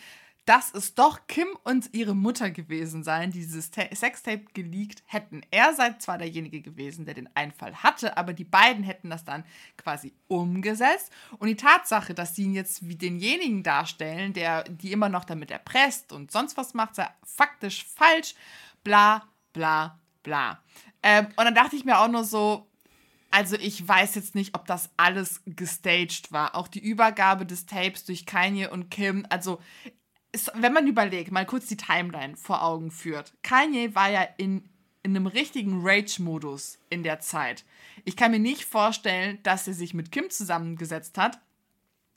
dass 0.47 0.73
es 0.73 0.95
doch 0.95 1.27
Kim 1.27 1.49
und 1.65 1.93
ihre 1.93 2.15
Mutter 2.15 2.49
gewesen 2.51 3.03
seien, 3.03 3.31
die 3.31 3.39
dieses 3.39 3.65
Sextape 3.65 4.45
geleakt 4.53 5.03
hätten. 5.05 5.41
Er 5.51 5.73
sei 5.73 5.91
zwar 5.99 6.17
derjenige 6.17 6.61
gewesen, 6.61 7.05
der 7.05 7.15
den 7.15 7.29
Einfall 7.35 7.75
hatte, 7.75 8.15
aber 8.15 8.31
die 8.31 8.45
beiden 8.45 8.81
hätten 8.81 9.09
das 9.09 9.25
dann 9.25 9.43
quasi 9.75 10.13
umgesetzt. 10.29 11.11
Und 11.39 11.49
die 11.49 11.57
Tatsache, 11.57 12.13
dass 12.13 12.33
sie 12.33 12.43
ihn 12.43 12.53
jetzt 12.53 12.87
wie 12.87 12.95
denjenigen 12.95 13.61
darstellen, 13.61 14.31
der 14.31 14.63
die 14.63 14.93
immer 14.93 15.09
noch 15.09 15.25
damit 15.25 15.51
erpresst 15.51 16.13
und 16.13 16.31
sonst 16.31 16.55
was 16.55 16.73
macht, 16.73 16.95
sei 16.95 17.09
faktisch 17.25 17.85
falsch. 17.85 18.33
Bla, 18.85 19.27
bla, 19.51 19.99
bla. 20.23 20.63
Ähm, 21.03 21.27
und 21.35 21.43
dann 21.43 21.55
dachte 21.55 21.75
ich 21.75 21.83
mir 21.83 21.99
auch 21.99 22.07
nur 22.07 22.23
so, 22.23 22.67
also 23.31 23.57
ich 23.57 23.85
weiß 23.85 24.15
jetzt 24.15 24.35
nicht, 24.35 24.55
ob 24.55 24.65
das 24.65 24.89
alles 24.95 25.41
gestaged 25.45 26.31
war. 26.31 26.55
Auch 26.55 26.69
die 26.69 26.79
Übergabe 26.79 27.45
des 27.45 27.65
Tapes 27.65 28.05
durch 28.05 28.25
Kanye 28.25 28.67
und 28.67 28.89
Kim. 28.89 29.25
Also 29.29 29.59
ist, 30.41 30.51
wenn 30.55 30.73
man 30.73 30.87
überlegt, 30.87 31.31
mal 31.31 31.45
kurz 31.45 31.67
die 31.67 31.77
Timeline 31.77 32.35
vor 32.37 32.63
Augen 32.63 32.91
führt. 32.91 33.33
Kanye 33.43 33.93
war 33.95 34.09
ja 34.09 34.21
in, 34.37 34.67
in 35.03 35.15
einem 35.15 35.27
richtigen 35.27 35.81
Rage-Modus 35.83 36.77
in 36.89 37.03
der 37.03 37.19
Zeit. 37.19 37.65
Ich 38.05 38.15
kann 38.15 38.31
mir 38.31 38.39
nicht 38.39 38.65
vorstellen, 38.65 39.39
dass 39.43 39.67
er 39.67 39.73
sich 39.73 39.93
mit 39.93 40.11
Kim 40.11 40.29
zusammengesetzt 40.29 41.17
hat 41.17 41.39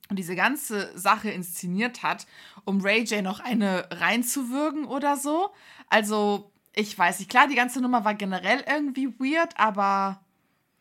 und 0.09 0.19
diese 0.19 0.37
ganze 0.37 0.97
Sache 0.99 1.31
inszeniert 1.31 2.03
hat, 2.03 2.27
um 2.65 2.81
Ray 2.81 3.03
J 3.05 3.23
noch 3.23 3.41
eine 3.41 3.89
reinzuwürgen 3.91 4.85
oder 4.85 5.17
so. 5.17 5.51
Also, 5.89 6.51
ich 6.75 6.97
weiß 6.99 7.19
nicht, 7.21 7.31
klar, 7.31 7.49
die 7.49 7.55
ganze 7.55 7.81
Nummer 7.81 8.05
war 8.05 8.15
generell 8.15 8.65
irgendwie 8.69 9.09
weird, 9.19 9.59
aber 9.59 10.21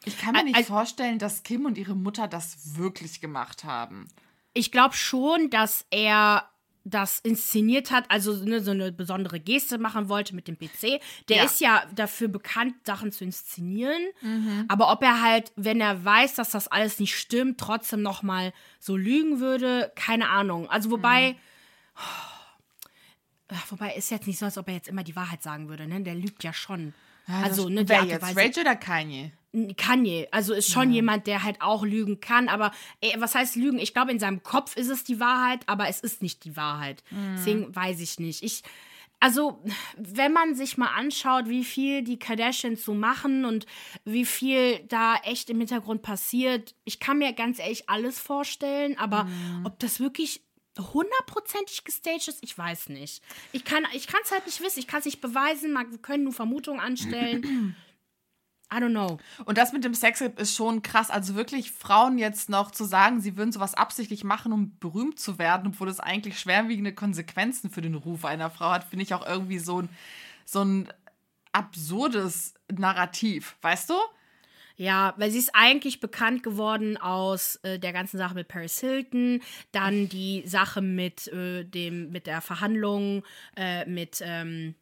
ich 0.06 0.18
kann 0.20 0.34
mir 0.34 0.44
nicht 0.44 0.56
Also- 0.56 0.74
vorstellen, 0.74 1.20
dass 1.20 1.44
Kim 1.44 1.66
und 1.66 1.78
ihre 1.78 1.96
Mutter 1.96 2.28
das 2.28 2.76
wirklich 2.78 3.22
gemacht 3.22 3.64
haben. 3.64 4.08
Ich 4.54 4.72
glaube 4.72 4.96
schon, 4.96 5.50
dass 5.52 5.86
er 5.92 6.50
das 6.86 7.20
inszeniert 7.20 7.92
hat, 7.92 8.06
also 8.10 8.34
ne, 8.44 8.62
so 8.62 8.72
eine 8.72 8.92
besondere 8.92 9.40
Geste 9.40 9.78
machen 9.78 10.10
wollte 10.10 10.34
mit 10.34 10.48
dem 10.48 10.58
PC. 10.58 11.00
Der 11.28 11.38
Ja. 11.38 11.44
ist 11.44 11.60
ja 11.60 11.84
dafür 11.94 12.28
bekannt, 12.30 12.74
Sachen 12.86 13.12
zu 13.12 13.24
inszenieren. 13.24 14.02
Aber 14.68 14.92
ob 14.92 15.04
er 15.04 15.22
halt, 15.22 15.52
wenn 15.56 15.82
er 15.82 16.04
weiß, 16.04 16.36
dass 16.36 16.52
das 16.52 16.68
alles 16.68 17.00
nicht 17.00 17.16
stimmt, 17.18 17.60
trotzdem 17.60 18.02
noch 18.02 18.24
mal 18.24 18.54
so 18.80 18.96
lügen 18.96 19.40
würde, 19.40 19.92
keine 19.96 20.30
Ahnung. 20.30 20.70
Also 20.70 20.90
wobei, 20.92 21.36
Ach, 23.52 23.72
wobei 23.72 23.96
ist 23.96 24.12
jetzt 24.12 24.28
nicht 24.28 24.38
so, 24.38 24.46
als 24.46 24.58
ob 24.58 24.68
er 24.68 24.76
jetzt 24.76 24.88
immer 24.88 25.04
die 25.04 25.16
Wahrheit 25.16 25.42
sagen 25.42 25.70
würde. 25.70 25.88
Ne? 25.88 26.02
Der 26.02 26.16
lügt 26.16 26.44
ja 26.44 26.54
schon. 26.54 26.94
also 27.28 27.64
das, 27.64 27.72
ne, 27.74 27.90
wer 27.90 28.04
jetzt? 28.04 28.22
Weise- 28.36 28.42
J 28.42 28.58
oder 28.60 28.76
Kanye? 28.76 29.32
Kanye, 29.78 30.28
also 30.32 30.54
ist 30.54 30.72
schon 30.72 30.92
jemand, 30.92 31.26
der 31.26 31.44
halt 31.44 31.62
auch 31.62 31.84
lügen 31.84 32.20
kann, 32.20 32.50
aber 32.50 32.72
ey, 33.02 33.14
was 33.18 33.34
heißt 33.34 33.56
lügen? 33.56 33.80
Ich 33.80 33.94
glaube, 33.94 34.12
in 34.12 34.20
seinem 34.20 34.44
Kopf 34.44 34.76
ist 34.78 34.90
es 34.90 35.04
die 35.04 35.20
Wahrheit, 35.20 35.62
aber 35.66 35.88
es 35.88 36.02
ist 36.02 36.22
nicht 36.22 36.44
die 36.46 36.56
Wahrheit. 36.56 37.04
Deswegen 37.36 37.76
weiß 37.76 38.00
ich 38.00 38.20
nicht. 38.20 38.44
Ich, 38.44 38.62
also, 39.20 39.64
wenn 39.98 40.32
man 40.34 40.54
sich 40.56 40.78
mal 40.78 40.94
anschaut, 40.96 41.50
wie 41.50 41.64
viel 41.64 42.04
die 42.04 42.20
Kardashians 42.20 42.86
so 42.86 42.94
machen 42.94 43.44
und 43.44 43.66
wie 44.06 44.26
viel 44.26 44.80
da 44.88 45.16
echt 45.24 45.50
im 45.50 45.58
Hintergrund 45.58 46.04
passiert, 46.04 46.76
ich 46.86 47.00
kann 47.00 47.18
mir 47.18 47.34
ganz 47.34 47.58
ehrlich 47.60 47.90
alles 47.90 48.20
vorstellen, 48.20 48.98
aber 49.00 49.28
ob 49.64 49.80
das 49.80 50.00
wirklich 50.00 50.42
hundertprozentig 50.78 51.84
gestaged 51.84 52.28
ist, 52.30 52.44
ich 52.44 52.58
weiß 52.58 52.90
nicht. 52.90 53.22
Ich 53.52 53.66
kann 53.66 53.84
es 53.94 54.32
halt 54.32 54.46
nicht 54.46 54.62
wissen, 54.62 54.80
ich 54.80 54.88
kann 54.88 55.00
es 55.00 55.06
nicht 55.06 55.22
beweisen, 55.22 55.74
man, 55.74 55.92
wir 55.92 55.98
können 55.98 56.24
nur 56.24 56.34
Vermutungen 56.34 56.80
anstellen. 56.80 57.76
I 58.72 58.78
don't 58.78 58.92
know. 58.92 59.18
Und 59.46 59.58
das 59.58 59.74
mit 59.74 59.84
dem 59.84 59.96
Sextape 59.96 60.40
ist 60.40 60.56
schon 60.56 60.84
krass. 60.84 61.10
Also 61.10 61.36
wirklich 61.36 61.72
Frauen 61.72 62.20
jetzt 62.20 62.50
noch 62.50 62.72
zu 62.72 62.86
sagen, 62.86 63.20
sie 63.20 63.36
würden 63.36 63.52
sowas 63.52 63.74
absichtlich 63.74 64.24
machen, 64.24 64.54
um 64.54 64.78
berühmt 64.80 65.20
zu 65.20 65.40
werden, 65.40 65.68
obwohl 65.68 65.88
das 65.88 66.00
eigentlich 66.00 66.40
schwerwiegende 66.40 66.94
Konsequenzen 66.94 67.70
für 67.70 67.82
den 67.82 67.96
Ruf 67.96 68.26
einer 68.26 68.52
Frau 68.52 68.70
hat, 68.70 68.84
finde 68.84 69.04
ich 69.04 69.14
auch 69.14 69.26
irgendwie 69.26 69.60
so 69.60 69.82
ein, 69.82 69.90
so 70.46 70.64
ein 70.64 70.88
absurdes 71.52 72.54
Narrativ, 72.72 73.56
weißt 73.62 73.90
du? 73.90 73.96
Ja, 74.80 75.14
weil 75.18 75.30
sie 75.30 75.40
ist 75.40 75.52
eigentlich 75.54 76.00
bekannt 76.00 76.42
geworden 76.42 76.96
aus 76.96 77.58
äh, 77.64 77.80
der 77.80 77.92
ganzen 77.92 78.18
Sache 78.18 78.34
mit 78.34 78.48
Paris 78.48 78.80
Hilton, 78.80 79.42
dann 79.74 80.08
die 80.08 80.44
Sache 80.46 80.82
mit 80.82 81.28
äh, 81.28 81.66
dem 81.66 82.12
mit 82.12 82.28
der 82.28 82.40
Verhandlung 82.40 83.24
äh, 83.58 83.86
mit 83.90 84.22
ähm, 84.24 84.76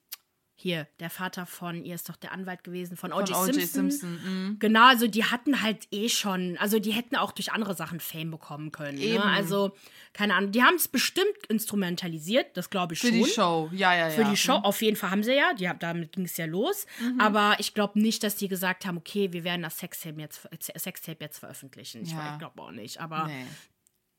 hier 0.60 0.88
der 1.00 1.12
Vater 1.12 1.46
von 1.46 1.86
ihr 1.86 1.94
ist 1.94 2.10
doch 2.10 2.16
der 2.16 2.32
Anwalt 2.32 2.64
gewesen 2.64 2.98
von 2.98 3.14
O.J. 3.14 3.30
Von 3.30 3.54
Simpson. 3.54 4.10
mhm. 4.24 4.58
Genau, 4.60 4.88
also 4.88 5.06
die 5.08 5.24
hatten 5.24 5.62
halt 5.62 5.88
eh 5.92 6.10
schon, 6.10 6.58
also 6.58 6.80
die 6.80 6.92
hätten 6.92 7.16
auch 7.16 7.32
durch 7.32 7.52
andere 7.52 7.76
Sachen 7.76 8.00
Fame 8.00 8.32
bekommen 8.32 8.72
können. 8.72 8.98
Eben. 8.98 9.18
Ne? 9.20 9.24
Also 9.24 9.76
keine 10.14 10.34
Ahnung, 10.34 10.52
die 10.52 10.64
haben 10.64 10.74
es 10.76 10.88
bestimmt 10.88 11.28
instrumentalisiert, 11.48 12.58
das 12.58 12.70
glaube 12.72 12.96
ich 12.96 13.00
Für 13.02 13.08
schon. 13.10 13.18
die 13.18 13.26
Show, 13.26 13.70
ja, 13.72 13.94
ja, 13.94 14.08
ja. 14.08 14.10
Für 14.10 14.24
die 14.26 14.36
Show, 14.38 14.54
auf 14.54 14.82
jeden 14.82 14.98
Fall 14.98 15.12
haben 15.12 15.24
sie 15.24 15.36
ja, 15.36 15.54
die, 15.54 15.70
haben- 15.70 15.78
damit 15.80 16.14
ging 16.14 16.26
es 16.26 16.36
ja 16.38 16.46
los. 16.46 16.88
Aber 17.20 17.56
ich 17.60 17.76
glaube 17.76 18.00
nicht, 18.00 18.24
dass 18.24 18.36
die 18.36 18.48
gesagt 18.48 18.86
haben, 18.88 18.98
okay, 18.98 19.32
wir 19.34 19.44
werden 19.44 19.62
das 19.62 19.78
Sextape 19.78 20.20
jetzt, 20.20 20.48
Sextape 20.76 21.18
jetzt 21.24 21.38
veröffentlichen. 21.38 22.02
Ich, 22.02 22.12
Ja. 22.14 22.34
ich 22.34 22.40
glaube 22.40 22.60
auch 22.62 22.72
nicht. 22.72 23.00
Aber 23.00 23.28
Nee. 23.28 23.46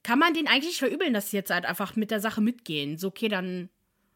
kann 0.04 0.20
man 0.20 0.34
denen 0.34 0.46
eigentlich 0.46 0.78
verübeln, 0.78 1.12
dass 1.12 1.30
sie 1.32 1.36
jetzt 1.36 1.50
halt 1.50 1.66
einfach 1.66 1.96
mit 1.96 2.12
der 2.12 2.20
Sache 2.20 2.40
mitgehen? 2.40 2.96
So, 2.96 3.08
okay, 3.08 3.28
dann 3.28 3.68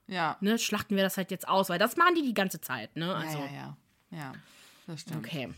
Ja. 0.07 0.37
ne, 0.41 0.59
schlachten 0.59 0.97
wir 0.97 1.03
das 1.03 1.17
halt 1.17 1.31
jetzt 1.31 1.49
aus, 1.49 1.69
weil 1.69 1.79
das 1.79 1.97
machen 1.97 2.15
die 2.17 2.23
die 2.23 2.35
ganze 2.35 2.61
Zeit. 2.61 2.95
Ne? 2.97 3.15
Also, 3.15 3.39
ja, 3.39 3.45
ja, 3.45 3.53
ja. 4.11 4.19
Ja, 4.19 4.33
das 4.87 5.01
stimmt. 5.01 5.25
okay. 5.25 5.49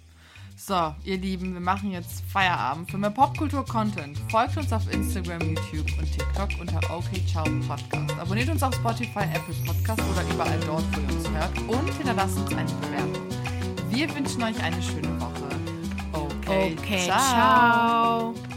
So, 0.56 0.94
ihr 1.02 1.18
Lieben, 1.18 1.52
wir 1.54 1.60
machen 1.60 1.90
jetzt 1.90 2.22
Feierabend. 2.30 2.88
Für 2.88 2.96
mehr 2.98 3.10
Popkultur-Content 3.10 4.16
folgt 4.30 4.56
uns 4.56 4.72
auf 4.72 4.88
Instagram, 4.92 5.40
YouTube 5.40 5.98
und 5.98 6.12
TikTok 6.12 6.48
unter 6.60 6.78
OK 6.96 7.26
Ciao 7.26 7.44
Podcast. 7.66 8.16
Abonniert 8.20 8.48
uns 8.48 8.62
auf 8.62 8.72
Spotify, 8.74 9.24
Apple 9.34 9.54
Podcast 9.66 10.00
oder 10.00 10.22
überall 10.32 10.60
dort, 10.60 10.84
wo 10.96 11.00
ihr 11.00 11.16
uns 11.16 11.28
hört 11.28 11.58
und 11.58 11.92
hinterlasst 11.94 12.38
uns 12.38 12.54
eine 12.54 12.70
Bewertung. 12.70 13.28
Wir 13.90 14.14
wünschen 14.14 14.42
euch 14.44 14.62
eine 14.62 14.80
schöne 14.80 15.20
Woche. 15.20 15.48
Okay, 16.12 16.76
Okay, 16.78 17.04
ciao. 17.06 18.53